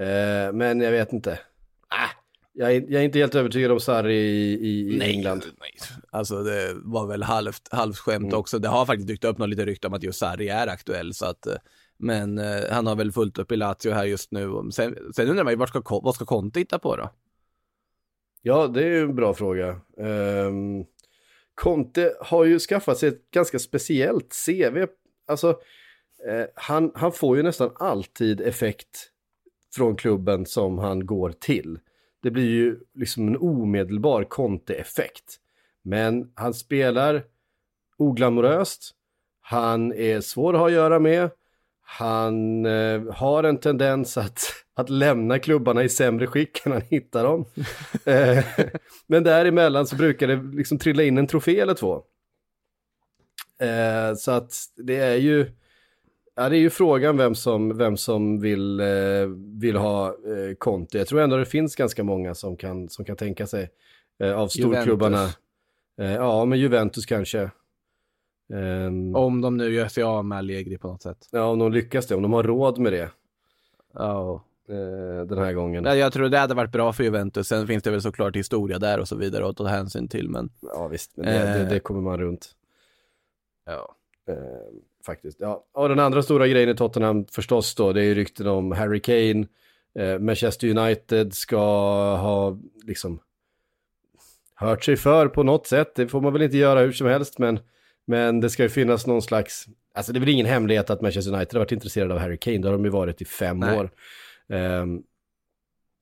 Eh, 0.00 0.52
men 0.52 0.80
jag 0.80 0.90
vet 0.92 1.12
inte. 1.12 1.38
Ah, 1.88 2.08
jag, 2.52 2.70
är, 2.76 2.80
jag 2.88 3.00
är 3.00 3.04
inte 3.04 3.18
helt 3.18 3.34
övertygad 3.34 3.70
om 3.72 3.80
Sarri 3.80 4.14
i, 4.16 4.52
i, 4.54 4.96
i 4.96 5.02
England. 5.02 5.44
Nej. 5.60 5.70
Alltså 6.10 6.42
det 6.42 6.72
var 6.76 7.06
väl 7.06 7.22
halvt, 7.22 7.68
halvt 7.70 7.98
skämt 7.98 8.24
Mm. 8.24 8.38
också. 8.38 8.58
Det 8.58 8.68
har 8.68 8.86
faktiskt 8.86 9.08
dykt 9.08 9.24
upp 9.24 9.38
något 9.38 9.48
lite 9.48 9.64
rykte 9.66 9.86
om 9.86 9.94
att 9.94 10.02
just 10.02 10.18
Sarri 10.18 10.48
är 10.48 10.66
aktuell. 10.66 11.14
Så 11.14 11.26
att, 11.26 11.46
eh, 11.46 11.54
men 11.98 12.38
eh, 12.38 12.60
han 12.70 12.86
har 12.86 12.96
väl 12.96 13.12
fullt 13.12 13.38
upp 13.38 13.52
i 13.52 13.56
Lazio 13.56 13.92
här 13.92 14.04
just 14.04 14.32
nu. 14.32 14.50
Sen, 14.72 14.96
sen 15.16 15.28
undrar 15.28 15.44
man 15.44 15.52
ju, 15.52 15.56
vad 15.56 15.68
ska, 15.68 15.82
Ko- 15.82 16.00
vad 16.04 16.14
ska 16.14 16.24
Conte 16.24 16.58
hitta 16.60 16.78
på 16.78 16.96
då? 16.96 17.10
Ja, 18.42 18.66
det 18.66 18.82
är 18.84 18.88
ju 18.88 19.00
en 19.00 19.14
bra 19.14 19.34
fråga. 19.34 19.80
Um, 19.96 20.84
Conte 21.54 22.14
har 22.20 22.44
ju 22.44 22.58
skaffat 22.58 22.98
sig 22.98 23.08
ett 23.08 23.30
ganska 23.30 23.58
speciellt 23.58 24.34
CV. 24.46 24.86
Alltså, 25.26 25.48
eh, 26.28 26.44
han, 26.54 26.92
han 26.94 27.12
får 27.12 27.36
ju 27.36 27.42
nästan 27.42 27.70
alltid 27.74 28.40
effekt 28.40 29.10
från 29.74 29.96
klubben 29.96 30.46
som 30.46 30.78
han 30.78 31.06
går 31.06 31.32
till. 31.32 31.78
Det 32.22 32.30
blir 32.30 32.50
ju 32.50 32.80
liksom 32.94 33.28
en 33.28 33.36
omedelbar 33.36 34.24
Conte-effekt. 34.24 35.36
Men 35.82 36.32
han 36.34 36.54
spelar 36.54 37.24
oglamoröst, 37.96 38.94
han 39.40 39.92
är 39.92 40.20
svår 40.20 40.54
att 40.54 40.60
ha 40.60 40.66
att 40.66 40.72
göra 40.72 40.98
med, 40.98 41.30
han 41.82 42.66
eh, 42.66 43.12
har 43.12 43.44
en 43.44 43.58
tendens 43.58 44.16
att, 44.16 44.40
att 44.74 44.90
lämna 44.90 45.38
klubbarna 45.38 45.82
i 45.82 45.88
sämre 45.88 46.26
skick 46.26 46.66
än 46.66 46.72
han 46.72 46.82
hittar 46.90 47.24
dem. 47.24 47.44
eh, 48.04 48.44
men 49.06 49.22
däremellan 49.22 49.86
så 49.86 49.96
brukar 49.96 50.26
det 50.26 50.42
liksom 50.56 50.78
trilla 50.78 51.02
in 51.02 51.18
en 51.18 51.26
trofé 51.26 51.60
eller 51.60 51.74
två. 51.74 52.02
Eh, 53.60 54.14
så 54.16 54.30
att 54.30 54.54
det 54.76 54.96
är 54.96 55.16
ju, 55.16 55.50
ja, 56.34 56.48
det 56.48 56.56
är 56.56 56.60
ju 56.60 56.70
frågan 56.70 57.16
vem 57.16 57.34
som, 57.34 57.78
vem 57.78 57.96
som 57.96 58.40
vill, 58.40 58.80
eh, 58.80 58.86
vill 59.60 59.76
ha 59.76 60.16
Conte. 60.58 60.98
Jag 60.98 61.06
tror 61.06 61.20
ändå 61.20 61.36
det 61.36 61.46
finns 61.46 61.76
ganska 61.76 62.04
många 62.04 62.34
som 62.34 62.56
kan, 62.56 62.88
som 62.88 63.04
kan 63.04 63.16
tänka 63.16 63.46
sig 63.46 63.70
av 64.34 64.48
storklubbarna. 64.48 65.18
Juventus. 65.18 65.38
Ja, 65.96 66.44
men 66.44 66.58
Juventus 66.58 67.06
kanske. 67.06 67.50
Ehm, 68.54 69.16
Om 69.16 69.40
de 69.40 69.56
nu 69.56 69.74
gör 69.74 69.88
sig 69.88 70.02
av 70.02 70.24
med 70.24 70.38
Allegri 70.38 70.78
på 70.78 70.88
något 70.88 71.02
sätt. 71.02 71.28
Ja, 71.30 71.44
om 71.44 71.58
de 71.58 71.72
lyckas 71.72 72.06
det, 72.06 72.14
om 72.14 72.22
de 72.22 72.32
har 72.32 72.42
råd 72.42 72.78
med 72.78 72.92
det 72.92 73.10
Ja. 73.94 74.44
Eh, 74.72 75.26
den 75.26 75.38
här 75.38 75.52
gången. 75.52 75.84
Ja, 75.84 75.94
Jag 75.96 76.12
tror 76.12 76.28
det 76.28 76.38
hade 76.38 76.54
varit 76.54 76.72
bra 76.72 76.92
för 76.92 77.04
Juventus. 77.04 77.48
Sen 77.48 77.66
finns 77.66 77.82
det 77.82 77.90
väl 77.90 78.02
såklart 78.02 78.36
historia 78.36 78.78
där 78.78 79.00
och 79.00 79.08
så 79.08 79.16
vidare 79.16 79.48
att 79.48 79.56
ta 79.56 79.66
hänsyn 79.66 80.08
till. 80.08 80.28
Men 80.28 80.50
Ja, 80.60 80.88
visst, 80.88 81.16
men 81.16 81.26
det, 81.26 81.58
det, 81.58 81.64
det 81.64 81.80
kommer 81.80 82.00
man 82.00 82.18
runt. 82.20 82.50
ja. 83.66 83.96
Eh, 84.28 84.34
faktiskt. 85.06 85.40
Ja. 85.40 85.64
Och 85.72 85.88
den 85.88 85.98
andra 85.98 86.22
stora 86.22 86.48
grejen 86.48 86.68
i 86.68 86.74
Tottenham 86.76 87.24
förstås 87.24 87.74
då, 87.74 87.92
det 87.92 88.00
är 88.00 88.04
ju 88.04 88.14
rykten 88.14 88.46
om 88.46 88.72
Harry 88.72 89.00
Kane. 89.00 89.46
Eh, 89.98 90.18
Manchester 90.18 90.68
United 90.78 91.34
ska 91.34 91.58
ha 92.16 92.58
liksom 92.86 93.20
hört 94.54 94.84
sig 94.84 94.96
för 94.96 95.28
på 95.28 95.42
något 95.42 95.66
sätt. 95.66 95.94
Det 95.94 96.08
får 96.08 96.20
man 96.20 96.32
väl 96.32 96.42
inte 96.42 96.56
göra 96.56 96.80
hur 96.80 96.92
som 96.92 97.06
helst, 97.06 97.38
men, 97.38 97.58
men 98.06 98.40
det 98.40 98.50
ska 98.50 98.62
ju 98.62 98.68
finnas 98.68 99.06
någon 99.06 99.22
slags... 99.22 99.66
Alltså 99.94 100.12
det 100.12 100.18
är 100.18 100.20
väl 100.20 100.28
ingen 100.28 100.46
hemlighet 100.46 100.90
att 100.90 101.00
Manchester 101.00 101.32
United 101.34 101.54
har 101.54 101.60
varit 101.60 101.72
intresserade 101.72 102.14
av 102.14 102.20
Harry 102.20 102.38
Kane. 102.38 102.58
Det 102.58 102.68
har 102.68 102.72
de 102.72 102.84
ju 102.84 102.90
varit 102.90 103.22
i 103.22 103.24
fem 103.24 103.58
Nej. 103.58 103.78
år. 103.78 103.90
Ehm, 104.48 105.02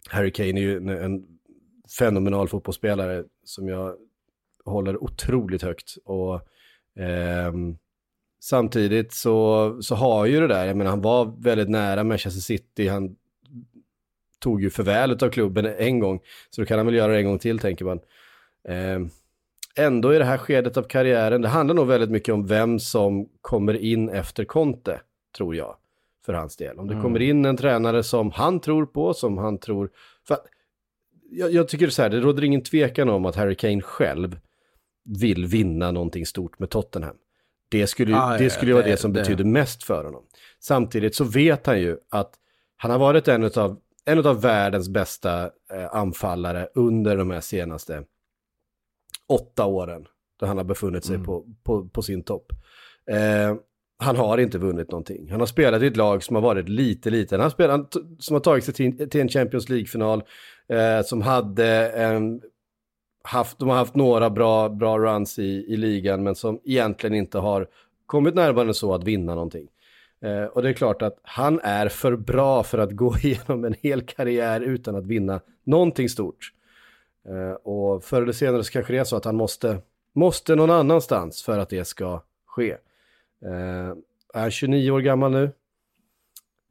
Harry 0.09 0.33
Kane 0.33 0.61
är 0.61 0.63
ju 0.63 0.77
en, 0.77 0.89
en 0.89 1.27
fenomenal 1.99 2.49
fotbollsspelare 2.49 3.25
som 3.45 3.69
jag 3.69 3.97
håller 4.65 5.03
otroligt 5.05 5.63
högt. 5.63 5.97
Och 6.05 6.35
eh, 7.03 7.53
samtidigt 8.41 9.13
så, 9.13 9.79
så 9.83 9.95
har 9.95 10.27
ju 10.27 10.41
det 10.41 10.49
där, 10.49 10.67
jag 10.67 10.77
menar 10.77 10.91
han 10.91 11.01
var 11.01 11.35
väldigt 11.39 11.69
nära 11.69 12.05
Manchester 12.05 12.41
City, 12.41 12.89
han 12.89 13.17
tog 14.39 14.63
ju 14.63 14.71
förväl 14.71 15.11
av 15.25 15.31
klubben 15.31 15.67
en 15.67 15.99
gång, 15.99 16.21
så 16.51 16.61
då 16.61 16.67
kan 16.67 16.79
han 16.79 16.87
väl 16.87 16.95
göra 16.95 17.13
det 17.13 17.19
en 17.19 17.27
gång 17.27 17.39
till 17.39 17.59
tänker 17.59 17.85
man. 17.85 18.01
Eh, 18.69 19.01
ändå 19.77 20.15
i 20.15 20.19
det 20.19 20.25
här 20.25 20.39
skedet 20.39 20.77
av 20.77 20.83
karriären, 20.83 21.43
det 21.43 21.49
handlar 21.49 21.75
nog 21.75 21.87
väldigt 21.87 22.11
mycket 22.11 22.35
om 22.35 22.47
vem 22.47 22.79
som 22.79 23.29
kommer 23.41 23.75
in 23.77 24.09
efter 24.09 24.45
Conte, 24.45 25.01
tror 25.37 25.57
jag, 25.57 25.77
för 26.27 26.33
hans 26.33 26.57
del. 26.57 26.79
Om 26.79 26.87
det 26.87 26.93
Mm. 26.95 27.03
kommer 27.03 27.23
in 27.23 27.45
en 27.45 27.57
tränare 27.57 28.03
som 28.03 28.31
han 28.31 28.61
tror 28.61 28.87
på, 28.87 29.15
som 29.15 29.39
han 29.39 29.59
tror... 29.59 29.91
För 30.29 30.37
jag, 31.31 31.53
jag 31.53 31.69
tycker 31.69 31.89
så 31.89 32.03
här, 32.03 32.11
det 32.11 32.21
råder 32.21 32.45
ingen 32.45 32.63
tvekan 32.63 33.09
om 33.09 33.27
att 33.27 33.37
Harry 33.37 33.55
Kane 33.55 33.83
själv 33.83 34.39
vill 35.05 35.47
vinna 35.47 35.91
någonting 35.91 36.27
stort 36.27 36.59
med 36.59 36.71
Tottenham. 36.71 37.17
Det 37.69 37.87
skulle, 37.87 38.11
ju- 38.11 38.17
Ah, 38.19 38.33
ja, 38.33 38.39
det 38.39 38.45
ja, 38.45 38.51
skulle 38.51 38.71
ju 38.71 38.75
vara 38.75 38.85
det- 38.85 38.91
det 38.91 38.97
som 38.97 39.13
det- 39.13 39.21
betyder 39.21 39.45
mest 39.45 39.83
för 39.85 40.05
honom. 40.05 40.25
Samtidigt 40.61 41.15
så 41.15 41.25
vet 41.25 41.67
han 41.67 41.81
ju 41.81 41.97
att 42.09 42.35
han 42.77 42.91
har 42.91 42.99
varit 42.99 43.29
en 43.29 43.45
av 43.45 43.81
en 44.05 44.27
av 44.27 44.41
världens 44.43 44.89
bästa 44.89 45.45
eh, 45.45 45.95
anfallare 45.95 46.69
under 46.75 47.17
de 47.17 47.31
här 47.31 47.41
senaste 47.41 48.05
åtta 49.29 49.67
åren. 49.67 50.07
Då 50.41 50.47
han 50.47 50.57
har 50.57 50.65
befunnit 50.65 51.05
sig 51.05 51.15
Mm. 51.15 51.27
på, 51.27 51.47
på, 51.63 51.89
på 51.89 52.03
sin 52.03 52.23
topp. 52.23 52.53
Eh, 53.07 53.55
han 54.01 54.17
har 54.17 54.39
inte 54.39 54.59
vunnit 54.59 54.91
någonting. 54.91 55.31
Han 55.31 55.41
har 55.41 55.47
spelat 55.47 55.83
i 55.83 55.87
ett 55.87 55.97
lag 55.97 56.23
som 56.23 56.37
har 56.37 56.43
varit 56.43 56.69
lite, 56.69 57.11
lite. 57.11 57.35
Han 57.35 57.43
har 57.43 57.51
spelat, 57.51 57.97
som 58.19 58.35
har 58.35 58.41
tagit 58.41 58.65
sig 58.65 58.75
till, 58.75 59.11
till 59.11 59.21
en 59.21 59.29
Champions 59.29 59.69
League-final. 59.69 60.23
Eh, 60.69 61.05
som 61.05 61.23
hade 61.23 61.91
en, 61.91 62.43
haft, 63.25 63.59
de 63.59 63.69
har 63.69 63.77
haft 63.77 63.95
några 63.95 64.31
bra, 64.31 64.69
bra 64.69 64.99
runs 64.99 65.39
i, 65.39 65.65
i 65.69 65.77
ligan, 65.77 66.23
men 66.23 66.35
som 66.35 66.61
egentligen 66.65 67.15
inte 67.15 67.39
har 67.39 67.67
kommit 68.07 68.35
närmare 68.35 68.69
än 68.69 68.75
så 68.75 68.95
att 68.95 69.05
vinna 69.05 69.35
någonting. 69.35 69.69
Eh, 70.23 70.45
och 70.45 70.63
det 70.63 70.69
är 70.69 70.73
klart 70.73 71.03
att 71.03 71.19
han 71.23 71.61
är 71.63 71.89
för 71.89 72.17
bra 72.17 72.63
för 72.63 72.79
att 72.79 72.91
gå 72.97 73.17
igenom 73.17 73.65
en 73.65 73.75
hel 73.83 74.03
karriär 74.03 74.61
utan 74.61 74.97
att 74.97 75.07
vinna 75.07 75.41
någonting 75.65 76.09
stort. 76.09 76.53
Eh, 77.29 77.53
och 77.53 78.05
förr 78.05 78.23
eller 78.23 78.33
senare 78.33 78.65
så 78.65 78.73
kanske 78.73 78.93
det 78.93 78.99
är 78.99 79.05
så 79.05 79.17
att 79.17 79.25
han 79.25 79.37
måste, 79.37 79.79
måste 80.15 80.55
någon 80.55 80.71
annanstans 80.71 81.43
för 81.43 81.59
att 81.59 81.69
det 81.69 81.85
ska 81.85 82.23
ske. 82.47 82.77
Eh, 83.47 83.97
är 84.35 84.41
han 84.41 84.51
29 84.51 84.91
år 84.91 85.01
gammal 85.01 85.31
nu? 85.31 85.45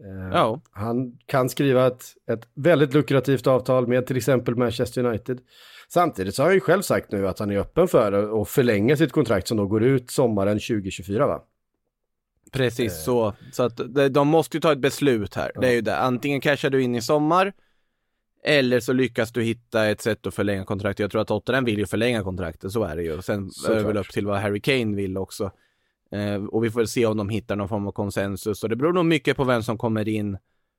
Eh, 0.04 0.30
Ja. 0.34 0.62
Han 0.72 1.18
kan 1.26 1.50
skriva 1.50 1.88
ett, 1.88 2.04
ett 2.32 2.48
väldigt 2.54 2.94
lukrativt 2.94 3.48
avtal 3.48 3.88
med 3.88 4.08
till 4.08 4.18
exempel 4.18 4.56
Manchester 4.56 5.04
United. 5.06 5.40
Samtidigt 5.88 6.36
så 6.36 6.42
har 6.42 6.48
han 6.48 6.54
ju 6.56 6.60
själv 6.60 6.82
sagt 6.82 7.12
nu 7.12 7.28
att 7.28 7.40
han 7.40 7.52
är 7.52 7.58
öppen 7.58 7.88
för 7.88 8.42
att 8.42 8.50
förlänga 8.50 8.98
sitt 8.98 9.12
kontrakt 9.12 9.48
som 9.48 9.58
då 9.58 9.66
går 9.68 9.84
ut 9.84 10.12
sommaren 10.12 10.56
2024 10.60 11.28
va? 11.28 11.44
Precis 12.52 13.04
så. 13.04 13.34
Så 13.52 13.64
att 13.64 13.82
de, 14.10 14.28
måste 14.28 14.58
ju 14.58 14.62
ta 14.62 14.72
ett 14.72 14.80
beslut 14.80 15.36
här. 15.36 15.52
Det 15.62 15.68
är 15.68 15.72
ju 15.72 15.82
det. 15.82 15.98
Antingen 15.98 16.42
cashar 16.42 16.70
du 16.70 16.82
in 16.84 16.96
i 16.96 17.02
sommar 17.02 17.54
eller 18.44 18.80
så 18.80 18.94
lyckas 18.94 19.32
du 19.32 19.44
hitta 19.44 19.86
ett 19.88 20.02
sätt 20.02 20.28
att 20.28 20.34
förlänga 20.34 20.66
kontraktet. 20.66 21.00
Jag 21.00 21.12
tror 21.12 21.22
att 21.22 21.28
Tottenham 21.28 21.66
vill 21.66 21.80
ju 21.80 21.86
förlänga 21.86 22.24
kontraktet, 22.24 22.72
så 22.72 22.84
är 22.84 22.96
det 22.96 23.04
ju. 23.04 23.22
Sen 23.22 23.36
är 23.36 23.70
det 23.70 23.74
väl 23.76 23.84
Såklart. 23.84 24.06
upp 24.08 24.14
till 24.14 24.26
vad 24.28 24.38
Harry 24.40 24.62
Kane 24.62 24.96
vill 24.96 25.18
också. 25.18 25.52
Eh, 26.12 26.46
och 26.46 26.64
vi 26.64 26.72
får 26.72 26.80
väl 26.80 26.88
se 26.88 27.06
om 27.06 27.18
de 27.18 27.30
hittar 27.30 27.56
någon 27.56 27.70
form 27.70 27.88
av 27.88 27.92
konsensus. 27.92 28.64
Och 28.64 28.70
det 28.70 28.76
beror 28.76 28.94
nog 28.94 29.06
mycket 29.06 29.38
på 29.38 29.44
vem 29.44 29.64
som 29.64 29.78
kommer 29.78 30.08
in, 30.08 30.38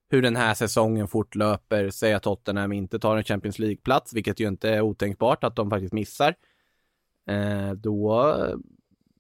hur 0.09 0.23
den 0.23 0.37
här 0.37 0.55
säsongen 0.55 1.09
fortlöper. 1.09 1.91
Säg 1.91 2.13
att 2.13 2.23
Tottenham 2.23 2.73
inte 2.73 2.99
tar 2.99 3.17
en 3.17 3.25
Champions 3.25 3.59
League-plats, 3.59 4.15
vilket 4.15 4.41
ju 4.41 4.49
inte 4.49 4.71
är 4.71 4.81
otänkbart 4.81 5.45
att 5.45 5.57
de 5.57 5.71
faktiskt 5.71 5.93
missar. 5.93 6.35
Eh, 7.31 7.73
då, 7.73 8.37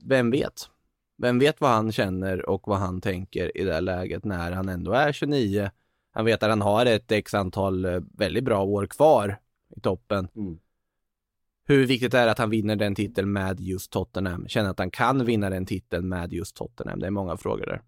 vem 0.04 0.30
vet? 0.30 0.70
Vem 1.18 1.38
vet 1.38 1.60
vad 1.60 1.70
han 1.70 1.92
känner 1.92 2.48
och 2.48 2.68
vad 2.68 2.78
han 2.78 3.00
tänker 3.00 3.56
i 3.56 3.64
det 3.64 3.74
här 3.74 3.80
läget 3.80 4.24
när 4.24 4.52
han 4.52 4.68
ändå 4.68 4.92
är 4.92 5.12
29. 5.12 5.70
Han 6.12 6.24
vet 6.24 6.42
att 6.42 6.50
han 6.50 6.62
har 6.62 6.86
ett 6.86 7.12
x 7.12 7.34
antal 7.34 7.84
eh, 7.84 8.00
väldigt 8.12 8.44
bra 8.44 8.62
år 8.62 8.86
kvar 8.86 9.38
i 9.76 9.80
toppen. 9.80 10.28
Mm. 10.36 10.58
Hur 11.70 11.86
viktigt 11.86 12.14
är 12.14 12.24
det 12.24 12.30
att 12.32 12.38
han 12.38 12.50
vinner 12.50 12.76
den 12.76 12.94
titeln 12.94 13.32
med 13.32 13.60
just 13.60 13.92
Tottenham? 13.92 14.48
Känner 14.48 14.70
att 14.70 14.78
han 14.78 14.90
kan 14.90 15.24
vinna 15.24 15.50
den 15.50 15.66
titeln 15.66 16.08
med 16.08 16.32
just 16.32 16.56
Tottenham? 16.56 16.98
Det 17.00 17.06
är 17.06 17.10
många 17.10 17.36
frågor 17.36 17.66
där. 17.66 17.80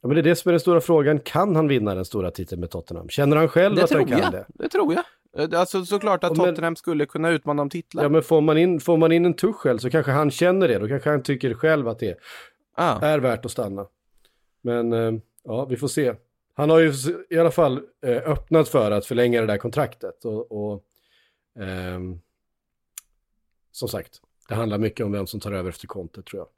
Ja, 0.00 0.08
men 0.08 0.14
det 0.14 0.20
är 0.20 0.22
det 0.22 0.36
som 0.36 0.48
är 0.48 0.52
den 0.52 0.60
stora 0.60 0.80
frågan. 0.80 1.18
Kan 1.18 1.56
han 1.56 1.68
vinna 1.68 1.94
den 1.94 2.04
stora 2.04 2.30
titeln 2.30 2.60
med 2.60 2.70
Tottenham? 2.70 3.08
Känner 3.08 3.36
han 3.36 3.48
själv 3.48 3.76
Det 3.76 3.84
att 3.84 3.90
han 3.92 4.06
kan 4.06 4.18
jag. 4.18 4.32
det? 4.32 4.46
Det 4.48 4.68
tror 4.68 4.94
jag. 4.94 5.04
Eh, 5.52 5.60
Alltså 5.60 5.84
såklart 5.84 6.24
att 6.24 6.30
Ja, 6.36 6.42
men- 6.44 6.54
Tottenham 6.54 6.76
skulle 6.76 7.06
kunna 7.06 7.30
utmana 7.30 7.62
om 7.62 7.70
titlar. 7.70 8.02
Ja, 8.02 8.08
men 8.08 8.22
får 8.22 8.40
man, 8.40 8.58
in, 8.58 8.80
får 8.80 8.96
man 8.96 9.12
in 9.12 9.24
en 9.26 9.34
Tuchel 9.34 9.78
så 9.80 9.90
kanske 9.90 10.12
han 10.12 10.30
känner 10.30 10.68
det. 10.68 10.78
Då 10.78 10.88
kanske 10.88 11.10
han 11.10 11.22
tycker 11.22 11.54
själv 11.54 11.88
att 11.88 11.98
det 11.98 12.18
Ah. 12.76 13.00
är 13.00 13.18
värt 13.18 13.44
att 13.44 13.50
stanna. 13.50 13.86
Men 14.62 14.92
eh, 14.92 15.12
ja, 15.44 15.64
vi 15.64 15.76
får 15.76 15.88
se. 15.88 16.14
Han 16.54 16.70
har 16.70 16.78
ju 16.78 16.92
i 17.30 17.38
alla 17.38 17.50
fall 17.50 17.80
eh, 18.06 18.16
öppnat 18.30 18.68
för 18.68 18.90
att 18.90 19.06
förlänga 19.06 19.40
det 19.40 19.46
där 19.46 19.58
kontraktet. 19.58 20.24
Och, 20.24 20.52
och 20.52 20.82
ehm, 21.60 22.18
som 23.76 23.88
sagt, 23.88 24.20
det 24.48 24.54
handlar 24.54 24.78
mycket 24.78 25.06
om 25.06 25.12
vem 25.12 25.26
som 25.26 25.40
tar 25.40 25.52
över 25.52 25.70
efter 25.70 25.86
Conte 25.86 26.22
tror 26.22 26.40
jag. 26.40 26.48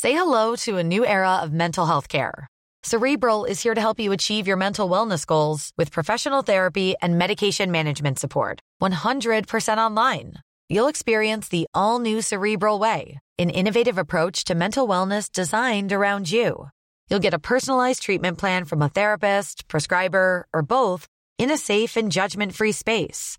Say 0.00 0.12
hello 0.12 0.56
to 0.56 0.78
a 0.78 0.82
new 0.82 1.06
era 1.06 1.44
of 1.44 1.52
mental 1.52 1.86
health 1.86 2.08
care. 2.08 2.48
Cerebral 2.82 3.44
is 3.44 3.62
here 3.62 3.74
to 3.74 3.80
help 3.80 4.00
you 4.00 4.12
achieve 4.12 4.48
your 4.48 4.56
mental 4.56 4.90
wellness 4.90 5.24
goals 5.24 5.70
with 5.78 5.92
professional 5.92 6.42
therapy 6.42 6.94
and 7.00 7.16
medication 7.18 7.70
management 7.70 8.18
support. 8.18 8.58
100% 8.82 9.78
online. 9.78 10.32
You'll 10.68 10.90
experience 10.90 11.48
the 11.48 11.66
all 11.72 12.00
new 12.00 12.20
Cerebral 12.20 12.80
Way, 12.80 13.20
an 13.38 13.50
innovative 13.50 13.98
approach 13.98 14.44
to 14.44 14.56
mental 14.56 14.88
wellness 14.88 15.30
designed 15.30 15.92
around 15.92 16.32
you. 16.32 16.68
You'll 17.08 17.20
get 17.20 17.34
a 17.34 17.38
personalized 17.38 18.02
treatment 18.02 18.38
plan 18.38 18.64
from 18.64 18.82
a 18.82 18.88
therapist, 18.88 19.68
prescriber, 19.68 20.46
or 20.52 20.62
both 20.62 21.06
in 21.38 21.50
a 21.50 21.56
safe 21.56 21.96
and 21.96 22.10
judgment 22.10 22.54
free 22.54 22.72
space. 22.72 23.38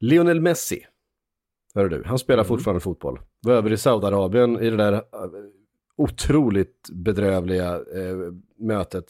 Lionel 0.00 0.40
Messi, 0.40 0.86
hör 1.74 1.88
du, 1.88 2.02
han 2.04 2.18
spelar 2.18 2.44
fortfarande 2.44 2.80
fotboll. 2.80 3.20
Var 3.40 3.52
över 3.52 3.72
i 3.72 3.76
Saudiarabien 3.76 4.60
i 4.60 4.70
det 4.70 4.76
där 4.76 4.92
eh, 4.92 5.00
otroligt 5.96 6.88
bedrövliga 6.92 7.74
eh, 7.74 8.16
mötet. 8.58 9.04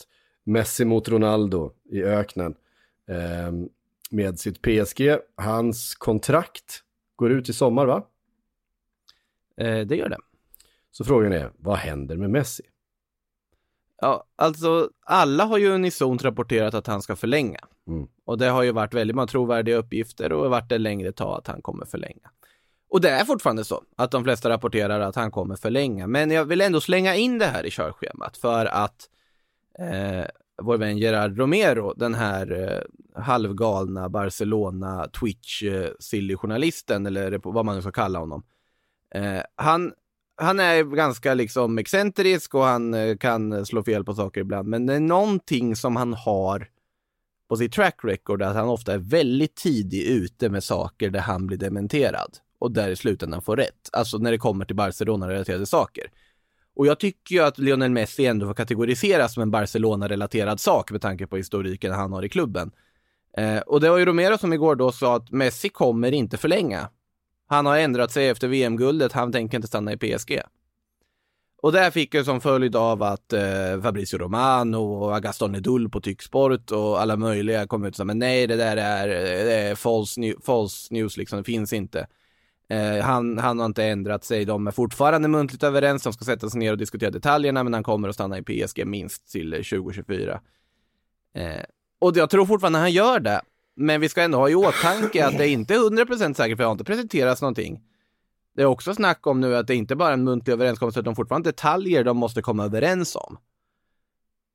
Messi 0.44 0.84
mot 0.84 1.08
Ronaldo 1.08 1.72
i 1.90 2.02
öknen 2.02 2.54
eh, 3.08 3.52
med 4.10 4.38
sitt 4.38 4.62
PSG. 4.62 5.18
Hans 5.36 5.94
kontrakt 5.94 6.82
går 7.16 7.32
ut 7.32 7.48
i 7.48 7.52
sommar 7.52 7.86
va? 7.86 8.06
Eh, 9.56 9.86
det 9.86 9.96
gör 9.96 10.08
det. 10.08 10.18
Så 10.90 11.04
frågan 11.04 11.32
är, 11.32 11.52
vad 11.58 11.76
händer 11.76 12.16
med 12.16 12.30
Messi? 12.30 12.62
Ja, 14.00 14.24
alltså 14.36 14.90
alla 15.06 15.44
har 15.44 15.58
ju 15.58 15.68
unisont 15.68 16.24
rapporterat 16.24 16.74
att 16.74 16.86
han 16.86 17.02
ska 17.02 17.16
förlänga. 17.16 17.60
Mm. 17.88 18.08
Och 18.24 18.38
det 18.38 18.46
har 18.46 18.62
ju 18.62 18.72
varit 18.72 18.94
väldigt 18.94 19.14
många 19.16 19.26
trovärdiga 19.26 19.76
uppgifter 19.76 20.32
och 20.32 20.50
varit 20.50 20.68
det 20.68 20.78
längre 20.78 21.12
tag 21.12 21.38
att 21.38 21.46
han 21.46 21.62
kommer 21.62 21.86
förlänga. 21.86 22.30
Och 22.90 23.00
det 23.00 23.10
är 23.10 23.24
fortfarande 23.24 23.64
så 23.64 23.82
att 23.96 24.10
de 24.10 24.24
flesta 24.24 24.48
rapporterar 24.48 25.00
att 25.00 25.16
han 25.16 25.30
kommer 25.30 25.56
förlänga. 25.56 26.06
Men 26.06 26.30
jag 26.30 26.44
vill 26.44 26.60
ändå 26.60 26.80
slänga 26.80 27.14
in 27.14 27.38
det 27.38 27.46
här 27.46 27.66
i 27.66 27.70
körschemat 27.70 28.36
för 28.36 28.66
att 28.66 29.08
eh, 29.78 30.26
vår 30.62 30.76
vän 30.78 30.98
Gerard 30.98 31.38
Romero, 31.38 31.94
den 31.96 32.14
här 32.14 32.52
eh, 32.52 33.22
halvgalna 33.22 34.08
Barcelona 34.08 35.08
Twitch 35.08 35.62
eh, 35.62 35.90
eller 37.06 37.52
vad 37.52 37.64
man 37.64 37.76
nu 37.76 37.82
ska 37.82 37.92
kalla 37.92 38.18
honom. 38.18 38.42
Eh, 39.14 39.42
han, 39.56 39.92
han 40.38 40.60
är 40.60 40.84
ganska 40.84 41.34
liksom 41.34 41.78
excentrisk 41.78 42.54
och 42.54 42.64
han 42.64 42.94
eh, 42.94 43.16
kan 43.16 43.66
slå 43.66 43.82
fel 43.82 44.04
på 44.04 44.14
saker 44.14 44.40
ibland. 44.40 44.68
Men 44.68 44.86
det 44.86 44.94
är 44.94 45.00
någonting 45.00 45.76
som 45.76 45.96
han 45.96 46.14
har 46.14 46.68
på 47.48 47.56
sitt 47.56 47.72
track 47.72 47.96
record 48.02 48.42
att 48.42 48.56
han 48.56 48.68
ofta 48.68 48.94
är 48.94 48.98
väldigt 48.98 49.54
tidig 49.54 50.02
ute 50.02 50.48
med 50.48 50.64
saker 50.64 51.10
där 51.10 51.20
han 51.20 51.46
blir 51.46 51.58
dementerad 51.58 52.36
och 52.58 52.72
där 52.72 52.88
i 52.88 52.96
slutändan 52.96 53.42
får 53.42 53.56
rätt. 53.56 53.90
Alltså 53.92 54.18
när 54.18 54.30
det 54.30 54.38
kommer 54.38 54.64
till 54.64 54.76
Barcelona-relaterade 54.76 55.66
saker. 55.66 56.04
Och 56.76 56.86
jag 56.86 56.98
tycker 57.00 57.34
ju 57.34 57.42
att 57.42 57.58
Lionel 57.58 57.90
Messi 57.90 58.26
ändå 58.26 58.46
får 58.46 58.54
kategoriseras 58.54 59.34
som 59.34 59.42
en 59.42 59.50
Barcelona-relaterad 59.50 60.60
sak 60.60 60.90
med 60.90 61.02
tanke 61.02 61.26
på 61.26 61.36
historiken 61.36 61.92
han 61.92 62.12
har 62.12 62.22
i 62.22 62.28
klubben. 62.28 62.70
Eh, 63.36 63.58
och 63.58 63.80
det 63.80 63.90
var 63.90 63.98
ju 63.98 64.04
Romero 64.04 64.38
som 64.38 64.52
igår 64.52 64.76
då 64.76 64.92
sa 64.92 65.16
att 65.16 65.30
Messi 65.30 65.68
kommer 65.68 66.12
inte 66.12 66.36
förlänga. 66.36 66.88
Han 67.50 67.66
har 67.66 67.78
ändrat 67.78 68.10
sig 68.10 68.28
efter 68.28 68.48
VM-guldet, 68.48 69.12
han 69.12 69.32
tänker 69.32 69.58
inte 69.58 69.68
stanna 69.68 69.92
i 69.92 69.96
PSG. 69.96 70.40
Och 71.62 71.72
det 71.72 71.80
här 71.80 71.90
fick 71.90 72.14
ju 72.14 72.24
som 72.24 72.40
följd 72.40 72.76
av 72.76 73.02
att 73.02 73.32
eh, 73.32 73.80
Fabrizio 73.82 74.18
Romano 74.18 74.76
och 74.76 75.16
Agaston 75.16 75.54
Edul 75.54 75.88
på 75.88 76.00
Tycksport 76.00 76.70
och 76.70 77.00
alla 77.00 77.16
möjliga 77.16 77.66
kom 77.66 77.84
ut 77.84 77.92
och 77.92 77.96
sa 77.96 78.04
men 78.04 78.18
nej 78.18 78.46
det 78.46 78.56
där 78.56 78.76
är, 78.76 79.08
det 79.44 79.54
är 79.54 79.74
false, 79.74 80.20
new, 80.20 80.34
false 80.42 80.94
news 80.94 81.16
liksom, 81.16 81.38
det 81.38 81.44
finns 81.44 81.72
inte. 81.72 82.06
Eh, 82.68 83.04
han, 83.04 83.38
han 83.38 83.58
har 83.58 83.66
inte 83.66 83.84
ändrat 83.84 84.24
sig, 84.24 84.44
de 84.44 84.66
är 84.66 84.70
fortfarande 84.70 85.28
muntligt 85.28 85.62
överens, 85.62 86.02
de 86.02 86.12
ska 86.12 86.24
sätta 86.24 86.50
sig 86.50 86.58
ner 86.58 86.72
och 86.72 86.78
diskutera 86.78 87.10
detaljerna 87.10 87.64
men 87.64 87.74
han 87.74 87.82
kommer 87.82 88.08
att 88.08 88.14
stanna 88.14 88.38
i 88.38 88.42
PSG 88.42 88.86
minst 88.86 89.32
till 89.32 89.52
eh, 89.52 89.56
2024. 89.56 90.40
Eh, 91.34 91.62
och 91.98 92.16
jag 92.16 92.30
tror 92.30 92.46
fortfarande 92.46 92.78
han 92.78 92.92
gör 92.92 93.20
det. 93.20 93.40
Men 93.80 94.00
vi 94.00 94.08
ska 94.08 94.22
ändå 94.22 94.38
ha 94.38 94.48
i 94.48 94.54
åtanke 94.54 95.26
att 95.26 95.38
det 95.38 95.48
inte 95.48 95.74
är 95.74 95.78
100% 95.78 96.34
säkert 96.34 96.56
för 96.56 96.62
det 96.62 96.64
har 96.64 96.72
inte 96.72 96.84
presenterats 96.84 97.42
någonting. 97.42 97.80
Det 98.54 98.62
är 98.62 98.66
också 98.66 98.94
snack 98.94 99.26
om 99.26 99.40
nu 99.40 99.56
att 99.56 99.66
det 99.66 99.74
inte 99.74 99.96
bara 99.96 100.08
är 100.08 100.12
en 100.12 100.24
muntlig 100.24 100.52
överenskommelse 100.52 101.00
utan 101.00 101.16
fortfarande 101.16 101.48
detaljer 101.48 102.04
de 102.04 102.16
måste 102.16 102.42
komma 102.42 102.64
överens 102.64 103.16
om. 103.16 103.38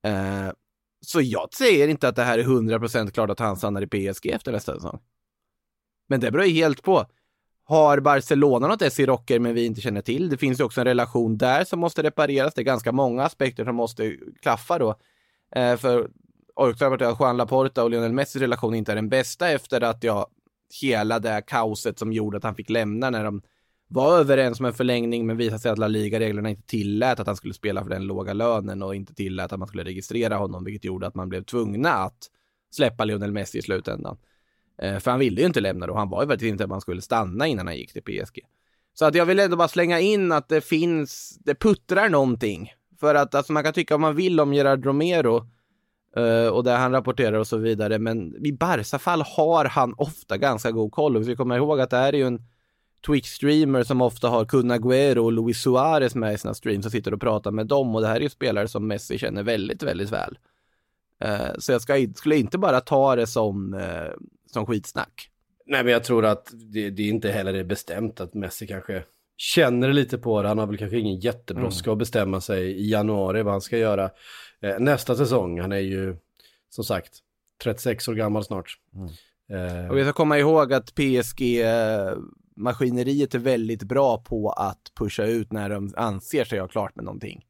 Eh, 0.05 0.51
så 1.01 1.21
jag 1.21 1.53
säger 1.53 1.87
inte 1.87 2.07
att 2.07 2.15
det 2.15 2.23
här 2.23 2.39
är 2.39 2.43
100% 2.43 3.11
klart 3.11 3.29
att 3.29 3.39
han 3.39 3.57
stannar 3.57 3.81
i 3.81 3.87
PSG 3.87 4.27
efter 4.27 4.51
nästa 4.51 4.75
säsong. 4.75 4.99
Men 6.07 6.19
det 6.19 6.31
beror 6.31 6.45
ju 6.45 6.53
helt 6.53 6.81
på. 6.81 7.05
Har 7.63 7.99
Barcelona 7.99 8.67
något 8.67 8.81
S 8.81 8.99
i 8.99 9.05
rocker 9.05 9.39
men 9.39 9.53
vi 9.53 9.65
inte 9.65 9.81
känner 9.81 10.01
till? 10.01 10.29
Det 10.29 10.37
finns 10.37 10.59
ju 10.59 10.63
också 10.63 10.81
en 10.81 10.87
relation 10.87 11.37
där 11.37 11.63
som 11.63 11.79
måste 11.79 12.03
repareras. 12.03 12.53
Det 12.53 12.61
är 12.61 12.63
ganska 12.63 12.91
många 12.91 13.23
aspekter 13.23 13.65
som 13.65 13.75
måste 13.75 14.17
klaffa 14.41 14.79
då. 14.79 14.95
Eh, 15.55 15.77
för 15.77 16.09
också 16.53 16.85
att 16.85 17.19
Juan 17.19 17.37
Laporta 17.37 17.83
och 17.83 17.89
Lionel 17.89 18.13
Messis 18.13 18.41
relation 18.41 18.75
inte 18.75 18.91
är 18.91 18.95
den 18.95 19.09
bästa 19.09 19.49
efter 19.49 19.81
att 19.81 20.03
jag 20.03 20.27
hela 20.81 21.19
det 21.19 21.29
här 21.29 21.41
kaoset 21.41 21.99
som 21.99 22.13
gjorde 22.13 22.37
att 22.37 22.43
han 22.43 22.55
fick 22.55 22.69
lämna 22.69 23.09
när 23.09 23.23
de 23.23 23.41
var 23.87 24.17
överens 24.17 24.59
om 24.59 24.65
en 24.65 24.73
förlängning 24.73 25.25
men 25.25 25.37
visade 25.37 25.59
sig 25.59 25.71
att 25.71 25.77
La 25.77 25.87
Liga-reglerna 25.87 26.49
inte 26.49 26.67
tillät 26.67 27.19
att 27.19 27.27
han 27.27 27.35
skulle 27.35 27.53
spela 27.53 27.83
för 27.83 27.89
den 27.89 28.03
låga 28.03 28.33
lönen 28.33 28.83
och 28.83 28.95
inte 28.95 29.13
tillät 29.13 29.53
att 29.53 29.59
man 29.59 29.67
skulle 29.67 29.83
registrera 29.83 30.35
honom, 30.35 30.63
vilket 30.63 30.85
gjorde 30.85 31.07
att 31.07 31.15
man 31.15 31.29
blev 31.29 31.43
tvungna 31.43 31.93
att 31.93 32.29
släppa 32.71 33.05
Lionel 33.05 33.31
Messi 33.31 33.57
i 33.57 33.61
slutändan. 33.61 34.17
Eh, 34.81 34.99
för 34.99 35.11
han 35.11 35.19
ville 35.19 35.41
ju 35.41 35.47
inte 35.47 35.61
lämna 35.61 35.87
då, 35.87 35.95
han 35.95 36.09
var 36.09 36.21
ju 36.21 36.27
faktiskt 36.27 36.49
inte 36.49 36.63
att 36.63 36.69
man 36.69 36.81
skulle 36.81 37.01
stanna 37.01 37.47
innan 37.47 37.67
han 37.67 37.77
gick 37.77 37.93
till 37.93 38.03
PSG. 38.03 38.39
Så 38.93 39.05
att 39.05 39.15
jag 39.15 39.25
vill 39.25 39.39
ändå 39.39 39.57
bara 39.57 39.67
slänga 39.67 39.99
in 39.99 40.31
att 40.31 40.49
det 40.49 40.61
finns, 40.61 41.37
det 41.39 41.55
puttrar 41.55 42.09
någonting. 42.09 42.71
För 42.99 43.15
att 43.15 43.35
alltså 43.35 43.53
man 43.53 43.63
kan 43.63 43.73
tycka 43.73 43.93
vad 43.93 44.01
man 44.01 44.15
vill 44.15 44.39
om 44.39 44.53
Gerard 44.53 44.85
Romero 44.85 45.47
uh, 46.17 46.47
och 46.47 46.63
det 46.63 46.71
han 46.71 46.91
rapporterar 46.91 47.39
och 47.39 47.47
så 47.47 47.57
vidare, 47.57 47.99
men 47.99 48.45
i 48.45 48.51
Barca-fall 48.51 49.21
har 49.21 49.65
han 49.65 49.93
ofta 49.97 50.37
ganska 50.37 50.71
god 50.71 50.91
koll. 50.91 51.15
Och 51.15 51.21
vi 51.21 51.25
ska 51.25 51.35
komma 51.35 51.57
ihåg 51.57 51.79
att 51.79 51.89
det 51.89 51.97
här 51.97 52.13
är 52.13 52.17
ju 52.17 52.27
en 52.27 52.41
Twitch-streamer 53.07 53.83
som 53.83 54.01
ofta 54.01 54.29
har 54.29 54.45
Kun 54.45 54.71
Agüero 54.71 55.17
och 55.17 55.31
Luis 55.31 55.61
Suarez 55.61 56.15
med 56.15 56.33
i 56.33 56.37
sina 56.37 56.53
streams 56.53 56.85
och 56.85 56.91
sitter 56.91 57.13
och 57.13 57.21
pratar 57.21 57.51
med 57.51 57.67
dem 57.67 57.95
och 57.95 58.01
det 58.01 58.07
här 58.07 58.15
är 58.15 58.21
ju 58.21 58.29
spelare 58.29 58.67
som 58.67 58.87
Messi 58.87 59.17
känner 59.17 59.43
väldigt, 59.43 59.83
väldigt 59.83 60.11
väl. 60.11 60.37
Uh, 61.25 61.57
så 61.57 61.71
jag 61.71 61.81
ska, 61.81 62.07
skulle 62.15 62.35
inte 62.35 62.57
bara 62.57 62.81
ta 62.81 63.15
det 63.15 63.27
som, 63.27 63.73
uh, 63.73 64.11
som 64.51 64.65
skitsnack. 64.65 65.29
Nej, 65.65 65.83
men 65.83 65.93
jag 65.93 66.03
tror 66.03 66.25
att 66.25 66.51
det, 66.73 66.89
det 66.89 67.03
inte 67.03 67.31
heller 67.31 67.53
är 67.53 67.63
bestämt 67.63 68.21
att 68.21 68.33
Messi 68.33 68.67
kanske 68.67 69.03
känner 69.37 69.93
lite 69.93 70.17
på 70.17 70.41
det. 70.41 70.47
Han 70.47 70.57
har 70.57 70.67
väl 70.67 70.77
kanske 70.77 70.99
ingen 70.99 71.19
jättebrådska 71.19 71.89
mm. 71.89 71.93
att 71.93 71.99
bestämma 71.99 72.41
sig 72.41 72.71
i 72.71 72.89
januari 72.91 73.43
vad 73.43 73.53
han 73.53 73.61
ska 73.61 73.77
göra 73.77 74.09
nästa 74.79 75.15
säsong. 75.15 75.59
Han 75.59 75.71
är 75.71 75.79
ju 75.79 76.17
som 76.69 76.83
sagt 76.83 77.19
36 77.63 78.07
år 78.07 78.13
gammal 78.13 78.43
snart. 78.43 78.77
Mm. 78.95 79.09
Eh. 79.49 79.89
Och 79.89 79.97
vi 79.97 80.03
ska 80.03 80.13
komma 80.13 80.37
ihåg 80.37 80.73
att 80.73 80.95
PSG-maskineriet 80.95 83.35
är 83.35 83.39
väldigt 83.39 83.83
bra 83.83 84.17
på 84.17 84.49
att 84.49 84.91
pusha 84.95 85.23
ut 85.23 85.51
när 85.51 85.69
de 85.69 85.93
anser 85.97 86.45
sig 86.45 86.59
ha 86.59 86.67
klart 86.67 86.95
med 86.95 87.05
någonting. 87.05 87.45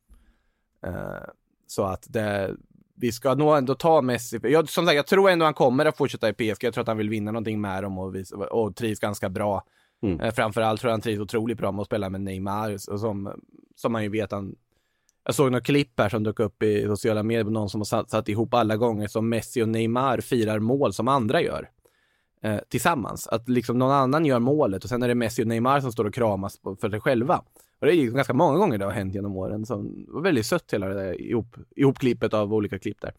Eh, 0.85 1.23
så 1.67 1.83
att 1.83 2.05
det, 2.09 2.55
vi 2.95 3.11
ska 3.11 3.35
nog 3.35 3.57
ändå 3.57 3.75
ta 3.75 4.01
Messi. 4.01 4.39
Jag, 4.43 4.69
som 4.69 4.85
sagt, 4.85 4.95
jag 4.95 5.07
tror 5.07 5.29
ändå 5.29 5.45
han 5.45 5.53
kommer 5.53 5.85
att 5.85 5.97
fortsätta 5.97 6.29
i 6.29 6.33
PSG. 6.33 6.63
Jag 6.63 6.73
tror 6.73 6.81
att 6.81 6.87
han 6.87 6.97
vill 6.97 7.09
vinna 7.09 7.31
någonting 7.31 7.61
med 7.61 7.83
dem 7.83 7.97
och, 7.97 8.15
visa, 8.15 8.37
och 8.37 8.75
trivs 8.75 8.99
ganska 8.99 9.29
bra. 9.29 9.63
Mm. 10.03 10.19
Eh, 10.19 10.33
framförallt 10.33 10.81
tror 10.81 10.89
jag 10.89 10.93
han 10.93 11.01
trivs 11.01 11.19
otroligt 11.19 11.57
bra 11.57 11.71
med 11.71 11.81
att 11.81 11.87
spela 11.87 12.09
med 12.09 12.21
Neymar, 12.21 12.73
och 12.73 12.99
som, 12.99 13.41
som 13.75 13.91
man 13.91 14.03
ju 14.03 14.09
vet 14.09 14.31
han... 14.31 14.55
Jag 15.25 15.35
såg 15.35 15.51
några 15.51 15.63
klipp 15.63 15.99
här 15.99 16.09
som 16.09 16.23
dök 16.23 16.39
upp 16.39 16.63
i 16.63 16.85
sociala 16.87 17.23
medier 17.23 17.43
på 17.43 17.49
någon 17.49 17.69
som 17.69 17.81
har 17.81 17.85
satt, 17.85 18.09
satt 18.09 18.29
ihop 18.29 18.53
alla 18.53 18.77
gånger 18.77 19.07
som 19.07 19.29
Messi 19.29 19.61
och 19.61 19.69
Neymar 19.69 20.21
firar 20.21 20.59
mål 20.59 20.93
som 20.93 21.07
andra 21.07 21.41
gör. 21.41 21.69
Eh, 22.41 22.59
tillsammans. 22.69 23.27
Att 23.27 23.49
liksom 23.49 23.77
någon 23.79 23.91
annan 23.91 24.25
gör 24.25 24.39
målet 24.39 24.83
och 24.83 24.89
sen 24.89 25.03
är 25.03 25.07
det 25.07 25.15
Messi 25.15 25.43
och 25.43 25.47
Neymar 25.47 25.79
som 25.79 25.91
står 25.91 26.05
och 26.05 26.13
kramas 26.13 26.59
för 26.81 26.89
sig 26.89 26.99
själva. 26.99 27.43
Och 27.79 27.87
det 27.87 27.93
är 27.93 27.95
ju 27.95 28.11
ganska 28.11 28.33
många 28.33 28.57
gånger 28.57 28.77
det 28.77 28.85
har 28.85 28.91
hänt 28.91 29.15
genom 29.15 29.37
åren. 29.37 29.65
Så 29.65 29.75
det 29.81 30.11
var 30.11 30.21
väldigt 30.21 30.45
sött 30.45 30.73
hela 30.73 30.87
det 30.87 30.93
där 30.93 31.21
ihop, 31.21 31.55
ihopklippet 31.75 32.33
av 32.33 32.53
olika 32.53 32.79
klipp 32.79 32.97
där. 33.01 33.13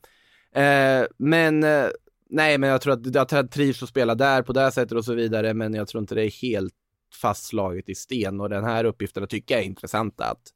Eh, 0.63 1.07
men 1.17 1.65
eh, 1.65 1.87
nej, 2.31 2.59
men 2.59 2.71
jag 2.71 2.81
tror 2.81 2.93
att, 2.93 3.33
jag 3.33 3.51
trivs 3.51 3.83
att 3.83 3.89
spela 3.89 4.15
där 4.15 4.43
på 4.43 4.53
det 4.53 4.73
sättet 4.73 4.93
och 4.93 5.05
så 5.05 5.15
vidare, 5.15 5.55
men 5.55 5.75
jag 5.75 5.89
tror 5.89 6.01
inte 6.01 6.15
det 6.15 6.25
är 6.25 6.43
helt 6.43 6.75
fastslaget 7.21 7.89
i 7.89 7.95
sten 7.95 8.41
och 8.41 8.49
den 8.49 8.65
här 8.65 8.85
uppgiften 8.85 9.27
tycker 9.27 9.55
jag 9.55 9.63
är 9.63 9.67
intressanta 9.67 10.25
att 10.25 10.53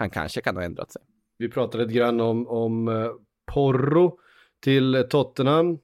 han 0.00 0.10
kanske 0.10 0.40
kan 0.40 0.56
ha 0.56 0.62
ändrat 0.62 0.92
sig. 0.92 1.02
Vi 1.38 1.48
pratade 1.48 1.84
lite 1.84 1.98
grann 1.98 2.20
om, 2.20 2.48
om 2.48 2.88
eh, 2.88 3.10
Porro 3.52 4.18
till 4.62 5.06
Tottenham. 5.10 5.78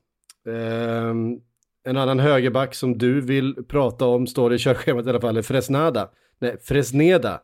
Ehm, 0.49 1.41
en 1.85 1.97
annan 1.97 2.19
högerback 2.19 2.75
som 2.75 2.99
du 2.99 3.21
vill 3.21 3.65
prata 3.69 4.07
om, 4.07 4.27
står 4.27 4.55
i 4.55 4.59
körschemat 4.59 5.07
i 5.07 5.09
alla 5.09 5.21
fall, 5.21 5.37
är 5.37 5.43
Fresnada. 5.43 6.11
Nej, 6.39 6.57
Fresneda. 6.63 7.41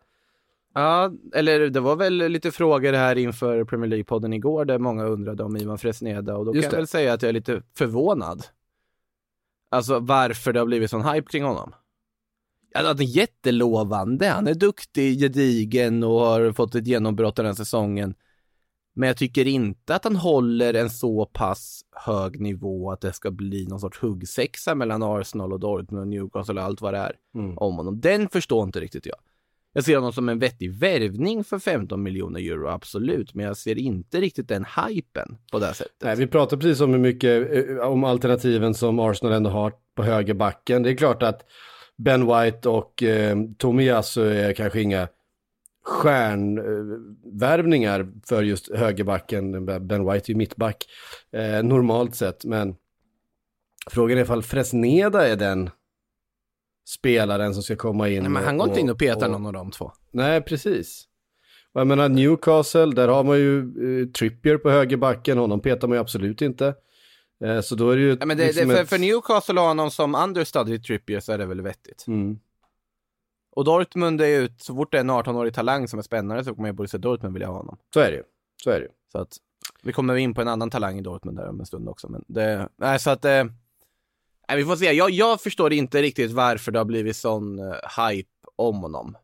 Ja, 0.75 1.13
eller 1.35 1.69
det 1.69 1.81
var 1.81 1.97
väl 1.97 2.15
lite 2.15 2.51
frågor 2.51 2.93
här 2.93 3.19
inför 3.19 3.65
Premier 3.65 3.91
League-podden 3.91 4.35
igår 4.35 4.65
där 4.65 4.79
många 4.79 5.05
undrade 5.05 5.43
om 5.45 5.57
Ivan 5.57 5.79
Fresneda 5.79 6.37
och 6.37 6.45
då 6.45 6.55
Just 6.55 6.65
kan 6.65 6.71
det. 6.71 6.77
jag 6.77 6.81
väl 6.81 6.87
säga 6.89 7.13
att 7.13 7.23
jag 7.23 7.29
är 7.29 7.33
lite 7.33 7.63
förvånad. 7.79 8.43
Alltså 9.71 9.99
varför 9.99 10.53
det 10.53 10.59
har 10.59 10.67
blivit 10.67 10.91
sån 10.91 11.05
hype 11.05 11.31
kring 11.31 11.45
honom. 11.45 11.75
Ja, 12.75 12.87
han 12.87 12.99
är 12.99 13.03
jättelovande, 13.03 14.27
han 14.29 14.47
är 14.47 14.55
duktig, 14.55 15.21
gedigen 15.21 16.03
och 16.05 16.21
har 16.21 16.53
fått 16.53 16.75
ett 16.75 16.87
genombrott 16.87 17.37
den 17.37 17.47
här 17.47 17.53
säsongen. 17.53 18.15
Men 18.95 19.07
jag 19.07 19.17
tycker 19.17 19.47
inte 19.47 19.95
att 19.95 20.05
han 20.05 20.17
håller 20.17 20.75
en 20.75 20.91
så 20.91 21.27
pass 21.27 21.81
hög 22.07 22.41
nivå 22.41 22.91
att 22.91 23.01
det 23.01 23.13
ska 23.13 23.31
bli 23.31 23.67
någon 23.67 23.81
sorts 23.81 23.99
huggsexa 24.03 24.75
mellan 24.75 25.03
Arsenal 25.03 25.53
och 25.53 25.61
Dortmund 25.61 26.01
och 26.03 26.09
Newcastle 26.09 26.61
och 26.61 26.67
allt 26.67 26.81
vad 26.81 26.95
det 26.95 26.99
är 26.99 27.13
Mm. 27.35 27.59
om 27.59 27.77
honom. 27.77 28.01
Den 28.01 28.29
förstår 28.29 28.65
inte 28.65 28.81
riktigt 28.81 29.07
jag. 29.07 29.17
Jag 29.75 29.85
ser 29.85 29.97
honom 29.97 30.13
som 30.13 30.29
en 30.29 30.39
vettig 30.39 30.73
värvning 30.73 31.45
för 31.45 31.59
15 31.59 32.03
miljoner 32.03 32.41
euro, 32.41 32.69
absolut, 32.69 33.35
men 33.35 33.47
jag 33.47 33.57
ser 33.57 33.79
inte 33.79 34.21
riktigt 34.21 34.49
den 34.49 34.65
hypen 34.65 35.39
på 35.53 35.59
det 35.59 35.75
sättet. 35.75 35.93
Nej, 36.03 36.17
vi 36.17 36.27
pratar 36.27 36.57
precis 36.57 36.81
om 36.81 36.91
hur 36.93 36.99
mycket, 36.99 37.51
eh, 37.71 37.77
om 37.77 38.05
alternativen 38.05 38.75
som 38.75 38.99
Arsenal 38.99 39.33
ändå 39.35 39.51
har 39.51 39.73
på 39.97 40.03
högerbacken. 40.03 40.83
Det 40.83 40.91
är 40.91 40.97
klart 40.97 41.23
att 41.23 41.43
Ben 41.99 42.27
White 42.27 42.69
och 42.69 43.03
eh, 43.03 43.37
Tomiyasu 43.59 44.33
är 44.33 44.53
kanske 44.53 44.81
inga 44.81 45.09
stjärnvärvningar 45.85 48.13
för 48.27 48.43
just 48.43 48.75
högerbacken. 48.75 49.67
Ben 49.67 50.13
White 50.13 50.27
är 50.27 50.31
ju 50.31 50.37
mittback 50.37 50.87
eh, 51.33 51.63
normalt 51.63 52.15
sett, 52.15 52.45
men 52.45 52.75
frågan 53.91 54.19
är 54.19 54.23
ifall 54.23 54.43
Fresneda 54.43 55.29
är 55.29 55.37
den 55.37 55.71
spelaren 56.89 57.55
som 57.55 57.63
ska 57.63 57.77
komma 57.77 58.09
in. 58.09 58.23
Nej, 58.23 58.31
men 58.31 58.45
han 58.45 58.59
går 58.59 58.69
inte 58.69 58.81
in 58.81 58.91
och 58.91 58.99
petar 58.99 59.29
någon 59.29 59.47
av 59.47 59.53
de 59.53 59.71
två. 59.71 59.93
Nej, 60.11 60.41
precis. 60.41 61.05
Och 61.73 61.81
jag 61.81 61.87
menar 61.87 62.09
Newcastle, 62.09 62.87
där 62.87 63.09
har 63.09 63.25
man 63.25 63.39
ju 63.39 63.59
eh, 63.59 64.07
Trippier 64.09 64.57
på 64.57 64.71
högerbacken, 64.71 65.39
honom 65.39 65.61
petar 65.61 65.89
man 65.89 65.97
ju 65.97 66.01
absolut 66.01 66.43
inte. 66.43 66.75
Eh, 67.45 67.61
så 67.61 67.75
då 67.75 67.91
är 67.91 67.97
det 67.97 68.03
ju... 68.03 68.17
Ja, 68.21 68.27
men 68.27 68.37
det, 68.37 68.47
liksom 68.47 68.69
det, 68.69 68.75
för, 68.75 68.83
ett- 68.83 68.89
för 68.89 68.99
Newcastle 68.99 69.61
har 69.61 69.69
honom 69.69 69.91
som 69.91 70.15
understudy 70.15 70.79
Trippier 70.79 71.21
så 71.21 71.33
är 71.33 71.39
det 71.39 71.47
väl 71.47 71.61
vettigt. 71.61 72.05
Mm. 72.07 72.39
Och 73.57 73.65
Dortmund 73.65 74.21
är 74.21 74.27
ju, 74.27 74.49
så 74.59 74.75
fort 74.75 74.93
det 74.93 74.97
är 74.99 75.01
en 75.01 75.11
18-årig 75.11 75.55
talang 75.55 75.89
som 75.89 75.99
är 75.99 76.03
spännande 76.03 76.45
så 76.45 76.55
kommer 76.55 76.69
jag 76.69 76.77
Borussia 76.77 76.99
Dortmund 76.99 77.33
vilja 77.35 77.49
ha 77.49 77.57
honom. 77.57 77.77
Så 77.95 78.01
är 78.01 78.11
det 78.11 78.17
ju. 78.17 78.23
Så 78.65 78.71
är 78.71 78.81
det 78.81 78.85
ju. 78.87 78.91
Så 79.13 79.19
att, 79.19 79.37
vi 79.83 79.93
kommer 79.93 80.17
in 80.17 80.35
på 80.35 80.41
en 80.41 80.49
annan 80.49 80.71
talang 80.71 80.99
i 80.99 81.03
Dortmund 81.03 81.39
där 81.39 81.49
om 81.49 81.61
en 81.61 81.67
stund 81.67 81.89
också. 81.89 82.09
Men 82.09 82.25
det, 82.29 82.69
nej, 82.77 82.99
så 82.99 83.11
att, 83.11 83.25
eh, 83.25 83.45
nej, 84.49 84.57
vi 84.57 84.65
får 84.65 84.77
se. 84.77 84.93
Jag, 84.93 85.11
jag 85.11 85.41
förstår 85.41 85.73
inte 85.73 86.03
riktigt 86.03 86.31
varför 86.31 86.73
det 86.73 86.79
har 86.79 86.85
blivit 86.85 87.17
sån 87.17 87.59
eh, 87.59 87.75
hype 88.09 88.29
om 88.57 88.77
honom. 88.77 89.17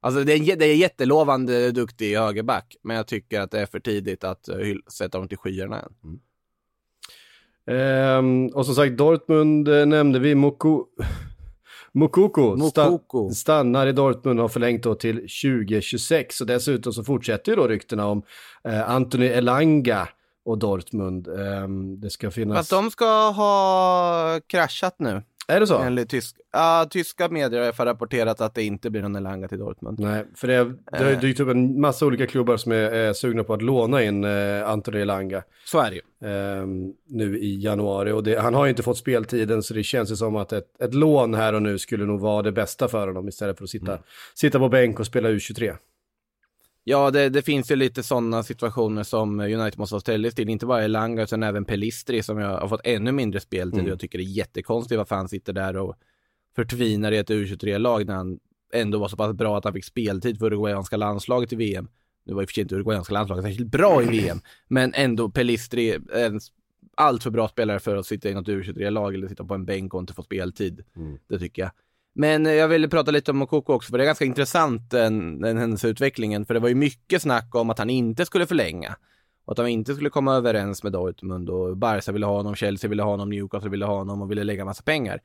Alltså 0.00 0.24
det 0.24 0.32
är, 0.32 0.56
det 0.56 0.66
är 0.66 0.74
jättelovande 0.76 1.72
duktig 1.72 2.16
högerback, 2.16 2.76
men 2.82 2.96
jag 2.96 3.06
tycker 3.06 3.40
att 3.40 3.50
det 3.50 3.60
är 3.60 3.66
för 3.66 3.80
tidigt 3.80 4.24
att 4.24 4.48
uh, 4.48 4.76
sätta 4.86 5.18
dem 5.18 5.28
till 5.28 5.38
skyarna 5.38 5.80
än. 5.80 6.20
Ehm, 7.70 8.46
och 8.46 8.66
som 8.66 8.74
sagt, 8.74 8.96
Dortmund 8.96 9.68
eh, 9.68 9.86
nämnde 9.86 10.18
vi. 10.18 10.34
Moko... 10.34 10.84
Mokoko, 11.94 12.56
sta- 12.56 13.30
stannar 13.30 13.86
i 13.86 13.92
Dortmund 13.92 14.38
och 14.38 14.44
har 14.44 14.48
förlängt 14.48 14.82
då 14.82 14.94
till 14.94 15.16
2026. 15.16 16.40
Och 16.40 16.46
dessutom 16.46 16.92
så 16.92 17.04
fortsätter 17.04 17.52
ju 17.52 17.56
då 17.56 17.66
ryktena 17.66 18.06
om 18.06 18.22
eh, 18.68 18.90
Anthony 18.90 19.26
Elanga 19.26 20.08
och 20.44 20.58
Dortmund. 20.58 21.28
Ehm, 21.28 22.00
det 22.00 22.10
ska 22.10 22.30
finnas... 22.30 22.58
Fast 22.58 22.70
de 22.70 22.90
ska 22.90 23.30
ha 23.30 24.40
kraschat 24.46 24.94
nu. 24.98 25.22
Är 25.48 25.60
det 25.60 25.66
så? 25.66 25.78
Enligt 25.78 26.08
tysk, 26.10 26.36
ja, 26.52 26.86
tyska 26.90 27.28
medier 27.28 27.58
har 27.58 27.64
i 27.64 27.66
alla 27.68 27.72
fall 27.76 27.86
rapporterat 27.86 28.40
att 28.40 28.54
det 28.54 28.62
inte 28.62 28.90
blir 28.90 29.02
någon 29.02 29.16
Elanga 29.16 29.48
till 29.48 29.58
Dortmund. 29.58 30.00
Nej, 30.00 30.24
för 30.34 30.48
det, 30.48 30.64
det 30.92 30.98
har 30.98 31.04
ju 31.10 31.12
Eh. 31.14 31.20
dykt 31.20 31.40
upp 31.40 31.48
en 31.48 31.80
massa 31.80 32.06
olika 32.06 32.26
klubbar 32.26 32.56
som 32.56 32.72
är, 32.72 32.76
är 32.76 33.12
sugna 33.12 33.44
på 33.44 33.54
att 33.54 33.62
låna 33.62 34.02
in 34.02 34.24
eh, 34.24 34.68
Anthony 34.68 34.98
Elanga 35.00 35.42
Så 35.64 35.78
är 35.80 35.90
det 35.90 35.96
ju. 35.96 36.30
eh, 36.60 36.66
nu 37.06 37.38
i 37.38 37.60
januari. 37.64 38.12
Och 38.12 38.22
det, 38.22 38.40
han 38.40 38.54
har 38.54 38.64
ju 38.64 38.70
inte 38.70 38.82
fått 38.82 38.98
speltiden 38.98 39.62
så 39.62 39.74
det 39.74 39.82
känns 39.82 40.10
ju 40.12 40.16
som 40.16 40.36
att 40.36 40.52
ett, 40.52 40.80
ett 40.82 40.94
lån 40.94 41.34
här 41.34 41.52
och 41.52 41.62
nu 41.62 41.78
skulle 41.78 42.04
nog 42.06 42.20
vara 42.20 42.42
det 42.42 42.52
bästa 42.52 42.88
för 42.88 43.06
honom 43.06 43.28
istället 43.28 43.56
för 43.58 43.64
att 43.64 43.70
sitta, 43.70 43.92
Mm. 43.92 44.02
sitta 44.34 44.58
på 44.58 44.68
bänk 44.68 45.00
och 45.00 45.06
spela 45.06 45.28
U23. 45.28 45.76
Ja, 46.84 47.10
det, 47.10 47.28
det 47.28 47.42
finns 47.42 47.70
ju 47.70 47.76
lite 47.76 48.02
sådana 48.02 48.42
situationer 48.42 49.02
som 49.02 49.40
United 49.40 49.78
måste 49.78 49.94
ha 49.94 50.00
stället 50.00 50.36
till. 50.36 50.48
Inte 50.48 50.66
bara 50.66 50.84
Elanga 50.84 51.22
utan 51.22 51.42
även 51.42 51.64
Pelistri 51.64 52.22
som 52.22 52.38
jag 52.38 52.58
har 52.58 52.68
fått 52.68 52.80
ännu 52.84 53.12
mindre 53.12 53.40
speltid. 53.40 53.80
Mm. 53.80 53.90
Jag 53.90 54.00
tycker 54.00 54.18
det 54.18 54.24
är 54.24 54.36
jättekonstigt 54.36 54.98
varför 54.98 55.16
han 55.16 55.28
sitter 55.28 55.52
där 55.52 55.76
och 55.76 55.96
förtvinar 56.56 57.12
i 57.12 57.16
ett 57.16 57.30
U23-lag 57.30 58.06
när 58.06 58.14
han 58.14 58.38
ändå 58.72 58.98
var 58.98 59.08
så 59.08 59.16
pass 59.16 59.32
bra 59.32 59.58
att 59.58 59.64
han 59.64 59.72
fick 59.72 59.84
speltid 59.84 60.38
för 60.38 60.46
uruguayanska 60.46 60.96
landslaget 60.96 61.52
i 61.52 61.56
VM. 61.56 61.88
Nu 62.24 62.34
var 62.34 62.42
i 62.42 62.44
och 62.44 62.48
för 62.48 62.54
sig 62.54 62.62
inte 62.62 62.74
uruguayanska 62.74 63.14
landslaget 63.14 63.44
särskilt 63.44 63.70
bra 63.70 64.02
i 64.02 64.06
VM, 64.06 64.40
men 64.68 64.94
ändå 64.94 65.30
Pelistri 65.30 65.90
är 65.90 66.00
en 66.26 66.40
allt 66.96 67.22
för 67.22 67.30
bra 67.30 67.48
spelare 67.48 67.80
för 67.80 67.96
att 67.96 68.06
sitta 68.06 68.28
i 68.28 68.34
något 68.34 68.48
U23-lag 68.48 69.14
eller 69.14 69.28
sitta 69.28 69.44
på 69.44 69.54
en 69.54 69.64
bänk 69.64 69.94
och 69.94 70.00
inte 70.00 70.14
få 70.14 70.22
speltid. 70.22 70.84
Det 71.28 71.38
tycker 71.38 71.62
jag. 71.62 71.70
Men 72.14 72.46
eh, 72.46 72.52
jag 72.52 72.68
ville 72.68 72.88
prata 72.88 73.10
lite 73.10 73.30
om 73.30 73.36
Mokoko 73.36 73.72
också, 73.72 73.90
för 73.90 73.98
det 73.98 74.04
är 74.04 74.06
ganska 74.06 74.24
intressant 74.24 74.90
den, 74.90 75.40
den 75.40 75.56
händelseutvecklingen, 75.56 76.46
för 76.46 76.54
det 76.54 76.60
var 76.60 76.68
ju 76.68 76.74
mycket 76.74 77.22
snack 77.22 77.54
om 77.54 77.70
att 77.70 77.78
han 77.78 77.90
inte 77.90 78.26
skulle 78.26 78.46
förlänga. 78.46 78.96
Och 79.44 79.52
att 79.52 79.56
de 79.56 79.66
inte 79.66 79.94
skulle 79.94 80.10
komma 80.10 80.34
överens 80.34 80.82
med 80.82 80.92
Dortmund 80.92 81.50
och 81.50 81.76
Barca 81.76 82.12
ville 82.12 82.26
ha 82.26 82.36
honom, 82.36 82.54
Chelsea 82.54 82.90
ville 82.90 83.02
ha 83.02 83.10
honom, 83.10 83.30
Newcastle 83.30 83.70
ville 83.70 83.84
ha 83.84 83.98
honom 83.98 84.22
och 84.22 84.30
ville 84.30 84.44
lägga 84.44 84.64
massa 84.64 84.82
pengar. 84.82 85.20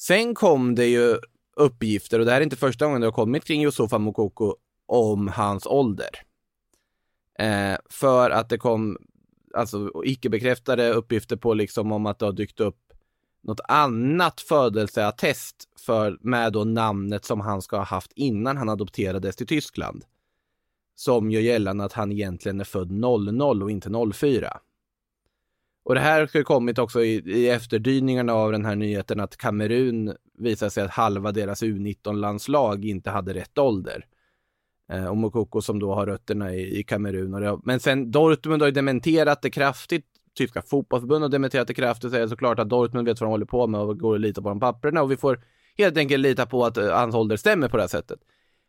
Sen 0.00 0.34
kom 0.34 0.74
det 0.74 0.86
ju 0.86 1.16
uppgifter, 1.56 2.18
och 2.18 2.24
det 2.24 2.32
här 2.32 2.40
är 2.40 2.44
inte 2.44 2.56
första 2.56 2.84
gången 2.86 3.00
det 3.00 3.06
har 3.06 3.12
kommit 3.12 3.44
kring 3.44 3.64
Yusufa 3.64 3.98
Mokoko, 3.98 4.54
om 4.86 5.28
hans 5.28 5.66
ålder. 5.66 6.10
Eh, 7.38 7.78
för 7.90 8.30
att 8.30 8.48
det 8.48 8.58
kom 8.58 8.98
alltså 9.54 9.92
icke-bekräftade 10.04 10.92
uppgifter 10.92 11.36
på 11.36 11.54
liksom 11.54 11.92
om 11.92 12.06
att 12.06 12.18
det 12.18 12.24
har 12.24 12.32
dykt 12.32 12.60
upp 12.60 12.87
något 13.40 13.60
annat 13.68 14.40
födelseattest 14.40 15.68
för, 15.78 16.18
med 16.20 16.52
då 16.52 16.64
namnet 16.64 17.24
som 17.24 17.40
han 17.40 17.62
ska 17.62 17.76
ha 17.76 17.84
haft 17.84 18.12
innan 18.14 18.56
han 18.56 18.68
adopterades 18.68 19.36
till 19.36 19.46
Tyskland. 19.46 20.04
Som 20.94 21.30
gör 21.30 21.40
gällande 21.40 21.84
att 21.84 21.92
han 21.92 22.12
egentligen 22.12 22.60
är 22.60 22.64
född 22.64 22.90
00 22.90 23.62
och 23.62 23.70
inte 23.70 23.90
04. 24.14 24.60
Och 25.84 25.94
det 25.94 26.00
här 26.00 26.30
har 26.34 26.42
kommit 26.42 26.78
också 26.78 27.04
i, 27.04 27.14
i 27.26 27.48
efterdyningarna 27.48 28.32
av 28.32 28.52
den 28.52 28.64
här 28.64 28.76
nyheten 28.76 29.20
att 29.20 29.36
Kamerun 29.36 30.16
visar 30.38 30.68
sig 30.68 30.84
att 30.84 30.90
halva 30.90 31.32
deras 31.32 31.62
U19-landslag 31.62 32.84
inte 32.84 33.10
hade 33.10 33.34
rätt 33.34 33.58
ålder. 33.58 34.06
Eh, 34.92 35.06
och 35.06 35.16
Mokoko 35.16 35.60
som 35.60 35.78
då 35.78 35.94
har 35.94 36.06
rötterna 36.06 36.54
i, 36.54 36.78
i 36.78 36.84
Kamerun. 36.84 37.34
Och 37.34 37.40
det 37.40 37.58
men 37.64 37.80
sen 37.80 38.10
Dortmund 38.10 38.62
har 38.62 38.66
ju 38.66 38.72
dementerat 38.72 39.42
det 39.42 39.50
kraftigt. 39.50 40.06
Tyska 40.38 40.62
fotbollsförbundet 40.62 41.22
har 41.22 41.28
dementerat 41.28 41.68
det 41.68 41.74
kraftigt. 41.74 42.10
Säger 42.10 42.26
såklart 42.26 42.58
att 42.58 42.68
Dortmund 42.68 43.08
vet 43.08 43.20
vad 43.20 43.26
de 43.26 43.30
håller 43.30 43.46
på 43.46 43.66
med 43.66 43.80
och 43.80 43.98
går 43.98 44.14
att 44.14 44.20
lita 44.20 44.42
på 44.42 44.48
de 44.48 44.60
papperna. 44.60 45.02
Och 45.02 45.10
vi 45.10 45.16
får 45.16 45.40
helt 45.78 45.96
enkelt 45.96 46.22
lita 46.22 46.46
på 46.46 46.64
att 46.64 46.76
eh, 46.76 46.88
hans 46.88 47.14
ålder 47.14 47.36
stämmer 47.36 47.68
på 47.68 47.76
det 47.76 47.82
här 47.82 47.88
sättet. 47.88 48.20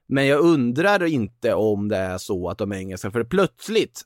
Men 0.08 0.28
jag 0.28 0.40
undrar 0.40 1.06
inte 1.06 1.54
om 1.54 1.88
det 1.88 1.98
är 1.98 2.18
så 2.18 2.50
att 2.50 2.58
de 2.58 2.74
engelska, 2.74 3.12
för 3.12 3.24
plötsligt 3.24 4.02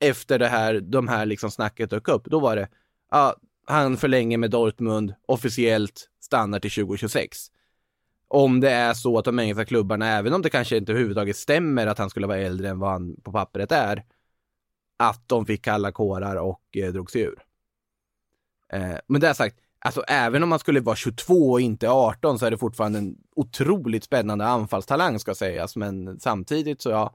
efter 0.00 0.38
det 0.38 0.48
här, 0.48 0.80
de 0.80 1.08
här 1.08 1.26
liksom 1.26 1.50
snacket 1.50 1.90
dök 1.90 2.08
upp, 2.08 2.24
då 2.24 2.40
var 2.40 2.56
det, 2.56 2.68
ja, 3.10 3.36
han 3.66 3.96
förlänger 3.96 4.38
med 4.38 4.50
Dortmund, 4.50 5.14
officiellt 5.26 6.08
stannar 6.20 6.60
till 6.60 6.70
2026. 6.70 7.38
Om 8.28 8.60
det 8.60 8.70
är 8.70 8.94
så 8.94 9.18
att 9.18 9.24
de 9.24 9.38
engelska 9.38 9.64
klubbarna, 9.64 10.08
även 10.08 10.32
om 10.32 10.42
det 10.42 10.50
kanske 10.50 10.76
inte 10.76 10.92
överhuvudtaget 10.92 11.36
stämmer 11.36 11.86
att 11.86 11.98
han 11.98 12.10
skulle 12.10 12.26
vara 12.26 12.38
äldre 12.38 12.68
än 12.68 12.78
vad 12.78 12.90
han 12.90 13.16
på 13.22 13.32
pappret 13.32 13.72
är, 13.72 14.04
att 14.96 15.28
de 15.28 15.46
fick 15.46 15.64
kalla 15.64 15.92
kårar 15.92 16.36
och 16.36 16.62
eh, 16.76 16.92
drog 16.92 17.10
sig 17.10 17.20
ur. 17.20 17.42
Eh, 18.72 18.96
men 19.06 19.20
det 19.20 19.26
har 19.26 19.34
sagt, 19.34 19.56
alltså 19.78 20.02
även 20.08 20.42
om 20.42 20.48
man 20.48 20.58
skulle 20.58 20.80
vara 20.80 20.96
22 20.96 21.50
och 21.52 21.60
inte 21.60 21.90
18 21.90 22.38
så 22.38 22.46
är 22.46 22.50
det 22.50 22.58
fortfarande 22.58 22.98
en 22.98 23.16
otroligt 23.36 24.04
spännande 24.04 24.46
anfallstalang 24.46 25.18
ska 25.18 25.34
sägas, 25.34 25.76
men 25.76 26.20
samtidigt 26.20 26.82
så 26.82 26.90
ja, 26.90 27.14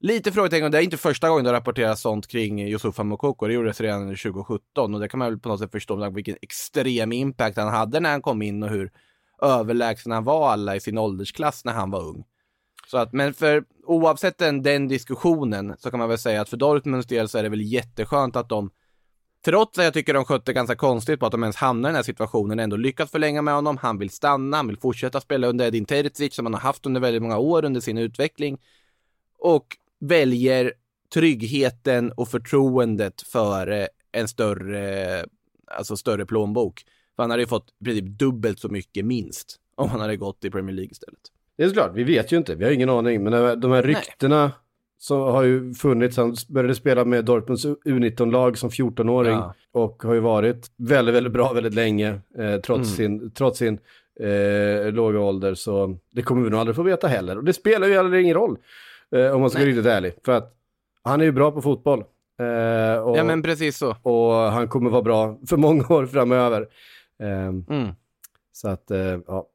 lite 0.00 0.32
frågetecken. 0.32 0.70
Det 0.70 0.78
är 0.78 0.82
inte 0.82 0.96
första 0.96 1.28
gången 1.28 1.44
det 1.44 1.52
rapporteras 1.52 2.00
sånt 2.00 2.26
kring 2.26 2.62
Yusufa 2.62 3.02
Mokoko. 3.02 3.46
Det 3.46 3.54
gjordes 3.54 3.80
redan 3.80 4.08
2017 4.08 4.94
och 4.94 5.00
det 5.00 5.08
kan 5.08 5.18
man 5.18 5.28
väl 5.30 5.38
på 5.38 5.48
något 5.48 5.60
sätt 5.60 5.72
förstå 5.72 6.10
vilken 6.10 6.36
extrem 6.42 7.12
impact 7.12 7.56
han 7.56 7.68
hade 7.68 8.00
när 8.00 8.10
han 8.10 8.22
kom 8.22 8.42
in 8.42 8.62
och 8.62 8.68
hur 8.68 8.92
överlägsen 9.42 10.12
han 10.12 10.24
var 10.24 10.50
alla 10.50 10.76
i 10.76 10.80
sin 10.80 10.98
åldersklass 10.98 11.64
när 11.64 11.72
han 11.72 11.90
var 11.90 12.02
ung. 12.02 12.24
Så 12.86 12.98
att, 12.98 13.12
men 13.12 13.34
för 13.34 13.64
oavsett 13.86 14.38
den, 14.38 14.62
den 14.62 14.88
diskussionen 14.88 15.74
så 15.78 15.90
kan 15.90 15.98
man 15.98 16.08
väl 16.08 16.18
säga 16.18 16.40
att 16.40 16.48
för 16.48 16.56
Dortmunds 16.56 17.06
del 17.06 17.28
så 17.28 17.38
är 17.38 17.42
det 17.42 17.48
väl 17.48 17.62
jätteskönt 17.62 18.36
att 18.36 18.48
de 18.48 18.70
trots 19.44 19.78
att 19.78 19.84
jag 19.84 19.94
tycker 19.94 20.14
de 20.14 20.24
skötte 20.24 20.52
ganska 20.52 20.76
konstigt 20.76 21.20
på 21.20 21.26
att 21.26 21.32
de 21.32 21.42
ens 21.42 21.56
hamnar 21.56 21.88
i 21.88 21.90
den 21.90 21.96
här 21.96 22.02
situationen, 22.02 22.58
ändå 22.58 22.76
lyckats 22.76 23.12
förlänga 23.12 23.42
med 23.42 23.54
honom. 23.54 23.76
Han 23.76 23.98
vill 23.98 24.10
stanna, 24.10 24.56
han 24.56 24.68
vill 24.68 24.78
fortsätta 24.78 25.20
spela 25.20 25.46
under 25.46 25.66
Edin 25.66 25.84
Terzic 25.84 26.34
som 26.34 26.46
han 26.46 26.54
har 26.54 26.60
haft 26.60 26.86
under 26.86 27.00
väldigt 27.00 27.22
många 27.22 27.38
år 27.38 27.64
under 27.64 27.80
sin 27.80 27.98
utveckling. 27.98 28.58
Och 29.38 29.66
väljer 30.00 30.72
tryggheten 31.14 32.12
och 32.12 32.28
förtroendet 32.28 33.22
för 33.22 33.88
en 34.12 34.28
större, 34.28 35.24
alltså 35.66 35.96
större 35.96 36.26
plånbok. 36.26 36.84
För 37.16 37.22
han 37.22 37.30
hade 37.30 37.42
ju 37.42 37.46
fått 37.46 37.70
i 37.80 37.84
princip 37.84 38.18
dubbelt 38.18 38.60
så 38.60 38.68
mycket 38.68 39.04
minst 39.04 39.60
om 39.74 39.88
han 39.88 40.00
hade 40.00 40.16
gått 40.16 40.44
i 40.44 40.50
Premier 40.50 40.76
League 40.76 40.90
istället. 40.90 41.33
Det 41.56 41.64
är 41.64 41.68
såklart, 41.68 41.90
vi 41.94 42.04
vet 42.04 42.32
ju 42.32 42.36
inte, 42.36 42.54
vi 42.54 42.64
har 42.64 42.72
ingen 42.72 42.90
aning. 42.90 43.22
Men 43.22 43.32
de 43.32 43.38
här- 43.38 43.56
de 43.56 43.72
här 43.72 43.82
ryktena 43.82 44.52
som 44.98 45.20
har 45.20 45.42
ju 45.42 45.74
funnits, 45.74 46.16
han 46.16 46.34
började 46.48 46.74
spela 46.74 47.04
med 47.04 47.24
Dortmunds 47.24 47.66
U19-lag 47.66 48.58
som 48.58 48.70
14-åring 48.70 49.32
Ja. 49.32 49.54
och 49.72 50.02
har 50.02 50.14
ju 50.14 50.20
varit 50.20 50.70
väldigt, 50.76 51.14
väldigt 51.14 51.32
bra 51.32 51.52
väldigt 51.52 51.74
länge 51.74 52.08
eh, 52.38 52.56
trots 52.56 52.68
Mm. 52.98 53.18
sin, 53.20 53.30
trots 53.30 53.58
sin 53.58 53.78
eh, 54.20 54.92
låga 54.92 55.20
ålder. 55.20 55.54
Så 55.54 55.98
det 56.10 56.22
kommer 56.22 56.42
vi 56.44 56.50
nog 56.50 56.60
aldrig 56.60 56.76
få 56.76 56.82
veta 56.82 57.06
heller. 57.08 57.38
Och 57.38 57.44
det 57.44 57.52
spelar 57.52 57.86
ju 57.86 57.94
heller 57.94 58.14
ingen 58.14 58.34
roll 58.34 58.56
eh, 59.16 59.30
om 59.34 59.40
man 59.40 59.50
ska 59.50 59.58
vara 59.58 59.68
riktigt 59.68 59.86
ärlig. 59.86 60.14
För 60.24 60.32
att 60.32 60.54
han 61.02 61.20
är 61.20 61.24
ju 61.24 61.32
bra 61.32 61.50
på 61.50 61.62
fotboll. 61.62 61.98
Eh, 62.40 62.98
och, 63.02 63.18
Ja 63.18 63.24
men 63.24 63.42
precis 63.42 63.76
så. 63.78 63.96
och 64.02 64.32
han 64.34 64.68
kommer 64.68 64.90
vara 64.90 65.02
bra 65.02 65.38
för 65.48 65.56
många 65.56 65.84
år 65.88 66.06
framöver. 66.06 66.66
Eh, 67.22 67.28
Mm. 67.48 67.88
så 68.52 68.68
att, 68.68 68.90
eh, 68.90 69.18
ja. 69.26 69.46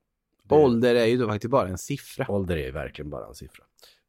Ålder 0.55 0.95
är 0.95 1.05
ju 1.05 1.17
då 1.17 1.27
faktiskt 1.27 1.51
bara 1.51 1.67
en 1.67 1.77
siffra. 1.77 2.25
Ålder 2.31 2.57
är 2.57 2.65
ju 2.65 2.71
verkligen 2.71 3.09
bara 3.09 3.27
en 3.27 3.35
siffra. 3.35 3.63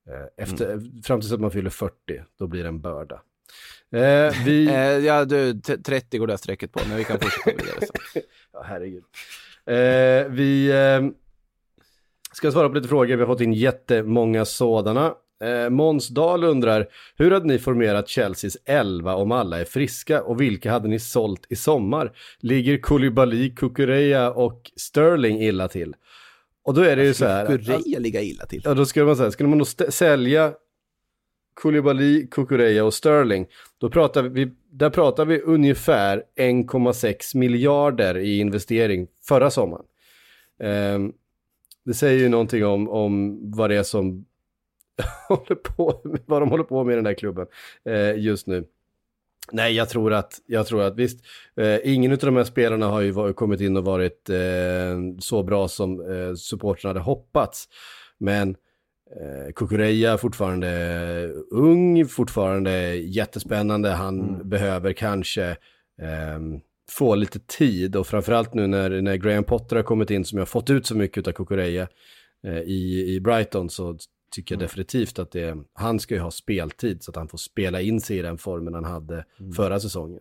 Eh, 0.09 0.45
Efter, 0.45 0.80
Fram 1.03 1.20
tills 1.20 1.32
att 1.32 1.41
man 1.41 1.51
fyller 1.51 1.70
40, 1.70 1.95
då 2.38 2.47
blir 2.47 2.62
det 2.62 2.68
en 2.68 2.80
börda. 2.80 3.22
Eh, 3.93 4.34
vi... 4.45 4.66
Eh, 4.70 4.76
ja 4.76 5.24
du, 5.24 5.61
t- 5.61 5.76
30 5.78 6.18
går 6.18 6.26
det 6.26 6.32
här 6.32 6.38
strecket 6.38 6.72
på, 6.72 6.80
men 6.88 6.97
vi 6.97 7.05
kan 7.05 7.18
fortsätta 7.20 7.51
vidare 7.51 7.80
sen. 8.12 8.22
ja, 8.53 8.62
herregud. 8.66 9.05
Eh, 9.66 10.28
vi 10.32 10.70
eh, 10.70 11.11
ska 12.32 12.53
svara 12.53 12.68
på 12.68 12.74
lite 12.74 12.88
frågor, 12.88 13.16
vi 13.16 13.22
har 13.22 13.26
fått 13.26 13.41
in 13.41 13.53
jättemånga 13.53 14.45
sådana. 14.45 15.14
Eh, 15.45 15.70
Måns 15.70 16.09
Dahl 16.09 16.45
undrar, 16.45 16.88
hur 17.16 17.30
hade 17.30 17.47
ni 17.47 17.59
formerat 17.59 18.09
Chelseas 18.09 18.57
11 18.64 19.14
om 19.14 19.32
alla 19.32 19.61
är 19.61 19.64
friska 19.64 20.22
och 20.22 20.41
vilka 20.41 20.70
hade 20.72 20.88
ni 20.88 20.99
sålt 20.99 21.47
i 21.49 21.57
sommar? 21.57 22.12
Ligger 22.41 22.78
Koulibaly, 22.78 23.55
Kukureya 23.55 24.30
och 24.32 24.70
Sterling 24.76 25.41
illa 25.43 25.68
till? 25.68 25.95
Och 26.62 26.74
då 26.74 26.80
är 26.80 26.96
det 26.96 27.04
ju 27.04 27.14
så 27.14 27.26
här. 27.26 27.46
Kureya 27.46 27.98
ligga 27.98 28.22
illa 28.22 28.46
till. 28.46 28.62
Ja, 28.64 28.74
då 28.74 28.86
skulle 28.86 29.06
man 29.06 29.16
säga, 29.16 29.30
skulle 29.30 29.48
man 29.48 29.58
då 29.58 29.64
sälja 29.64 30.52
Koulibaly, 31.54 32.26
Kukureya 32.26 32.84
och 32.84 32.94
Sterling, 32.94 33.46
då 33.78 33.90
pratar 33.90 34.22
vi, 34.22 34.52
där 34.70 34.90
pratar 34.90 35.24
vi 35.24 35.40
ungefär 35.40 36.22
1,6 36.36 37.36
miljarder 37.36 38.16
i 38.16 38.38
investering 38.38 39.06
förra 39.28 39.50
sommaren. 39.50 39.84
Ehm, 40.61 41.12
det 41.84 41.94
säger 41.94 42.18
ju 42.18 42.28
någonting 42.28 42.64
om, 42.64 42.88
om 42.88 43.40
vad 43.50 43.70
det 43.70 43.76
är 43.76 43.82
som 43.82 44.24
håller 45.28 45.54
på, 45.54 46.00
vad 46.26 46.42
de 46.42 46.50
håller 46.50 46.64
på 46.64 46.84
med 46.84 46.92
i 46.92 46.96
den 46.96 47.04
där 47.04 47.14
klubben 47.14 47.46
eh, 47.84 48.18
just 48.18 48.46
nu. 48.46 48.64
Nej, 49.53 49.74
jag 49.74 49.88
tror 49.88 50.12
att, 50.12 50.40
jag 50.46 50.66
tror 50.66 50.82
att 50.82 50.96
visst, 50.96 51.24
eh, 51.57 51.78
ingen 51.84 52.12
av 52.12 52.18
de 52.18 52.36
här 52.36 52.44
spelarna 52.44 52.86
har 52.86 53.01
ju 53.01 53.11
var, 53.11 53.32
kommit 53.32 53.61
in 53.61 53.76
och 53.76 53.84
varit 53.84 54.30
eh, 54.30 55.18
så 55.18 55.42
bra 55.42 55.68
som 55.68 56.01
eh, 56.12 56.34
supportrarna 56.34 56.90
hade 56.90 57.01
hoppats. 57.01 57.68
Men 58.18 58.51
eh, 59.20 59.53
Kukureya 59.57 60.18
fortfarande 60.18 61.32
ung, 61.51 62.07
fortfarande 62.07 62.94
jättespännande. 62.94 63.90
Han 63.90 64.48
behöver 64.48 64.92
kanske 64.92 65.57
ehm, 66.03 66.61
få 66.90 67.14
lite 67.14 67.38
tid 67.38 67.96
och 67.96 68.07
framförallt 68.07 68.55
nu 68.55 68.66
när, 68.66 69.03
när 69.03 69.16
Graham 69.16 69.44
Potter 69.44 69.76
har 69.76 69.82
kommit 69.82 70.11
in 70.11 70.24
som 70.24 70.38
jag 70.38 70.40
har 70.40 70.46
fått 70.46 70.70
ut 70.70 70.86
så 70.86 70.96
mycket 70.96 71.28
av 71.28 71.32
Kukureya 71.32 71.88
eh, 72.46 72.59
i, 72.59 73.14
i 73.14 73.20
Brighton 73.20 73.70
så 73.70 73.98
tycker 74.31 74.55
jag 74.55 74.61
definitivt 74.61 75.18
att 75.18 75.31
det, 75.31 75.57
han 75.72 76.01
ska 76.01 76.14
ju 76.14 76.20
ha 76.20 76.31
speltid 76.31 77.03
så 77.03 77.11
att 77.11 77.16
han 77.16 77.28
får 77.28 77.39
spela 77.39 77.81
in 77.81 78.01
sig 78.01 78.18
i 78.18 78.22
den 78.22 78.39
formen 78.39 78.74
han 78.74 78.85
hade 78.85 79.24
förra 79.57 79.81
säsongen. 79.81 80.20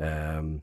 Ehm, 0.00 0.60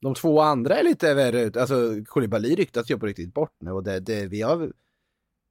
De 0.00 0.14
två 0.14 0.40
andra 0.40 0.76
är 0.78 0.84
lite 0.84 1.14
värre 1.14 1.42
ut. 1.42 1.56
Alltså 1.56 2.04
Koulibaly 2.06 2.54
ryktas 2.54 2.90
ju 2.90 2.98
på 2.98 3.06
riktigt 3.06 3.34
bort 3.34 3.56
nu 3.60 3.70
och 3.70 3.82
det, 3.82 4.00
det 4.00 4.26
vi 4.26 4.42
har 4.42 4.72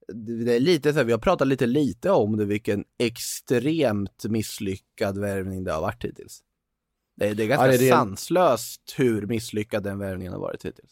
det 0.08 0.46
det 0.46 0.56
är 0.56 0.60
lite 0.60 0.94
så 0.94 0.98
här, 1.00 1.06
vi 1.06 1.12
har 1.12 1.20
pratat 1.20 1.48
lite 1.48 1.66
lite 1.66 2.12
om 2.12 2.38
det, 2.38 2.46
vilken 2.46 2.86
extremt 3.00 4.26
misslyckad 4.30 5.18
värvning 5.18 5.64
det 5.64 5.72
har 5.72 5.82
varit 5.82 6.04
hittills. 6.06 6.44
Det, 7.16 7.28
är- 7.30 7.36
det 7.36 7.44
är 7.44 7.48
ganska 7.48 7.66
Ja, 7.66 7.72
det 7.72 7.78
är 7.78 7.80
det. 7.80 7.90
sanslöst 7.90 8.94
hur 8.98 9.28
misslyckad 9.28 9.84
den 9.84 10.00
värvningen 10.00 10.34
har 10.34 10.40
varit 10.40 10.66
hittills. 10.66 10.92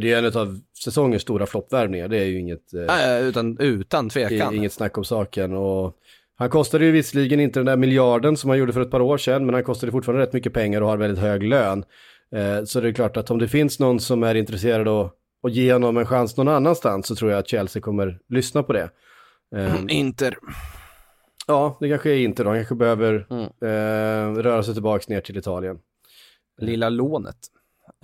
Det 0.00 0.12
är 0.12 0.18
en 0.18 0.36
av 0.40 0.60
säsongens 0.84 1.22
stora 1.22 1.46
floppvärvningar, 1.46 2.08
det 2.08 2.18
är 2.18 2.24
ju 2.24 2.38
inget, 2.40 2.74
eh, 2.74 2.80
ja, 2.82 3.18
utan, 3.18 3.58
utan 3.58 4.08
tvekan. 4.08 4.54
inget 4.54 4.72
snack 4.72 4.98
om 4.98 5.04
saken. 5.04 5.52
Och 5.52 5.96
han 6.36 6.50
kostade 6.50 6.84
ju 6.84 6.90
visserligen 6.90 7.40
inte 7.40 7.58
den 7.58 7.66
där 7.66 7.76
miljarden 7.76 8.36
som 8.36 8.50
han 8.50 8.58
gjorde 8.58 8.72
för 8.72 8.80
ett 8.80 8.90
par 8.90 9.00
år 9.00 9.18
sedan, 9.18 9.46
men 9.46 9.54
han 9.54 9.64
kostade 9.64 9.92
fortfarande 9.92 10.22
rätt 10.26 10.32
mycket 10.32 10.52
pengar 10.52 10.80
och 10.80 10.88
har 10.88 10.96
väldigt 10.96 11.18
hög 11.22 11.42
lön. 11.42 11.84
Eh, 12.34 12.64
så 12.64 12.80
det 12.80 12.88
är 12.88 12.92
klart 12.92 13.16
att 13.16 13.30
om 13.30 13.38
det 13.38 13.48
finns 13.48 13.78
någon 13.78 14.00
som 14.00 14.22
är 14.22 14.34
intresserad 14.34 14.88
av 14.88 15.10
att 15.46 15.52
ge 15.54 15.72
honom 15.72 15.96
en 15.96 16.06
chans 16.06 16.36
någon 16.36 16.48
annanstans 16.48 17.06
så 17.06 17.14
tror 17.14 17.30
jag 17.30 17.38
att 17.38 17.48
Chelsea 17.48 17.82
kommer 17.82 18.18
lyssna 18.28 18.62
på 18.62 18.72
det. 18.72 18.90
Eh, 19.56 19.74
Inter. 19.88 20.36
Ja, 21.46 21.76
det 21.80 21.88
kanske 21.88 22.10
är 22.10 22.16
inte 22.16 22.42
då. 22.44 22.48
Han 22.50 22.58
kanske 22.58 22.74
behöver 22.74 23.26
Mm. 23.30 23.42
eh, 23.44 24.42
röra 24.42 24.62
sig 24.62 24.74
tillbaka 24.74 25.04
ner 25.08 25.20
till 25.20 25.36
Italien. 25.36 25.78
Lilla 26.60 26.88
lånet 26.88 27.36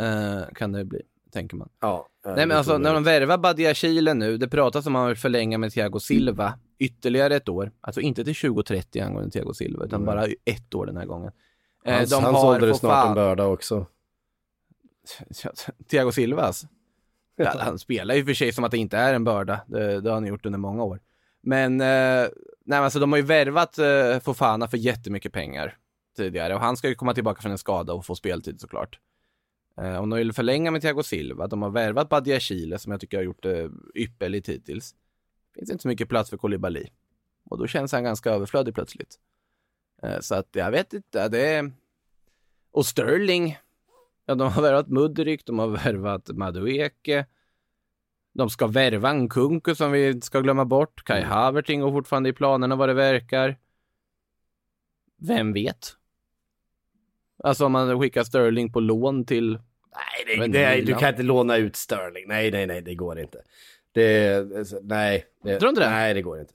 eh, 0.01 0.55
kan 0.55 0.73
det 0.73 0.85
bli, 0.85 1.01
tänker 1.33 1.57
man. 1.57 1.69
Ja, 1.81 2.09
eh, 2.27 2.33
Nej 2.37 2.47
men 2.47 2.57
alltså 2.57 2.79
när 2.79 2.95
de 2.95 3.05
värvar 3.05 3.39
Badia 3.39 3.75
Chile 3.75 4.15
nu, 4.15 4.37
det 4.37 4.49
pratas 4.49 4.87
om 4.87 4.97
att 4.97 5.01
man 5.01 5.09
vill 5.09 5.17
förlänga 5.17 5.59
med 5.59 5.73
Thiago 5.73 5.99
Silva 6.01 6.55
ytterligare 6.79 7.37
ett 7.37 7.49
år. 7.49 7.73
Alltså 7.81 8.01
inte 8.01 8.25
till 8.25 8.35
2030 8.35 9.01
angående 9.03 9.31
Thiago 9.31 9.53
Silva, 9.55 9.85
utan 9.85 10.03
Mm. 10.03 10.07
bara 10.15 10.27
ett 10.45 10.75
år 10.75 10.87
den 10.87 10.97
här 10.97 11.07
gången. 11.07 11.33
Eh, 11.85 11.95
Hans, 11.97 12.11
de 12.11 12.25
hans 12.25 12.45
ålder 12.45 12.69
är 12.69 12.73
snart 12.73 12.93
fan- 12.93 13.09
en 13.09 13.15
börda 13.15 13.45
också. 13.47 13.87
Thiago 15.91 16.13
Silvas? 16.13 16.67
Ja, 17.37 17.55
han 17.59 17.79
spelar 17.79 18.15
ju 18.15 18.25
för 18.25 18.35
sig 18.35 18.53
som 18.53 18.65
att 18.65 18.71
det 18.71 18.79
inte 18.79 18.97
är 18.97 19.15
en 19.15 19.25
börda. 19.25 19.61
Det, 19.67 20.01
det 20.01 20.11
har 20.11 20.15
han 20.15 20.27
gjort 20.27 20.47
under 20.47 20.59
många 20.59 20.85
år. 20.85 21.01
Men, 21.43 21.81
eh, 21.81 22.27
nej 22.65 22.79
alltså 22.79 22.99
de 22.99 23.13
har 23.13 23.17
ju 23.17 23.25
värvat 23.25 23.79
eh, 23.79 24.19
Fofana 24.21 24.69
för 24.69 24.77
jättemycket 24.77 25.33
pengar 25.33 25.77
tidigare 26.17 26.55
och 26.55 26.61
han 26.61 26.77
ska 26.77 26.89
ju 26.89 26.95
komma 26.95 27.15
tillbaka 27.15 27.43
från 27.43 27.53
en 27.53 27.59
skada 27.59 27.93
och 27.93 28.07
få 28.07 28.15
speltid 28.15 28.61
såklart. 28.61 28.99
Eh, 29.81 30.01
om 30.01 30.11
de 30.11 30.17
vill 30.17 30.33
förlänga 30.33 30.71
med 30.71 30.83
Thiago 30.83 31.03
Silva, 31.03 31.47
de 31.47 31.63
har 31.63 31.71
värvat 31.71 32.09
Badia 32.09 32.41
Chile 32.41 32.79
som 32.79 32.93
jag 32.93 33.01
tycker 33.01 33.17
har 33.17 33.25
gjort 33.25 33.43
det 33.43 33.71
ypperligt 33.95 34.49
hittills. 34.49 34.95
Finns 35.55 35.71
inte 35.71 35.83
så 35.83 35.89
mycket 35.89 36.09
plats 36.09 36.31
för 36.31 36.37
Koulibaly. 36.37 36.85
Och 37.45 37.59
då 37.59 37.67
känns 37.67 37.93
han 37.93 38.05
ganska 38.05 38.31
överflödig 38.31 38.75
plötsligt. 38.75 39.19
Eh, 40.03 40.21
så 40.21 40.35
att 40.35 40.49
jag 40.53 40.71
vet 40.71 40.93
inte, 40.93 41.29
det 41.29 41.47
är... 41.47 41.73
Och 42.71 42.87
Sterling, 42.87 43.57
Ja, 44.29 44.35
de 44.35 44.53
har 44.53 44.63
värvat 44.63 44.89
Mudryk, 44.89 45.47
de 45.47 45.59
har 45.59 45.69
värvat 45.69 46.29
Madueke. 46.29 47.27
De 48.33 48.51
ska 48.51 48.67
värva 48.67 49.11
en 49.11 49.29
Kunku 49.29 49.75
som 49.75 49.93
vi 49.93 50.11
inte 50.11 50.27
ska 50.27 50.41
glömma 50.41 50.65
bort. 50.65 51.05
Kai 51.05 51.19
Mm. 51.19 51.31
Havertz 51.31 51.71
ingår 51.71 51.91
fortfarande 51.91 52.29
i 52.29 52.33
planerna 52.33 52.77
vad 52.77 52.89
det 52.89 52.95
verkar. 52.95 53.59
Vem 55.17 55.53
vet? 55.53 55.97
Alltså 57.45 57.67
om 57.67 57.73
man 57.73 58.01
skickar 58.01 58.25
Sterling 58.25 58.73
på 58.73 58.81
lån 58.81 59.25
till... 59.25 59.59
Nej, 59.99 60.39
det, 60.39 60.59
det, 60.59 60.81
du 60.81 60.95
kan 60.95 61.09
inte 61.09 61.23
låna 61.23 61.57
ut 61.57 61.77
Sterling. 61.77 62.25
Nej, 62.27 62.51
nej, 62.51 62.67
nej, 62.67 62.83
det 62.83 62.95
går 62.95 63.21
inte. 63.21 63.39
Det, 63.95 64.47
nej. 64.83 65.25
Det, 65.45 65.59
Tror 65.59 65.67
du 65.67 65.69
inte 65.69 65.81
det? 65.81 65.91
Nej, 65.91 66.15
det 66.15 66.23
går 66.23 66.41
inte. 66.41 66.53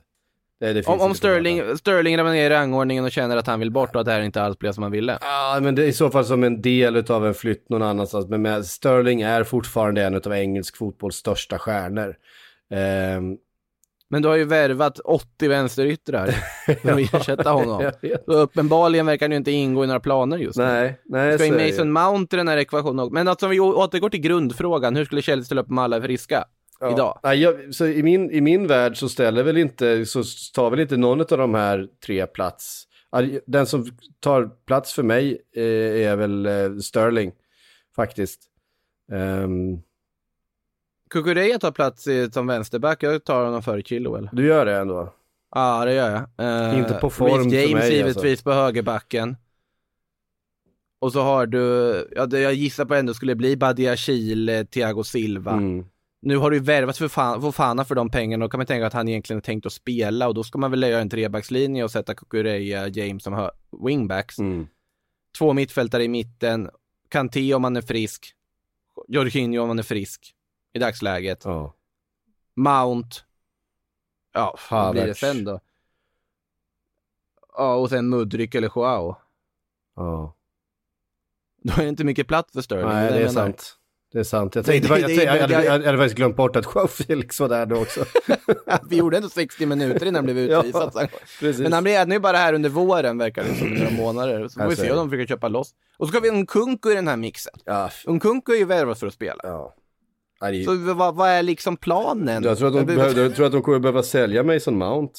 Det, 0.59 0.73
det 0.73 0.87
Om, 0.87 1.01
om. 1.01 1.15
Sterling, 1.15 1.77
Sterling 1.77 2.17
ramlar 2.17 2.33
ner 2.33 2.45
i 2.45 2.49
rangordningen 2.49 3.05
och 3.05 3.11
känner 3.11 3.37
att 3.37 3.47
han 3.47 3.59
vill 3.59 3.71
bort 3.71 3.95
och 3.95 4.01
att 4.01 4.05
det 4.05 4.11
här 4.11 4.21
inte 4.21 4.41
alls 4.41 4.59
blev 4.59 4.71
som 4.71 4.83
han 4.83 4.91
ville. 4.91 5.17
Ja, 5.21 5.59
men 5.61 5.75
det 5.75 5.83
är 5.83 5.87
i 5.87 5.93
så 5.93 6.09
fall 6.09 6.25
som 6.25 6.43
en 6.43 6.61
del 6.61 7.11
av 7.11 7.27
en 7.27 7.33
flytt 7.33 7.69
någon 7.69 7.81
annanstans. 7.81 8.27
Men 8.27 8.41
med, 8.41 8.65
Sterling 8.65 9.21
är 9.21 9.43
fortfarande 9.43 10.03
en 10.03 10.15
av 10.15 10.33
engelsk 10.33 10.77
fotbolls 10.77 11.15
största 11.15 11.59
stjärnor. 11.59 12.15
Ehm, 12.73 13.37
Men 14.13 14.21
du 14.21 14.27
har 14.27 14.35
ju 14.35 14.45
värvat 14.45 14.99
80 14.99 15.47
vänsteryttrar 15.47 16.35
som 16.81 16.95
vill 16.95 17.09
ersätta 17.13 17.51
honom. 17.51 17.91
Så 18.25 18.33
uppenbarligen 18.33 19.05
verkar 19.05 19.27
det 19.27 19.33
ju 19.33 19.37
inte 19.37 19.51
ingå 19.51 19.83
i 19.83 19.87
några 19.87 19.99
planer 19.99 20.37
just 20.37 20.57
nu. 20.57 20.63
Nej, 20.63 20.99
nej. 21.05 21.39
Ska 21.39 21.51
det 21.53 21.71
Mason 21.71 21.91
Mount 21.91 22.35
i 22.35 22.37
den 22.37 22.47
här 22.47 22.57
ekvationen 22.57 22.99
också. 22.99 23.13
Men 23.13 23.27
alltså 23.27 23.45
om 23.45 23.49
vi 23.49 23.59
återgår 23.59 24.09
till 24.09 24.19
grundfrågan, 24.19 24.95
hur 24.95 25.05
skulle 25.05 25.21
Chelsea 25.21 25.45
ställa 25.45 25.61
upp 25.61 25.69
om 25.69 25.77
alla 25.77 25.95
är 25.95 26.01
friska? 26.01 26.45
Ja. 26.79 26.93
idag? 26.93 27.19
Nej, 27.23 27.41
jag, 27.41 27.75
så 27.75 27.85
i, 27.85 28.03
min, 28.03 28.31
I 28.31 28.41
min 28.41 28.67
värld 28.67 28.97
så 28.97 29.09
ställer 29.09 29.43
väl 29.43 29.57
inte, 29.57 30.05
så 30.05 30.23
tar 30.53 30.69
väl 30.69 30.79
inte 30.79 30.97
någon 30.97 31.21
av 31.21 31.37
de 31.37 31.53
här 31.53 31.87
tre 32.05 32.27
plats. 32.27 32.83
Den 33.45 33.65
som 33.65 33.85
tar 34.19 34.49
plats 34.65 34.93
för 34.93 35.03
mig 35.03 35.41
eh, 35.55 36.07
är 36.07 36.15
väl 36.15 36.45
eh, 36.45 36.77
Sterling, 36.77 37.31
faktiskt. 37.95 38.41
Ehm, 39.11 39.81
Kukureya 41.13 41.59
tar 41.59 41.71
plats 41.71 42.07
i, 42.07 42.31
som 42.31 42.47
vänsterback, 42.47 43.03
jag 43.03 43.23
tar 43.23 43.45
honom 43.45 43.63
före 43.63 43.81
Chilwell. 43.81 44.29
du 44.31 44.45
gör 44.45 44.65
det 44.65 44.77
ändå? 44.77 45.13
Ja, 45.55 45.85
det 45.85 45.93
gör 45.93 46.11
jag. 46.37 46.71
Eh, 46.71 46.79
Inte 46.79 46.93
på 46.93 47.09
form 47.09 47.29
Reece 47.29 47.49
för 47.49 47.55
James 47.55 47.73
mig, 47.73 47.95
givetvis 47.95 48.43
på 48.43 48.51
högerbacken. 48.51 49.35
Och 50.99 51.11
så 51.13 51.21
har 51.21 51.45
du, 51.45 52.07
ja, 52.15 52.37
jag 52.37 52.53
gissar 52.53 52.85
på 52.85 52.95
ändå 52.95 53.13
skulle 53.13 53.35
bli 53.35 53.57
Badia 53.57 53.95
Chile, 53.95 54.65
Thiago 54.65 55.03
Silva. 55.03 55.51
Mm. 55.51 55.85
Nu 56.21 56.37
har 56.37 56.51
du 56.51 56.57
ju 56.57 56.63
värvat 56.63 56.97
för 56.97 57.07
fan, 57.07 57.41
för 57.41 57.51
Fana 57.51 57.85
för 57.85 57.95
de 57.95 58.09
pengarna, 58.09 58.45
då 58.45 58.49
kan 58.49 58.57
man 58.57 58.67
tänka 58.67 58.87
att 58.87 58.93
han 58.93 59.09
egentligen 59.09 59.37
är 59.37 59.41
tänkt 59.41 59.65
att 59.65 59.73
spela 59.73 60.27
och 60.27 60.33
då 60.33 60.43
ska 60.43 60.57
man 60.57 60.71
väl 60.71 60.83
göra 60.83 61.01
en 61.01 61.09
trebackslinje 61.09 61.83
och 61.83 61.91
sätta 61.91 62.13
Kukureya, 62.13 62.87
James 62.87 63.23
som 63.23 63.49
wingbacks. 63.85 64.39
Mm. 64.39 64.67
Två 65.37 65.53
mittfältare 65.53 66.03
i 66.03 66.07
mitten, 66.07 66.69
Kanté 67.09 67.53
om 67.53 67.63
han 67.63 67.75
är 67.75 67.81
frisk, 67.81 68.33
Jorginho 69.07 69.61
om 69.61 69.69
han 69.69 69.79
är 69.79 69.83
frisk 69.83 70.35
i 70.73 70.79
dagsläget, 70.79 71.41
Ja. 71.45 71.73
Mount, 72.55 73.17
ja, 74.33 74.57
vad 74.71 74.91
blir 74.91 75.05
det 75.07 75.15
sen 75.15 75.43
då? 75.43 75.59
Ja, 77.57 77.75
och 77.75 77.89
sen 77.89 78.09
Mudryk 78.09 78.55
eller 78.55 78.71
Joao. 78.75 79.15
ja. 79.95 80.35
Då 81.63 81.73
är 81.73 81.77
det 81.83 81.89
inte 81.89 82.03
mycket 82.03 82.27
plats 82.27 82.53
för 82.53 82.61
Sterling. 82.61 82.85
Nej, 82.87 83.07
det 83.11 83.15
är 83.15 83.19
menar. 83.19 83.31
sant. 83.33 83.75
Det 84.11 84.19
är 84.19 84.23
sant. 84.23 84.55
Jag, 84.55 84.63
Det- 84.65 84.71
tänkte, 84.71 84.93
det- 84.93 84.99
jag, 85.01 85.09
det- 85.09 85.13
jag, 85.23 85.35
jag, 85.35 85.41
hade- 85.41 85.53
jag- 85.53 85.65
jag 85.65 85.85
hade 85.85 85.97
faktiskt 85.97 86.15
glömt 86.15 86.35
bort 86.35 86.55
att 86.55 86.65
Joao 86.75 86.87
Felix 86.87 87.39
var 87.39 87.49
där 87.49 87.65
då 87.65 87.81
också. 87.81 88.05
Vi 88.89 88.95
gjorde 88.97 89.17
ändå 89.17 89.29
60 89.29 89.65
minuter 89.65 90.05
innan 90.05 90.15
han 90.15 90.23
blev 90.25 90.37
Ja, 90.51 90.59
utvisad. 90.59 91.09
precis. 91.39 91.59
Men 91.61 91.73
han 91.73 91.83
blir 91.83 91.93
ju 92.13 92.19
bara 92.19 92.37
här 92.37 92.53
under 92.53 92.69
våren 92.69 93.17
verkar 93.17 93.43
det 93.43 93.55
som, 93.55 93.67
några 93.67 93.89
månader. 93.91 94.47
Så 94.47 94.59
får 94.59 94.69
vi 94.69 94.75
se 94.75 94.91
om 94.91 94.97
de 94.97 95.09
försöker 95.09 95.27
köpa 95.27 95.47
loss. 95.47 95.75
Och 95.97 96.07
så 96.07 96.11
ska 96.11 96.19
vi 96.19 96.29
ha 96.29 96.35
i 96.91 96.95
den 96.95 97.07
här 97.07 97.17
mixen. 97.17 97.53
Ja, 97.65 97.89
Nkunku 98.07 98.51
är 98.53 98.57
ju 98.57 98.65
värvad 98.65 98.97
för 98.97 99.07
att 99.07 99.13
spela. 99.13 99.39
ja. 99.43 99.75
Det 100.51 100.57
är- 100.57 100.63
Så 100.63 100.93
vad, 100.93 101.15
vad 101.15 101.29
är 101.29 101.43
liksom 101.43 101.77
planen? 101.77 102.43
Jag 102.43 102.57
tror, 102.57 102.67
att 102.67 102.73
de 102.73 102.85
behöver, 102.85 103.21
jag 103.21 103.35
tror 103.35 103.45
att 103.45 103.51
de 103.51 103.61
kommer 103.61 103.79
behöva 103.79 104.03
sälja 104.03 104.43
Mason 104.43 104.77
Mount. 104.77 105.13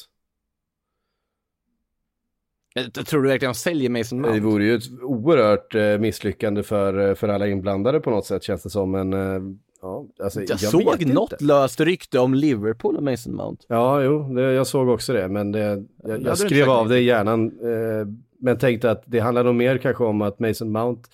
Jag 2.95 3.07
tror 3.07 3.23
du 3.23 3.29
verkligen 3.29 3.53
de 3.53 3.59
säljer 3.59 3.91
Mason 3.91 4.23
Det 4.23 4.29
Mount? 4.29 4.45
vore 4.47 4.65
ju 4.65 4.75
ett 4.77 4.83
oerhört 5.03 5.75
eh, 5.75 5.99
misslyckande 5.99 6.63
för, 6.63 7.09
eh, 7.09 7.15
för 7.15 7.29
alla 7.29 7.47
inblandade 7.49 8.01
på 8.01 8.11
något 8.11 8.27
sätt 8.27 8.43
känns 8.43 8.63
det 8.63 8.71
som. 8.71 8.91
Men 8.91 9.13
eh, 9.13 9.43
ja, 9.83 10.07
alltså, 10.23 10.41
Jag, 10.41 10.49
vet 10.49 10.61
såg 10.61 10.83
inte. 11.03 11.15
något 11.15 11.41
löst 11.43 11.81
rykte 11.81 12.19
om 12.19 12.35
Liverpool 12.35 12.97
och 12.97 13.03
Mason 13.03 13.35
Mount. 13.35 13.65
Ja, 13.69 14.03
jo, 14.03 14.35
det, 14.35 14.43
jag 14.43 14.67
såg 14.67 14.89
också 14.89 15.13
det. 15.13 15.29
Men 15.29 15.53
det, 15.53 15.59
jag, 15.61 15.87
jag 16.03 16.17
inte 16.19 16.37
skrev 16.37 16.71
av 16.71 16.89
det 16.89 16.99
i 16.99 17.05
hjärnan. 17.05 17.47
Eh, 17.47 18.07
men 18.41 18.59
tänkte 18.59 18.91
att 18.91 19.03
det 19.07 19.19
handlar 19.21 19.45
nog 19.45 19.55
mer 19.55 19.79
kanske 19.79 20.05
om 20.05 20.23
att 20.23 20.39
Mason 20.39 20.73
Mount 20.73 21.09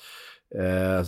eh, 0.58 1.06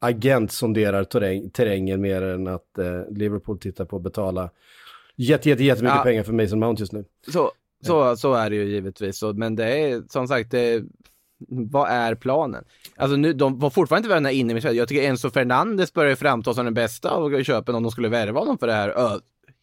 agent 0.00 0.52
sonderar 0.52 1.04
terräng, 1.04 1.50
terrängen 1.50 2.00
mer 2.00 2.22
än 2.22 2.46
att 2.46 2.78
eh, 2.78 3.00
Liverpool 3.10 3.58
tittar 3.58 3.84
på 3.84 3.96
att 3.96 4.02
betala 4.02 4.50
jätte, 5.16 5.48
jätte, 5.48 5.64
jättemycket 5.64 5.96
Ja. 5.96 6.02
pengar 6.02 6.22
för 6.22 6.32
Mason 6.32 6.58
Mount 6.58 6.82
just 6.82 6.92
nu. 6.92 7.04
Så, 7.28 7.52
så, 7.84 8.16
så 8.16 8.34
är 8.34 8.50
det 8.50 8.56
ju 8.56 8.64
givetvis. 8.64 9.18
Så, 9.18 9.32
men 9.32 9.56
det 9.56 9.64
är 9.64 10.02
som 10.08 10.28
sagt, 10.28 10.50
det, 10.50 10.84
vad 11.48 11.90
är 11.90 12.14
planen? 12.14 12.64
Alltså 12.96 13.16
nu, 13.16 13.32
de 13.32 13.58
var 13.58 13.70
fortfarande 13.70 14.06
inte 14.06 14.14
värna 14.14 14.30
inne 14.30 14.54
med 14.54 14.64
Jag 14.64 14.88
tycker 14.88 15.02
Enzo 15.08 15.30
Fernandes 15.30 15.92
börjar 15.92 16.16
framstå 16.16 16.54
som 16.54 16.64
den 16.64 16.74
bästa 16.74 17.10
av 17.10 17.42
köpen 17.42 17.74
om 17.74 17.82
de 17.82 17.92
skulle 17.92 18.08
värva 18.08 18.40
honom 18.40 18.58
för 18.58 18.66
det 18.66 18.72
här 18.72 18.88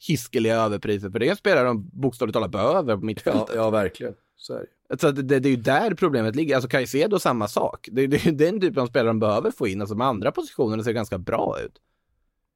hiskeliga 0.08 0.56
överpriset. 0.56 1.12
För 1.12 1.20
det 1.20 1.28
är 1.28 1.30
en 1.30 1.36
spelare 1.36 1.68
de 1.68 1.90
bokstavligt 1.94 2.34
talat 2.34 2.52
behöver 2.52 2.98
på 2.98 3.06
mittfältet. 3.06 3.46
Ja, 3.50 3.56
ja 3.56 3.70
verkligen. 3.70 4.14
Så 4.38 4.54
är 4.54 4.66
det. 4.90 5.00
Så 5.00 5.12
det, 5.12 5.22
det, 5.22 5.40
det 5.40 5.50
är 5.50 5.52
ju 5.52 5.56
där 5.56 5.94
problemet 5.94 6.36
ligger. 6.36 6.56
Alltså 6.56 6.70
Caicedo 6.70 7.20
samma 7.20 7.48
sak. 7.48 7.90
Det, 7.92 8.08
det 8.08 8.18
är 8.18 8.26
ju 8.26 8.32
den 8.32 8.62
typen 8.62 8.84
av 8.84 8.88
spelare 8.88 9.10
de 9.10 9.20
behöver 9.20 9.52
få 9.52 9.68
in. 9.68 9.82
Alltså 9.82 9.96
med 9.96 10.08
andra 10.08 10.32
positioner 10.32 10.78
ser 10.78 10.90
det 10.90 10.94
ganska 10.94 11.18
bra 11.18 11.58
ut. 11.66 11.82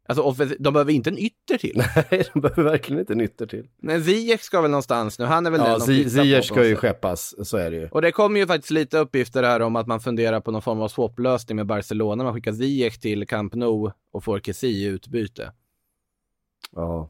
Alltså 0.09 0.45
de 0.59 0.73
behöver 0.73 0.93
inte 0.93 1.09
en 1.09 1.17
ytter 1.17 1.57
till. 1.57 1.77
Nej, 2.11 2.23
de 2.33 2.39
behöver 2.39 2.63
verkligen 2.63 2.99
inte 2.99 3.15
nytter 3.15 3.45
till. 3.45 3.67
Men 3.77 4.03
Ziyech 4.03 4.41
ska 4.41 4.61
väl 4.61 4.71
någonstans 4.71 5.19
nu. 5.19 5.25
Han 5.25 5.45
är 5.45 5.51
väl 5.51 5.59
Ja, 5.59 5.77
den 5.77 6.03
de 6.03 6.09
Ziyech 6.09 6.45
ska 6.45 6.67
ju 6.67 6.75
skeppas, 6.75 7.47
så 7.49 7.57
är 7.57 7.71
det 7.71 7.77
ju. 7.77 7.87
Och 7.87 8.01
det 8.01 8.11
kommer 8.11 8.39
ju 8.39 8.47
faktiskt 8.47 8.71
lite 8.71 8.97
uppgifter 8.97 9.43
här 9.43 9.59
om 9.59 9.75
att 9.75 9.87
man 9.87 9.99
funderar 9.99 10.39
på 10.39 10.51
någon 10.51 10.61
form 10.61 10.81
av 10.81 10.87
swap-lösning 10.87 11.55
med 11.55 11.65
Barcelona. 11.65 12.23
Man 12.23 12.33
skickar 12.33 12.53
Ziyech 12.53 12.99
till 12.99 13.27
Camp 13.27 13.53
Nou 13.53 13.91
och 14.11 14.23
får 14.23 14.39
Kessie 14.39 14.69
i 14.69 14.83
utbyte. 14.83 15.51
Ja, 16.75 17.09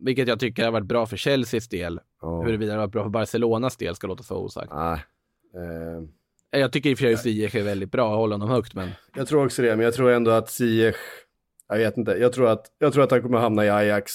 Vilket 0.00 0.28
jag 0.28 0.40
tycker 0.40 0.64
har 0.64 0.72
varit 0.72 0.86
bra 0.86 1.06
för 1.06 1.16
Chelseas 1.16 1.68
del. 1.68 2.00
ja. 2.20 2.42
Huruvida 2.42 2.66
det 2.72 2.78
har 2.78 2.86
varit 2.86 2.92
bra 2.92 3.02
för 3.02 3.10
Barcelonas 3.10 3.76
del 3.76 3.94
ska 3.94 4.06
låta 4.06 4.34
vara 4.34 4.40
osagt. 4.40 4.72
Nej. 4.74 4.98
Eh, 5.54 6.60
Jag 6.60 6.72
tycker 6.72 6.90
i 6.90 6.94
och 6.94 6.98
för 6.98 7.04
sig 7.04 7.16
Ziyech 7.16 7.54
är 7.54 7.62
väldigt 7.62 7.90
bra, 7.92 8.10
jag 8.10 8.16
håller 8.16 8.34
honom 8.34 8.48
högt 8.50 8.74
men 8.74 8.90
jag 9.14 9.28
tror 9.28 9.44
också 9.44 9.62
det, 9.62 9.76
men 9.76 9.84
jag 9.84 9.94
tror 9.94 10.10
ändå 10.10 10.30
att 10.30 10.50
Ziyech, 10.50 10.96
jag 11.68 11.78
vet 11.78 11.96
inte, 11.96 12.10
jag 12.12 12.32
tror 12.32 12.48
att, 12.48 12.66
jag 12.78 12.92
tror 12.92 13.04
att 13.04 13.10
han 13.10 13.22
kommer 13.22 13.38
hamna 13.38 13.64
i 13.64 13.70
Ajax 13.70 14.12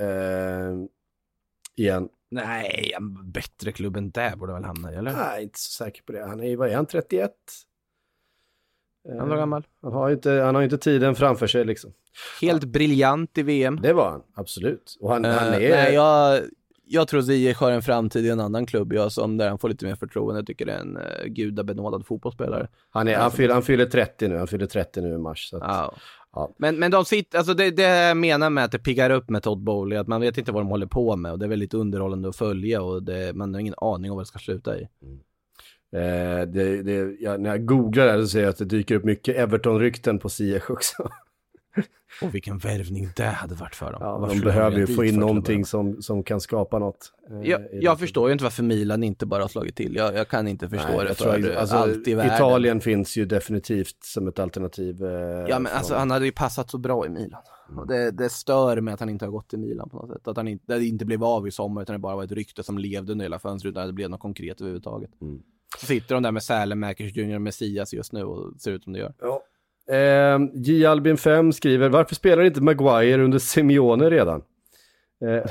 eh, 0.00 0.72
igen. 1.76 2.08
nej, 2.30 2.92
en 2.96 3.30
bättre 3.30 3.72
klubb 3.72 3.96
än 3.96 4.10
där 4.10 4.36
borde 4.36 4.52
väl 4.52 4.64
hamna 4.64 4.92
i, 4.92 4.96
eller? 4.96 5.12
Nej, 5.12 5.42
inte 5.42 5.58
så 5.58 5.70
säker 5.84 6.02
på 6.02 6.12
det. 6.12 6.24
Han 6.26 6.40
är, 6.42 6.56
vad 6.56 6.68
är 6.70 6.76
han, 6.76 6.86
31? 6.86 7.30
Eh, 9.08 9.18
Han 9.18 9.28
var 9.28 9.36
gammal. 9.36 9.66
Han 9.82 9.92
har 9.92 10.08
ju 10.08 10.14
inte, 10.14 10.30
han 10.30 10.54
har 10.54 10.62
ju 10.62 10.64
inte 10.64 10.78
tiden 10.78 11.14
framför 11.14 11.46
sig 11.46 11.64
liksom. 11.64 11.92
Helt 12.40 12.64
briljant 12.64 13.38
i 13.38 13.42
VM. 13.42 13.78
Det 13.82 13.92
var 13.92 14.10
han, 14.10 14.22
absolut. 14.34 14.96
Och 15.00 15.12
han, 15.12 15.24
han 15.24 15.54
är... 15.54 15.60
Eh, 15.60 15.70
nej, 15.70 15.94
jag, 15.94 16.40
jag 16.84 17.08
tror 17.08 17.22
Ziyech 17.22 17.60
har 17.60 17.70
en 17.70 17.82
framtid 17.82 18.26
i 18.26 18.28
en 18.30 18.40
annan 18.40 18.66
klubb, 18.66 18.92
jag 18.92 19.12
som 19.12 19.36
där 19.36 19.48
han 19.48 19.58
får 19.58 19.68
lite 19.68 19.84
mer 19.86 19.94
förtroende. 19.94 20.38
Jag 20.38 20.46
tycker 20.46 20.66
det 20.66 20.72
är 20.72 20.78
en 20.78 20.96
uh, 20.96 21.26
gudabenådad 21.26 22.06
fotbollsspelare. 22.06 22.68
Han, 22.90 23.08
är, 23.08 23.16
han, 23.16 23.30
fyller, 23.30 23.54
han 23.54 23.62
fyller 23.62 23.86
30 23.86 24.28
nu, 24.28 24.38
han 24.38 24.46
fyller 24.46 24.66
30 24.66 25.00
nu 25.00 25.14
i 25.14 25.18
mars. 25.18 25.50
Så 25.50 25.56
att, 25.56 25.62
Ja. 25.66 25.94
Ja. 26.34 26.54
Men, 26.58 26.78
men 26.78 26.90
de 26.90 27.04
sitter, 27.04 27.38
alltså 27.38 27.54
det, 27.54 27.70
det 27.70 27.82
jag 27.82 28.16
menar 28.16 28.50
med 28.50 28.64
att 28.64 28.72
det 28.72 28.78
piggar 28.78 29.10
upp 29.10 29.30
med 29.30 29.42
Todd 29.42 29.62
Bowley, 29.62 29.98
att 29.98 30.08
man 30.08 30.20
vet 30.20 30.38
inte 30.38 30.52
vad 30.52 30.62
de 30.62 30.68
håller 30.68 30.86
på 30.86 31.16
med 31.16 31.32
och 31.32 31.38
det 31.38 31.44
är 31.46 31.48
väldigt 31.48 31.74
underhållande 31.74 32.28
att 32.28 32.36
följa 32.36 32.82
och 32.82 33.02
det, 33.02 33.32
man 33.34 33.54
har 33.54 33.60
ingen 33.60 33.74
aning 33.76 34.10
om 34.10 34.16
vad 34.16 34.24
det 34.24 34.28
ska 34.28 34.38
sluta 34.38 34.78
i. 34.78 34.88
Eh, 35.92 36.46
det, 36.46 36.82
det, 36.82 37.16
ja, 37.20 37.36
när 37.36 37.50
jag 37.50 37.66
googlar 37.66 38.04
det 38.06 38.12
här 38.12 38.20
så 38.20 38.28
ser 38.28 38.40
jag 38.40 38.48
att 38.50 38.58
det 38.58 38.64
dyker 38.64 38.94
upp 38.94 39.04
mycket 39.04 39.36
Everton-rykten 39.36 40.18
på 40.18 40.28
Ziyech 40.28 40.70
också. 40.70 41.10
Och 42.22 42.34
vilken 42.34 42.58
värvning 42.58 43.08
det 43.16 43.24
hade 43.24 43.54
varit 43.54 43.74
för 43.74 43.92
dem. 43.92 43.98
Ja, 44.00 44.18
Varför 44.18 44.34
de 44.34 44.40
behöver 44.40 44.78
ju 44.78 44.86
få 44.86 45.04
in 45.04 45.14
någonting 45.20 45.64
som, 45.64 46.02
som 46.02 46.22
kan 46.22 46.40
skapa 46.40 46.78
något. 46.78 47.12
eh, 47.30 47.50
Jag, 47.50 47.62
jag 47.72 47.98
förstår 47.98 48.28
ju 48.28 48.32
inte 48.32 48.44
varför 48.44 48.62
Milan 48.62 49.02
inte 49.04 49.26
bara 49.26 49.42
har 49.42 49.48
slagit 49.48 49.76
till. 49.76 49.94
Jag, 49.96 50.14
jag 50.14 50.28
kan 50.28 50.48
inte 50.48 50.68
förstå 50.68 50.88
Nej, 50.88 50.98
det 50.98 51.04
jag 51.08 51.16
för 51.16 51.40
tror, 51.42 51.54
alltså, 51.54 51.76
allt 51.76 52.08
i 52.08 52.14
världen. 52.14 52.34
Italien 52.34 52.80
finns 52.80 53.16
ju 53.16 53.24
definitivt 53.24 54.04
som 54.04 54.28
ett 54.28 54.38
alternativ. 54.38 55.04
Eh, 55.04 55.10
Ja 55.48 55.58
men 55.58 55.72
alltså 55.72 55.94
han 55.94 56.10
hade 56.10 56.24
ju 56.24 56.32
passat 56.32 56.70
så 56.70 56.78
bra 56.78 57.06
i 57.06 57.08
Milan. 57.08 57.40
Och 57.76 57.86
det, 57.86 58.10
det 58.10 58.28
stör 58.28 58.80
mig 58.80 58.94
att 58.94 59.00
han 59.00 59.08
inte 59.08 59.24
har 59.24 59.32
gått 59.32 59.48
till 59.48 59.58
Milan 59.58 59.88
på 59.88 59.96
något 59.96 60.10
sätt. 60.10 60.28
Att 60.28 60.36
han 60.36 60.48
inte, 60.48 60.78
det 60.78 60.84
inte 60.86 61.04
blev 61.04 61.24
av 61.24 61.48
i 61.48 61.50
sommar 61.50 61.82
utan 61.82 61.92
det 61.92 61.98
bara 61.98 62.16
var 62.16 62.24
ett 62.24 62.32
rykte 62.32 62.62
som 62.62 62.78
levde 62.78 63.12
under 63.12 63.24
hela 63.24 63.38
fönstret 63.38 63.70
utan 63.72 63.82
att 63.82 63.88
det 63.88 63.92
blev 63.92 64.10
något 64.10 64.20
konkret 64.20 64.60
överhuvudtaget. 64.60 65.10
Mm. 65.20 65.42
Så 65.78 65.86
sitter 65.86 66.14
de 66.14 66.22
där 66.22 66.32
med 66.32 66.42
Sälenmäkers 66.42 67.16
Junior 67.16 67.38
Messias 67.38 67.94
just 67.94 68.12
nu 68.12 68.24
och 68.24 68.60
ser 68.60 68.70
ut 68.72 68.84
som 68.84 68.92
det 68.92 68.98
gör. 68.98 69.14
Ja. 69.20 69.42
Eh, 69.94 70.38
J. 70.54 70.84
Albin 70.86 71.16
5 71.16 71.52
skriver, 71.52 71.88
varför 71.88 72.14
spelar 72.14 72.42
inte 72.42 72.60
Maguire 72.62 73.22
under 73.24 73.38
Simeone 73.38 74.10
redan? 74.10 74.42
Eh, 75.24 75.50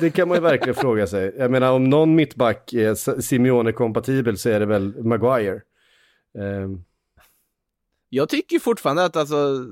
det 0.00 0.10
kan 0.10 0.28
man 0.28 0.36
ju 0.36 0.42
verkligen 0.42 0.74
fråga 0.80 1.06
sig. 1.06 1.34
Jag 1.38 1.50
menar 1.50 1.72
om 1.72 1.90
någon 1.90 2.14
mittback 2.14 2.72
är 2.72 2.94
Simeone-kompatibel 3.20 4.36
så 4.36 4.48
är 4.50 4.60
det 4.60 4.66
väl 4.66 5.04
Maguire. 5.04 5.60
Eh, 6.38 6.68
Jag 8.08 8.28
tycker 8.28 8.58
fortfarande 8.58 9.04
att 9.04 9.16
alltså, 9.16 9.66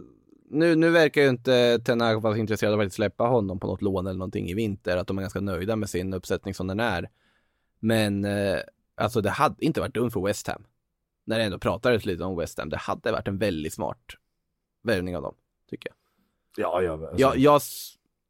nu, 0.51 0.75
nu 0.77 0.91
verkar 0.91 1.23
ju 1.23 1.29
inte 1.29 1.79
Ten 1.85 2.01
Hag 2.01 2.23
vara 2.23 2.37
intresserad 2.37 2.73
av 2.75 2.81
att 2.81 2.93
släppa 2.93 3.25
honom 3.25 3.61
på 3.61 3.67
något 3.67 3.83
lån 3.83 4.07
eller 4.07 4.19
någonting 4.19 4.49
i 4.51 4.55
vinter, 4.55 4.97
att 4.97 5.07
de 5.07 5.19
är 5.19 5.23
ganska 5.23 5.41
nöjda 5.41 5.77
med 5.77 5.91
sin 5.91 6.15
uppsättning 6.15 6.55
som 6.55 6.67
den 6.67 6.81
är. 6.81 7.09
Men 7.81 8.25
eh, 8.25 8.59
alltså 8.95 9.21
det 9.21 9.31
hade 9.31 9.65
inte 9.65 9.81
varit 9.81 9.95
dumt 9.95 10.11
för 10.11 10.21
West 10.21 10.49
Ham. 10.49 10.65
När 11.27 11.39
det 11.39 11.45
ändå 11.45 11.59
pratades 11.59 12.07
lite 12.07 12.25
om 12.25 12.37
West 12.37 12.59
Ham, 12.59 12.69
det 12.69 12.77
hade 12.77 13.13
varit 13.13 13.29
en 13.29 13.39
väldigt 13.39 13.73
smart 13.75 13.99
värvning 14.83 15.17
av 15.17 15.23
dem, 15.23 15.35
tycker 15.71 15.89
jag. 15.89 15.97
ja, 16.57 16.83
ja. 16.83 16.93
Alltså, 16.93 17.17
Jag, 17.17 17.39
jag, 17.39 17.61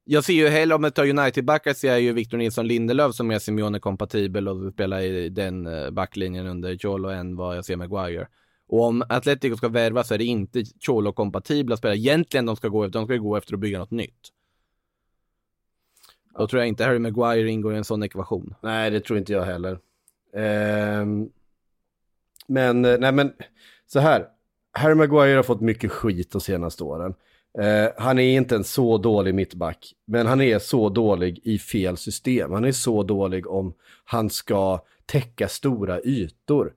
jag 0.04 0.24
ser 0.24 0.32
ju 0.32 0.48
hellre, 0.48 0.74
om 0.74 0.84
jag 0.84 0.94
tar 0.94 1.06
United-backar, 1.06 1.74
ser 1.74 1.88
jag 1.88 2.00
ju 2.00 2.12
Victor 2.12 2.38
Nilsson 2.38 2.66
Lindelöf 2.66 3.14
som 3.14 3.30
är 3.30 3.38
Simeone-kompatibel 3.38 4.48
och 4.48 4.72
spelar 4.72 5.00
i 5.00 5.28
den 5.28 5.66
eh, 5.66 5.90
backlinjen 5.90 6.46
under 6.46 6.78
Cholo 6.78 7.08
än 7.08 7.36
vad 7.36 7.56
jag 7.56 7.64
ser 7.64 7.76
Maguire. 7.76 8.28
Och 8.66 8.82
om 8.82 9.04
Atletico 9.08 9.56
ska 9.56 9.68
värva 9.68 10.04
så 10.04 10.14
är 10.14 10.18
det 10.18 10.24
inte 10.24 10.64
Cholo-kompatibla 10.80 11.76
spelare. 11.76 11.98
Egentligen 11.98 12.46
de 12.46 12.56
ska 12.56 12.68
gå 12.68 12.84
efter, 12.84 12.98
de 12.98 13.06
ska 13.06 13.16
gå 13.16 13.36
efter 13.36 13.54
att 13.54 13.60
bygga 13.60 13.78
något 13.78 13.90
nytt. 13.90 14.30
Då 16.38 16.46
tror 16.46 16.60
jag 16.60 16.68
inte 16.68 16.84
Harry 16.84 16.98
Maguire 16.98 17.50
ingår 17.50 17.74
i 17.74 17.76
en 17.76 17.84
sån 17.84 18.02
ekvation. 18.02 18.54
Nej, 18.60 18.90
det 18.90 19.00
tror 19.00 19.18
inte 19.18 19.32
jag 19.32 19.42
heller. 19.42 19.78
Ehm, 20.36 21.28
men, 22.48 22.84
eh, 22.84 22.98
nej 22.98 23.12
men, 23.12 23.32
så 23.86 24.00
här. 24.00 24.26
Harry 24.72 24.94
Maguire 24.94 25.36
har 25.36 25.42
fått 25.42 25.60
mycket 25.60 25.92
skit 25.92 26.30
de 26.32 26.40
senaste 26.40 26.84
åren. 26.84 27.14
Eh, 27.58 27.90
han 27.96 28.18
är 28.18 28.36
inte 28.36 28.56
en 28.56 28.64
så 28.64 28.98
dålig 28.98 29.34
mittback, 29.34 29.92
men 30.06 30.26
han 30.26 30.40
är 30.40 30.58
så 30.58 30.88
dålig 30.88 31.40
i 31.44 31.58
fel 31.58 31.96
system. 31.96 32.52
Han 32.52 32.64
är 32.64 32.72
så 32.72 33.02
dålig 33.02 33.46
om 33.46 33.74
han 34.04 34.30
ska 34.30 34.80
täcka 35.06 35.48
stora 35.48 36.00
ytor. 36.00 36.72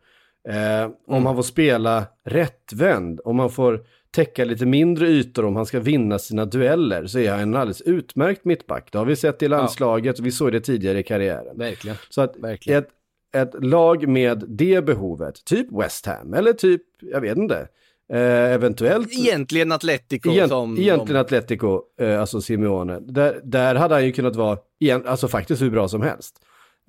Eh, 0.49 0.89
Om 1.07 1.25
han 1.25 1.35
får 1.35 1.43
spela 1.43 2.05
rättvänd, 2.23 3.19
om 3.25 3.39
han 3.39 3.49
får 3.49 3.85
täcka 4.11 4.45
lite 4.45 4.65
mindre 4.65 5.07
ytor 5.07 5.45
om 5.45 5.55
han 5.55 5.65
ska 5.65 5.79
vinna 5.79 6.19
sina 6.19 6.45
dueller 6.45 7.05
så 7.07 7.19
är 7.19 7.31
han 7.31 7.39
en 7.39 7.55
alldeles 7.55 7.81
utmärkt 7.81 8.45
mittback. 8.45 8.91
Det 8.91 8.97
har 8.97 9.05
vi 9.05 9.15
sett 9.15 9.43
i 9.43 9.47
landslaget 9.47 10.19
och 10.19 10.25
vi 10.25 10.31
såg 10.31 10.51
det 10.51 10.59
tidigare 10.61 10.99
i 10.99 11.03
karriären. 11.03 11.57
Verkligen. 11.57 11.97
Så 12.09 12.21
att 12.21 12.35
Verkligen. 12.37 12.79
ett, 12.83 12.89
ett 13.35 13.63
lag 13.63 14.07
med 14.07 14.43
det 14.47 14.85
behovet, 14.85 15.45
typ 15.45 15.67
West 15.71 16.05
Ham 16.05 16.33
eller 16.33 16.53
typ, 16.53 16.81
jag 17.01 17.21
vet 17.21 17.37
inte, 17.37 17.67
eh, 18.13 18.53
eventuellt... 18.53 19.11
Egentligen 19.11 19.71
Atletico 19.71 20.29
Egent, 20.29 20.49
som... 20.49 20.77
egentligen 20.77 21.13
de, 21.13 21.19
Atletico, 21.19 21.81
eh, 21.99 22.19
alltså 22.19 22.41
Simeone. 22.41 22.99
Där, 22.99 23.41
där 23.43 23.75
hade 23.75 23.95
han 23.95 24.05
ju 24.05 24.11
kunnat 24.11 24.35
vara, 24.35 24.57
alltså 25.05 25.27
faktiskt 25.27 25.61
hur 25.61 25.69
bra 25.69 25.87
som 25.87 26.01
helst. 26.01 26.35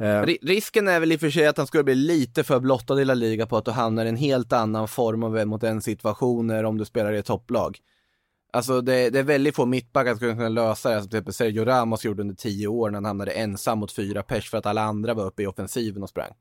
Eh, 0.03 0.05
Ri- 0.05 0.39
Risken 0.43 0.89
är 0.89 1.01
väl 1.01 1.13
i 1.13 1.17
och 1.17 1.21
för 1.21 1.31
sig 1.31 1.47
att 1.47 1.57
han 1.59 1.67
skulle 1.67 1.85
bli 1.85 1.95
lite 1.95 2.45
för 2.45 2.61
blottad 2.61 3.01
i 3.01 3.05
La 3.05 3.15
Liga 3.15 3.47
på 3.47 3.57
att 3.57 3.65
du 3.65 3.71
hamnar 3.71 4.07
i 4.07 4.09
en 4.09 4.17
helt 4.17 4.53
annan 4.53 4.89
form 4.89 5.23
av 5.23 5.47
mot 5.47 5.63
en 5.63 5.83
situationer 5.83 6.65
om 6.65 6.79
du 6.79 6.85
spelar 6.85 7.13
i 7.13 7.19
ett 7.19 7.27
topplag. 7.27 7.79
Alltså 8.53 8.81
det, 8.81 9.11
det 9.11 9.19
är 9.19 9.23
väldigt 9.23 9.57
få 9.57 9.67
mittbackar 9.67 10.11
som 10.11 10.17
skulle 10.17 10.35
kunna 10.35 10.49
lösa 10.49 10.91
det, 10.91 11.01
som 11.01 11.09
till 11.11 11.17
exempel 11.17 11.35
Sergio 11.35 11.65
Ramos 11.65 12.05
gjorde 12.05 12.23
under 12.23 12.35
tio 12.35 12.67
år 12.67 12.91
när 12.91 12.97
han 12.97 13.05
hamnade 13.05 13.33
ensam 13.33 13.79
mot 13.79 13.93
fyra 13.93 14.23
pers 14.23 14.51
för 14.51 14.59
att 14.59 14.67
alla 14.67 14.83
andra 14.83 15.15
var 15.15 15.27
uppe 15.27 15.43
i 15.43 15.47
offensiven 15.47 16.03
och 16.03 16.09
sprang. 16.09 16.33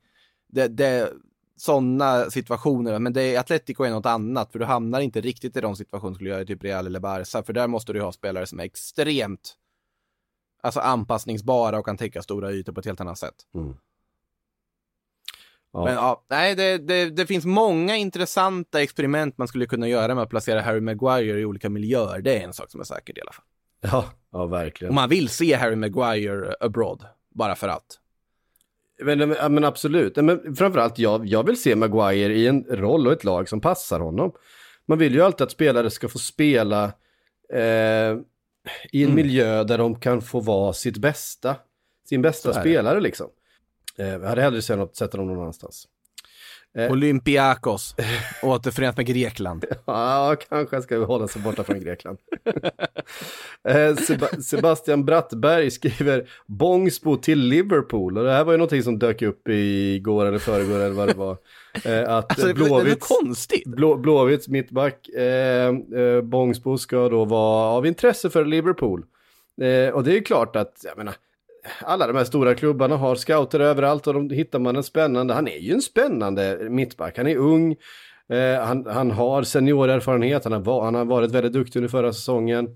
Det, 0.48 0.68
det, 0.68 1.12
sådana 1.56 2.30
situationer, 2.30 2.98
men 2.98 3.12
det, 3.12 3.36
Atletico 3.36 3.84
är 3.84 3.90
något 3.90 4.06
annat, 4.06 4.52
för 4.52 4.58
du 4.58 4.64
hamnar 4.64 5.00
inte 5.00 5.20
riktigt 5.20 5.56
i 5.56 5.60
de 5.60 5.76
situationer 5.76 6.10
som 6.10 6.14
skulle 6.14 6.30
göra 6.30 6.42
i 6.42 6.46
typ 6.46 6.64
Real 6.64 6.86
eller 6.86 7.00
Barca, 7.00 7.42
för 7.42 7.52
där 7.52 7.66
måste 7.66 7.92
du 7.92 8.00
ha 8.00 8.12
spelare 8.12 8.46
som 8.46 8.60
är 8.60 8.64
extremt 8.64 9.56
alltså 10.62 10.80
anpassningsbara 10.80 11.78
och 11.78 11.84
kan 11.84 11.96
täcka 11.96 12.22
stora 12.22 12.52
ytor 12.52 12.72
på 12.72 12.80
ett 12.80 12.86
helt 12.86 13.00
annat 13.00 13.18
sätt. 13.18 13.34
Mm 13.54 13.74
ja. 15.72 15.84
Men 15.84 15.94
ja, 15.94 16.24
nej, 16.30 16.54
det, 16.54 16.78
det, 16.78 17.10
det 17.10 17.26
finns 17.26 17.44
många 17.44 17.96
intressanta 17.96 18.82
experiment 18.82 19.38
man 19.38 19.48
skulle 19.48 19.66
kunna 19.66 19.88
göra 19.88 20.14
med 20.14 20.24
att 20.24 20.30
placera 20.30 20.60
Harry 20.60 20.80
Maguire 20.80 21.40
i 21.40 21.44
olika 21.44 21.68
miljöer. 21.70 22.20
Det 22.20 22.36
är 22.38 22.40
en 22.44 22.52
sak 22.52 22.70
som 22.70 22.80
är 22.80 22.84
säker 22.84 23.18
i 23.18 23.20
alla 23.20 23.32
fall. 23.32 23.44
ja, 23.80 24.04
ja, 24.32 24.46
verkligen. 24.46 24.88
Om 24.90 24.94
man 24.94 25.08
vill 25.08 25.28
se 25.28 25.54
Harry 25.54 25.76
Maguire 25.76 26.54
abroad, 26.60 27.04
bara 27.34 27.54
för 27.54 27.68
att. 27.68 27.98
Men, 29.02 29.18
men, 29.18 29.54
men 29.54 29.64
absolut, 29.64 30.16
men 30.16 30.56
framförallt 30.56 30.98
jag, 30.98 31.26
jag 31.26 31.46
vill 31.46 31.60
se 31.62 31.76
Maguire 31.76 32.34
i 32.34 32.46
en 32.46 32.64
roll 32.64 33.06
och 33.06 33.12
ett 33.12 33.24
lag 33.24 33.48
som 33.48 33.60
passar 33.60 34.00
honom. 34.00 34.32
Man 34.86 34.98
vill 34.98 35.14
ju 35.14 35.22
alltid 35.22 35.44
att 35.44 35.50
spelare 35.50 35.90
ska 35.90 36.08
få 36.08 36.18
spela 36.18 36.84
eh, 37.52 37.60
i 38.92 39.02
en 39.02 39.10
Mm. 39.10 39.14
miljö 39.14 39.64
där 39.64 39.78
de 39.78 40.00
kan 40.00 40.22
få 40.22 40.40
vara 40.40 40.72
sitt 40.72 40.96
bästa, 40.96 41.56
sin 42.08 42.22
bästa 42.22 42.52
spelare 42.60 43.00
liksom. 43.00 43.26
Eh, 43.98 44.08
jag 44.08 44.20
hade 44.20 44.42
hellre 44.42 44.62
sett 44.62 44.78
något, 44.78 44.96
sett 44.96 45.12
dem 45.12 45.26
någon 45.26 45.40
annanstans. 45.40 45.88
Eh. 46.78 46.92
Olympiakos, 46.92 47.94
återförenat 48.42 48.96
med 48.96 49.06
Grekland. 49.06 49.64
Ja, 49.86 50.36
kanske 50.48 50.82
ska 50.82 50.98
vi 50.98 51.04
hålla 51.04 51.28
sig 51.28 51.42
borta 51.42 51.64
från 51.64 51.80
Grekland. 51.80 52.18
Eh, 53.68 53.94
Seb- 53.96 54.40
Sebastian 54.42 55.04
Brattberg 55.04 55.70
skriver 55.70 56.28
Bångsbo 56.46 57.16
till 57.16 57.38
Liverpool. 57.38 58.18
Och 58.18 58.24
det 58.24 58.32
här 58.32 58.44
var 58.44 58.52
ju 58.52 58.58
någonting 58.58 58.82
som 58.82 58.98
dök 58.98 59.22
upp 59.22 59.48
igår 59.48 60.26
eller 60.26 60.38
förrgår 60.38 60.78
eller 60.78 60.94
vad 60.94 61.08
det 61.08 61.14
var. 61.14 61.32
Att 62.06 62.08
Alltså, 62.30 62.46
det, 62.46 62.52
det 62.52 62.60
är 62.60 62.64
Blåvitt, 62.64 63.00
konstigt. 63.00 63.66
Blå, 63.66 63.96
Blåvitts 63.96 64.48
mittback 64.48 65.08
eh, 65.08 65.68
eh, 65.68 66.20
Bångsbo 66.22 66.78
ska 66.78 67.08
då 67.08 67.24
vara 67.24 67.64
av 67.76 67.86
intresse 67.86 68.30
för 68.30 68.44
Liverpool. 68.44 69.04
Eh, 69.62 69.94
och 69.94 70.04
det 70.04 70.10
är 70.10 70.14
ju 70.14 70.22
klart 70.22 70.56
att, 70.56 70.80
jag 70.84 70.98
menar, 70.98 71.14
alla 71.80 72.06
de 72.06 72.16
här 72.16 72.24
stora 72.24 72.54
klubbarna 72.54 72.96
har 72.96 73.14
scouter 73.16 73.60
överallt 73.60 74.06
och 74.06 74.14
de 74.14 74.30
hittar 74.30 74.58
man 74.58 74.76
en 74.76 74.82
spännande, 74.82 75.34
han 75.34 75.48
är 75.48 75.58
ju 75.58 75.72
en 75.72 75.82
spännande 75.82 76.66
mittback, 76.70 77.16
han 77.16 77.26
är 77.26 77.36
ung, 77.36 77.76
eh, 78.32 78.60
han, 78.64 78.86
han 78.86 79.10
har 79.10 79.42
seniorerfarenhet, 79.42 80.44
han 80.44 80.52
har, 80.52 80.84
han 80.84 80.94
har 80.94 81.04
varit 81.04 81.30
väldigt 81.30 81.52
duktig 81.52 81.78
under 81.78 81.88
förra 81.88 82.12
säsongen. 82.12 82.68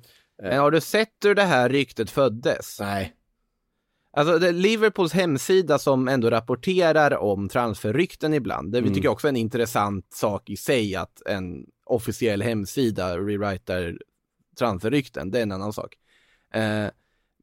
Men 0.43 0.59
har 0.59 0.70
du 0.70 0.80
sett 0.80 1.09
hur 1.24 1.34
det 1.34 1.43
här 1.43 1.68
ryktet 1.68 2.11
föddes? 2.11 2.80
Nej. 2.80 3.12
Alltså 4.16 4.38
det 4.38 4.53
Liverpools 4.53 5.12
hemsida 5.12 5.78
som 5.78 6.09
ändå 6.09 6.30
rapporterar 6.30 7.16
om 7.16 7.49
transferrykten 7.49 8.34
ibland. 8.34 8.72
Det 8.72 8.80
vi 8.80 8.86
Mm. 8.86 8.95
tycker 8.95 9.09
också 9.09 9.26
är 9.26 9.28
en 9.28 9.36
intressant 9.36 10.12
sak 10.14 10.51
i 10.51 10.57
sig 10.57 10.97
att 10.97 11.22
en 11.26 11.66
officiell 11.86 12.43
hemsida 12.43 13.18
rewritar 13.18 13.99
transferrykten. 14.59 15.30
Det 15.30 15.38
är 15.38 15.43
en 15.43 15.53
annan 15.53 15.72
sak. 15.72 15.95
Eh, 16.55 16.86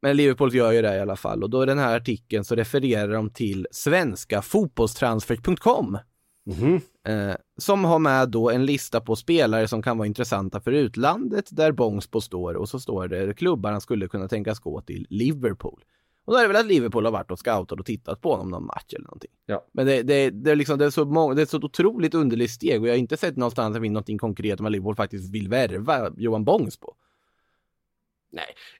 men 0.02 0.16
Liverpool 0.16 0.54
gör 0.54 0.72
ju 0.72 0.82
det 0.82 0.96
i 0.96 1.00
alla 1.00 1.16
fall 1.16 1.42
och 1.42 1.50
då 1.50 1.62
i 1.62 1.66
den 1.66 1.78
här 1.78 1.96
artikeln 1.96 2.44
så 2.44 2.54
refererar 2.54 3.12
de 3.12 3.30
till 3.30 3.66
svenska 3.70 4.42
fotbollstransfer.com 4.42 5.98
Mhm. 6.46 6.80
eh, 7.06 7.34
som 7.56 7.84
har 7.84 7.98
med 7.98 8.28
då 8.28 8.50
en 8.50 8.66
lista 8.66 9.00
på 9.00 9.16
spelare 9.16 9.68
som 9.68 9.82
kan 9.82 9.98
vara 9.98 10.06
intressanta 10.06 10.60
för 10.60 10.72
utlandet 10.72 11.44
där 11.50 11.72
Bångsbo 11.72 12.20
står 12.20 12.54
och 12.54 12.68
så 12.68 12.80
står 12.80 13.08
det 13.08 13.34
klubbarna 13.36 13.80
skulle 13.80 14.08
kunna 14.08 14.28
tänkas 14.28 14.58
gå 14.58 14.80
till 14.80 15.06
Liverpool. 15.10 15.84
Och 16.24 16.32
då 16.32 16.38
är 16.38 16.42
det 16.42 16.48
väl 16.48 16.56
att 16.56 16.66
Liverpool 16.66 17.04
har 17.04 17.12
varit 17.12 17.30
och 17.30 17.38
scoutat 17.38 17.80
och 17.80 17.86
tittat 17.86 18.20
på 18.20 18.30
honom 18.30 18.50
någon 18.50 18.66
match 18.66 18.94
eller 18.94 19.04
någonting. 19.04 19.30
Ja. 19.46 19.66
Men 19.72 19.86
det, 19.86 20.02
det, 20.02 20.30
det, 20.30 20.50
är 20.50 20.56
liksom, 20.56 20.78
det, 20.78 20.84
är 20.84 20.90
så 20.90 21.04
många, 21.04 21.34
det 21.34 21.42
är 21.42 21.46
så 21.46 21.56
otroligt 21.56 22.14
underligt 22.14 22.50
steg 22.50 22.80
och 22.80 22.88
jag 22.88 22.92
har 22.92 22.98
inte 22.98 23.16
sett 23.16 23.36
någonstans 23.36 23.66
att 23.66 23.74
det 23.74 23.80
finns 23.80 23.92
någonting 23.92 24.18
konkret 24.18 24.60
om 24.60 24.66
att 24.66 24.72
Liverpool 24.72 24.96
faktiskt 24.96 25.34
vill 25.34 25.48
värva 25.48 26.10
Johan 26.16 26.44
Bångsbo. 26.44 26.94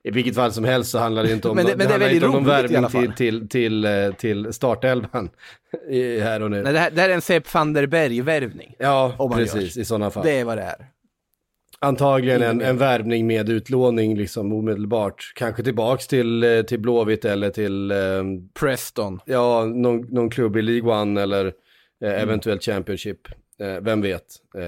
I 0.03 0.11
vilket 0.11 0.34
fall 0.34 0.53
som 0.53 0.64
helst 0.64 0.90
så 0.90 0.98
handlar 0.98 1.22
det 1.22 1.32
inte 1.32 1.48
om, 1.48 1.57
Men 1.57 1.66
det- 1.66 1.76
men 1.76 2.01
det 2.01 2.12
inte 2.14 2.26
om 2.26 2.32
någon 2.32 2.44
värvning 2.44 2.86
till, 2.90 3.12
till, 3.12 3.48
till, 3.48 3.84
eh, 3.84 4.12
till 4.14 4.53
startelvan 4.53 5.30
här 6.22 6.42
och 6.42 6.51
nu. 6.51 6.62
Nej, 6.62 6.72
det, 6.72 6.78
här, 6.78 6.90
det 6.90 7.01
här 7.01 7.09
är 7.11 7.14
en 7.14 7.20
Sepp 7.20 7.55
van 7.55 7.72
der 7.72 7.86
Berg-värvning. 7.86 8.74
Ja, 8.78 9.30
precis, 9.34 9.76
i 9.76 9.84
sådana 9.84 10.11
fall. 10.11 10.24
Det 10.24 10.32
är 10.38 10.44
vad 10.44 10.59
det 10.59 10.62
är. 10.62 10.86
Antagligen 11.82 12.42
en, 12.42 12.61
en 12.61 12.78
värvning 12.78 13.26
med 13.26 13.48
utlåning 13.48 14.16
liksom 14.16 14.53
omedelbart. 14.53 15.32
Kanske 15.34 15.62
tillbaks 15.62 16.07
till, 16.07 16.44
eh, 16.44 16.62
till 16.62 16.80
Blåvitt 16.80 17.24
eller 17.24 17.51
till 17.51 17.90
eh, 17.90 17.96
Preston. 18.61 19.20
ja, 19.24 19.64
någon, 19.64 20.01
någon 20.01 20.30
klubb 20.30 20.57
i 20.57 20.62
League 20.62 20.92
One 21.03 21.22
eller 21.22 21.44
eh, 21.46 21.53
Mm. 22.11 22.22
eventuellt 22.22 22.62
Championship. 22.64 23.18
Eh, 23.61 23.81
vem 23.81 24.01
vet. 24.01 24.43
Eh, 24.55 24.63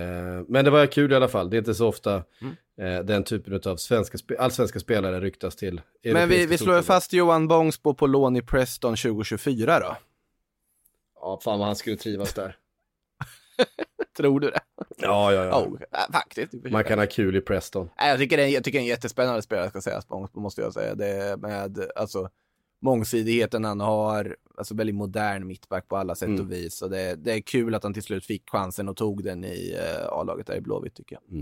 men 0.48 0.64
det 0.64 0.70
var 0.70 0.86
kul 0.86 1.12
i 1.12 1.14
alla 1.14 1.28
fall. 1.28 1.50
Det 1.50 1.56
är 1.56 1.58
inte 1.58 1.74
så 1.74 1.88
ofta 1.88 2.24
Mm. 2.40 2.56
eh, 2.98 3.04
den 3.04 3.24
typen 3.24 3.60
av 3.72 3.76
svenska, 3.76 4.18
allsvenska 4.38 4.80
spelare 4.80 5.20
ryktas 5.20 5.56
till 5.56 5.80
Men 6.04 6.28
vi, 6.28 6.46
vi 6.46 6.58
slår 6.58 6.82
fast 6.82 7.12
Johan 7.12 7.48
Bångsbo 7.48 7.94
på 7.94 8.06
lån 8.06 8.36
i 8.36 8.42
Preston 8.42 8.96
2024 8.96 9.80
då. 9.80 9.96
Ja, 11.20 11.40
fan 11.44 11.58
vad 11.58 11.66
han 11.66 11.76
skulle 11.76 11.96
trivas 11.96 12.34
där. 12.34 12.56
Tror 14.16 14.40
du 14.40 14.50
det? 14.50 14.60
Ja, 14.96 15.32
ja, 15.32 15.44
ja. 15.44 15.60
Oh, 15.66 15.80
äh, 15.82 16.12
faktiskt. 16.12 16.52
Man 16.52 16.84
kan 16.84 16.98
ha 16.98 17.06
kul 17.06 17.36
i 17.36 17.40
Preston. 17.40 17.90
Jag 17.96 18.18
tycker 18.18 18.36
det 18.36 18.42
är, 18.42 18.48
jag 18.48 18.64
tycker 18.64 18.78
det 18.78 18.80
är 18.80 18.84
en 18.84 18.88
jättespännande 18.88 19.42
spelare 19.42 19.70
ska 19.70 19.80
sägas, 19.80 20.08
Bångsbo 20.08 20.40
måste 20.40 20.60
jag 20.60 20.72
säga. 20.72 20.94
Det 20.94 21.06
är 21.06 21.36
med 21.36 21.86
alltså, 21.96 22.28
mångsidigheten 22.82 23.64
han 23.64 23.80
har, 23.80 24.36
alltså 24.58 24.74
väldigt 24.74 24.96
modern 24.96 25.46
mittback 25.46 25.88
på 25.88 25.96
alla 25.96 26.14
sätt 26.14 26.28
Mm. 26.28 26.40
och 26.40 26.52
vis. 26.52 26.82
Och 26.82 26.90
det, 26.90 27.14
det 27.24 27.32
är 27.32 27.40
kul 27.40 27.74
att 27.74 27.82
han 27.82 27.94
till 27.94 28.02
slut 28.02 28.26
fick 28.26 28.50
chansen 28.50 28.88
och 28.88 28.96
tog 28.96 29.24
den 29.24 29.44
i 29.44 29.74
uh, 29.76 30.08
A-laget 30.12 30.46
där 30.46 30.54
i 30.56 30.60
Blåvitt 30.60 30.94
tycker 30.94 31.18
jag. 31.28 31.38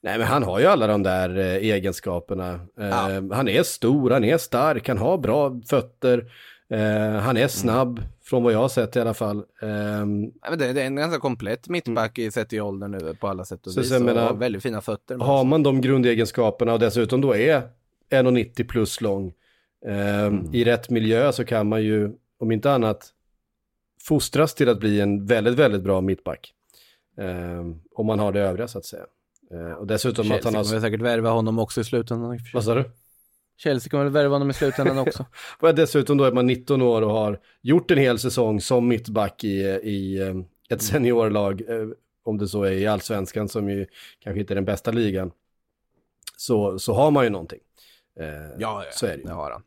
Nej, 0.00 0.18
men 0.18 0.26
han 0.26 0.42
har 0.42 0.60
ju 0.60 0.66
alla 0.66 0.86
de 0.86 1.02
där 1.02 1.38
eh, 1.38 1.44
egenskaperna. 1.46 2.52
Eh, 2.78 2.86
Ja. 2.88 3.08
Han 3.34 3.48
är 3.48 3.62
stor, 3.62 4.10
han 4.10 4.24
är 4.24 4.38
stark, 4.38 4.88
han 4.88 4.98
har 4.98 5.18
bra 5.18 5.60
fötter. 5.66 6.30
Eh, 6.70 7.12
han 7.20 7.36
är 7.36 7.48
snabb, 7.48 8.00
från 8.24 8.42
vad 8.42 8.52
jag 8.52 8.58
har 8.58 8.68
sett 8.68 8.96
i 8.96 9.00
alla 9.00 9.14
fall. 9.14 9.44
Ehm, 9.62 10.20
men 10.50 10.58
det, 10.58 10.72
det 10.72 10.82
är 10.82 10.86
en 10.86 10.96
ganska 10.96 11.20
komplett 11.20 11.68
mittback 11.68 12.18
i 12.18 12.30
sett 12.30 12.52
i 12.52 12.60
åldern 12.60 12.90
nu 12.90 13.14
på 13.20 13.28
alla 13.28 13.44
sätt 13.44 13.66
och 13.66 13.72
Så 13.72 13.80
vis. 13.80 13.92
och 13.92 14.02
menar- 14.02 14.34
väldigt 14.34 14.62
fina 14.62 14.80
fötter. 14.80 15.16
har 15.18 15.44
man 15.44 15.62
de 15.62 15.80
grundegenskaperna 15.80 16.72
och 16.72 16.78
dessutom 16.78 17.20
då 17.20 17.36
är 17.36 17.62
1,90 18.10 18.64
plus 18.68 19.00
lång 19.00 19.32
ehm, 19.86 20.54
i 20.54 20.64
rätt 20.64 20.90
miljö 20.90 21.32
så 21.32 21.44
kan 21.44 21.68
man 21.68 21.82
ju, 21.82 22.10
om 22.38 22.52
inte 22.52 22.72
annat, 22.72 23.12
fostras 24.00 24.54
till 24.54 24.68
att 24.68 24.80
bli 24.80 25.00
en 25.00 25.26
väldigt, 25.26 25.54
väldigt 25.54 25.82
bra 25.82 26.00
mittback. 26.00 26.54
Ehm, 27.18 27.80
om 27.94 28.06
man 28.06 28.18
har 28.18 28.32
det 28.32 28.40
övriga 28.40 28.68
så 28.68 28.78
att 28.78 28.84
säga. 28.84 29.04
Eh, 29.52 29.72
och 29.72 29.86
dessutom 29.86 30.22
att 30.22 30.28
Chelsea 30.28 30.44
han 30.44 30.52
kommer 30.52 30.64
har... 30.64 30.72
väl 30.72 30.82
säkert 30.82 31.00
värva 31.00 31.30
honom 31.30 31.58
också 31.58 31.80
i 31.80 31.84
slutändan. 31.84 32.38
Vad 32.54 32.64
sa 32.64 32.74
du? 32.74 32.84
Chelsea 33.56 33.90
kommer 33.90 34.04
väl 34.04 34.12
värva 34.12 34.34
honom 34.34 34.50
i 34.50 34.52
slutändan 34.52 34.98
också. 34.98 35.26
Och 35.58 35.74
dessutom 35.74 36.18
då 36.18 36.24
är 36.24 36.32
man 36.32 36.46
19 36.46 36.82
år 36.82 37.02
och 37.02 37.10
har 37.10 37.40
gjort 37.62 37.90
en 37.90 37.98
hel 37.98 38.18
säsong 38.18 38.60
som 38.60 38.88
mittback 38.88 39.44
i, 39.44 39.58
i 39.82 40.20
ett 40.68 40.82
seniorlag, 40.82 41.62
eh, 41.68 41.88
om 42.24 42.38
det 42.38 42.48
så 42.48 42.62
är 42.62 42.72
i 42.72 42.86
allsvenskan 42.86 43.48
som 43.48 43.70
ju 43.70 43.86
kanske 44.20 44.40
inte 44.40 44.52
är 44.52 44.54
den 44.54 44.64
bästa 44.64 44.90
ligan, 44.90 45.32
så, 46.36 46.78
så 46.78 46.92
har 46.94 47.10
man 47.10 47.24
ju 47.24 47.30
någonting. 47.30 47.60
Ja, 48.14 48.54
ja, 48.58 48.84
så 48.92 49.06
är 49.06 49.10
det 49.10 49.16
ju. 49.16 49.22
det 49.22 49.32
har 49.32 49.50
han. 49.50 49.62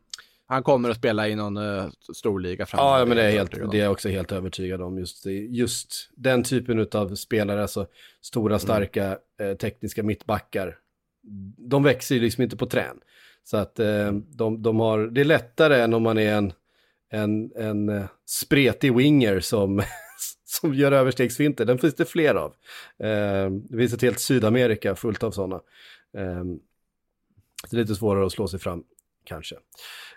Han 0.48 0.62
kommer 0.62 0.90
att 0.90 0.96
spela 0.96 1.28
i 1.28 1.34
någon 1.34 1.56
uh, 1.56 1.88
storliga 2.14 2.66
framöver. 2.66 2.98
Ja, 2.98 3.04
men 3.04 3.16
det 3.16 3.22
är, 3.22 3.30
helt, 3.30 3.70
det 3.70 3.78
är 3.78 3.82
jag 3.82 3.92
också 3.92 4.08
helt 4.08 4.32
övertygad 4.32 4.82
om. 4.82 4.98
Just, 4.98 5.26
just 5.48 6.10
den 6.14 6.42
typen 6.42 6.88
av 6.92 7.14
spelare, 7.14 7.62
alltså 7.62 7.80
Mm. 7.80 7.90
stora, 8.20 8.58
starka, 8.58 9.18
eh, 9.40 9.54
tekniska 9.56 10.02
mittbackar, 10.02 10.78
de 11.56 11.82
växer 11.82 12.14
ju 12.14 12.20
liksom 12.20 12.42
inte 12.42 12.56
på 12.56 12.66
trän. 12.66 13.00
Så 13.44 13.56
att 13.56 13.78
eh, 13.78 14.12
de, 14.12 14.62
de 14.62 14.80
har, 14.80 14.98
det 15.06 15.20
är 15.20 15.24
lättare 15.24 15.80
än 15.80 15.94
om 15.94 16.02
man 16.02 16.18
är 16.18 16.34
en, 16.34 16.52
en, 17.10 17.52
en 17.56 17.88
eh, 17.88 18.04
spretig 18.26 18.96
winger 18.96 19.40
som, 19.40 19.82
som 20.44 20.74
gör 20.74 20.92
överstegsfinter. 20.92 21.64
Den 21.64 21.78
finns 21.78 21.94
det 21.94 22.04
fler 22.04 22.34
av. 22.34 22.54
Eh, 22.98 23.50
det 23.50 23.78
finns 23.78 23.92
ett 23.92 24.02
helt 24.02 24.20
Sydamerika 24.20 24.94
fullt 24.94 25.22
av 25.22 25.30
sådana. 25.30 25.56
Eh, 26.16 26.44
det 27.70 27.76
är 27.76 27.80
lite 27.80 27.94
svårare 27.94 28.26
att 28.26 28.32
slå 28.32 28.48
sig 28.48 28.60
fram 28.60 28.84
kanske. 29.26 29.54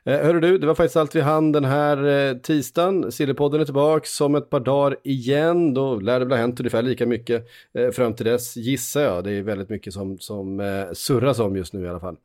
Eh, 0.04 0.20
hörru 0.20 0.40
du, 0.40 0.58
det 0.58 0.68
var 0.68 0.76
faktiskt 0.76 0.98
allt 0.98 1.16
vi 1.16 1.22
hann 1.22 1.52
den 1.52 1.66
här 1.66 2.06
eh, 2.08 2.34
tisdagen. 2.38 3.12
Sillypodden 3.12 3.62
är 3.62 3.66
tillbaka 3.66 4.26
om 4.26 4.36
ett 4.36 4.50
par 4.50 4.60
dagar 4.60 4.98
igen. 5.04 5.74
Då 5.74 5.96
lär 5.96 6.20
det 6.20 6.26
väl 6.26 6.32
ha 6.32 6.38
hänt 6.40 6.60
ungefär 6.60 6.82
lika 6.82 7.06
mycket 7.06 7.48
eh, 7.74 7.90
fram 7.90 8.14
till 8.14 8.26
dess, 8.26 8.58
gissar 8.58 9.02
jag. 9.02 9.24
Det 9.24 9.32
är 9.32 9.42
väldigt 9.42 9.70
mycket 9.70 9.94
som, 9.94 10.18
som 10.20 10.60
eh, 10.60 10.86
surras 10.94 11.40
om 11.40 11.56
just 11.56 11.74
nu 11.74 11.86
i 11.86 11.90
alla 11.90 12.00
fall. 12.00 12.16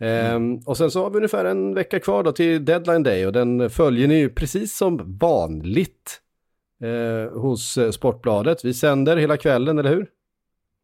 Ehm, 0.00 0.56
och 0.58 0.76
sen 0.76 0.90
så 0.90 1.02
har 1.02 1.10
vi 1.10 1.16
ungefär 1.16 1.44
en 1.44 1.74
vecka 1.74 2.00
kvar 2.00 2.22
då 2.22 2.32
till 2.32 2.64
deadline 2.64 3.02
day 3.02 3.26
och 3.26 3.32
den 3.32 3.70
följer 3.70 4.08
ni 4.08 4.18
ju 4.18 4.28
precis 4.28 4.76
som 4.76 5.18
vanligt 5.18 6.20
eh, 6.82 7.40
hos 7.40 7.78
eh, 7.78 7.90
Sportbladet. 7.90 8.64
Vi 8.64 8.74
sänder 8.74 9.16
hela 9.16 9.36
kvällen, 9.36 9.78
eller 9.78 9.90
hur? 9.90 10.06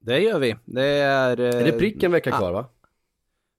Det 0.01 0.19
gör 0.19 0.39
vi. 0.39 0.57
Det 0.65 0.85
är... 0.87 1.41
eh, 1.41 1.47
Är 1.47 1.65
det 1.65 1.73
prick 1.73 2.03
en 2.03 2.13
vecka 2.13 2.35
ah, 2.35 2.39
kvar 2.39 2.53
va? 2.53 2.67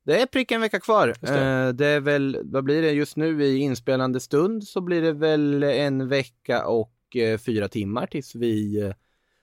Det 0.06 0.22
är 0.22 0.26
prick 0.26 0.52
en 0.52 0.62
vecka 0.62 0.80
kvar. 0.80 1.14
Det. 1.22 1.28
Eh, 1.28 1.70
det 1.70 1.88
är 1.88 2.00
väl, 2.00 2.40
vad 2.44 2.64
blir 2.64 2.82
det 2.82 2.92
just 2.92 3.16
nu 3.16 3.44
i 3.44 3.58
inspelande 3.58 4.20
stund 4.20 4.68
så 4.68 4.82
blir 4.82 5.02
det 5.02 5.14
väl 5.14 5.64
en 5.64 6.08
vecka 6.08 6.66
och 6.66 7.16
eh, 7.16 7.38
fyra 7.38 7.68
timmar 7.68 8.08
tills 8.08 8.36
vi 8.36 8.82
eh, 8.82 8.94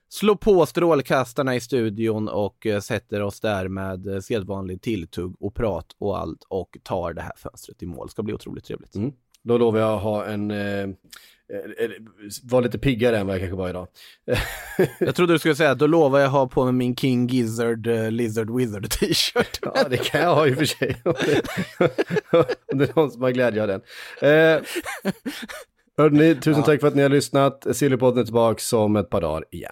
slår 0.09 0.35
på 0.35 0.65
strålkastarna 0.65 1.55
i 1.55 1.61
studion 1.61 2.27
och 2.27 2.67
sätter 2.81 3.21
oss 3.21 3.39
där 3.39 3.67
med 3.67 4.23
sedvanlig 4.23 4.81
tilltugg 4.81 5.35
och 5.39 5.55
prat 5.55 5.95
och 5.97 6.19
allt 6.19 6.43
och 6.47 6.77
tar 6.83 7.13
det 7.13 7.21
här 7.21 7.33
fönstret 7.35 7.83
i 7.83 7.85
mål. 7.85 8.09
ska 8.09 8.23
bli 8.23 8.33
otroligt 8.33 8.65
trevligt. 8.65 8.95
Mm. 8.95 9.13
Då 9.43 9.57
lovar 9.57 9.79
jag 9.79 9.93
att 9.93 10.03
ha 10.03 10.25
en, 10.25 10.51
eh, 10.51 10.83
eh, 10.83 11.89
vara 12.43 12.61
lite 12.61 12.79
piggare 12.79 13.17
än 13.17 13.27
vad 13.27 13.35
jag 13.35 13.41
kanske 13.41 13.57
var 13.57 13.69
idag. 13.69 13.87
Jag 14.99 15.15
trodde 15.15 15.33
du 15.33 15.39
skulle 15.39 15.55
säga, 15.55 15.75
då 15.75 15.87
lovar 15.87 16.19
jag 16.19 16.29
ha 16.29 16.47
på 16.47 16.63
mig 16.63 16.73
min 16.73 16.95
King 16.95 17.27
Gizzard 17.27 17.87
eh, 17.87 18.11
Lizard 18.11 18.57
Wizard 18.57 18.89
t-shirt. 18.89 19.59
Ja, 19.61 19.83
det 19.89 19.97
kan 19.97 20.21
jag 20.21 20.35
ha 20.35 20.47
i 20.47 20.53
och 20.53 20.57
för 20.57 20.65
sig. 20.65 21.01
Om 21.05 21.13
det, 22.79 22.89
är 22.89 22.95
någon 22.95 23.11
som 23.11 23.21
har 23.21 23.31
glädje 23.31 23.61
av 23.61 23.67
den. 23.67 23.81
Eh, 24.21 24.61
hörni, 25.97 26.35
tusen 26.35 26.63
tack 26.63 26.79
för 26.79 26.87
att 26.87 26.95
ni 26.95 27.01
har 27.01 27.09
lyssnat. 27.09 27.67
Sillypodden 27.75 28.21
är 28.21 28.25
tillbaka 28.25 28.77
om 28.77 28.95
ett 28.95 29.09
par 29.09 29.21
dagar 29.21 29.45
igen. 29.51 29.71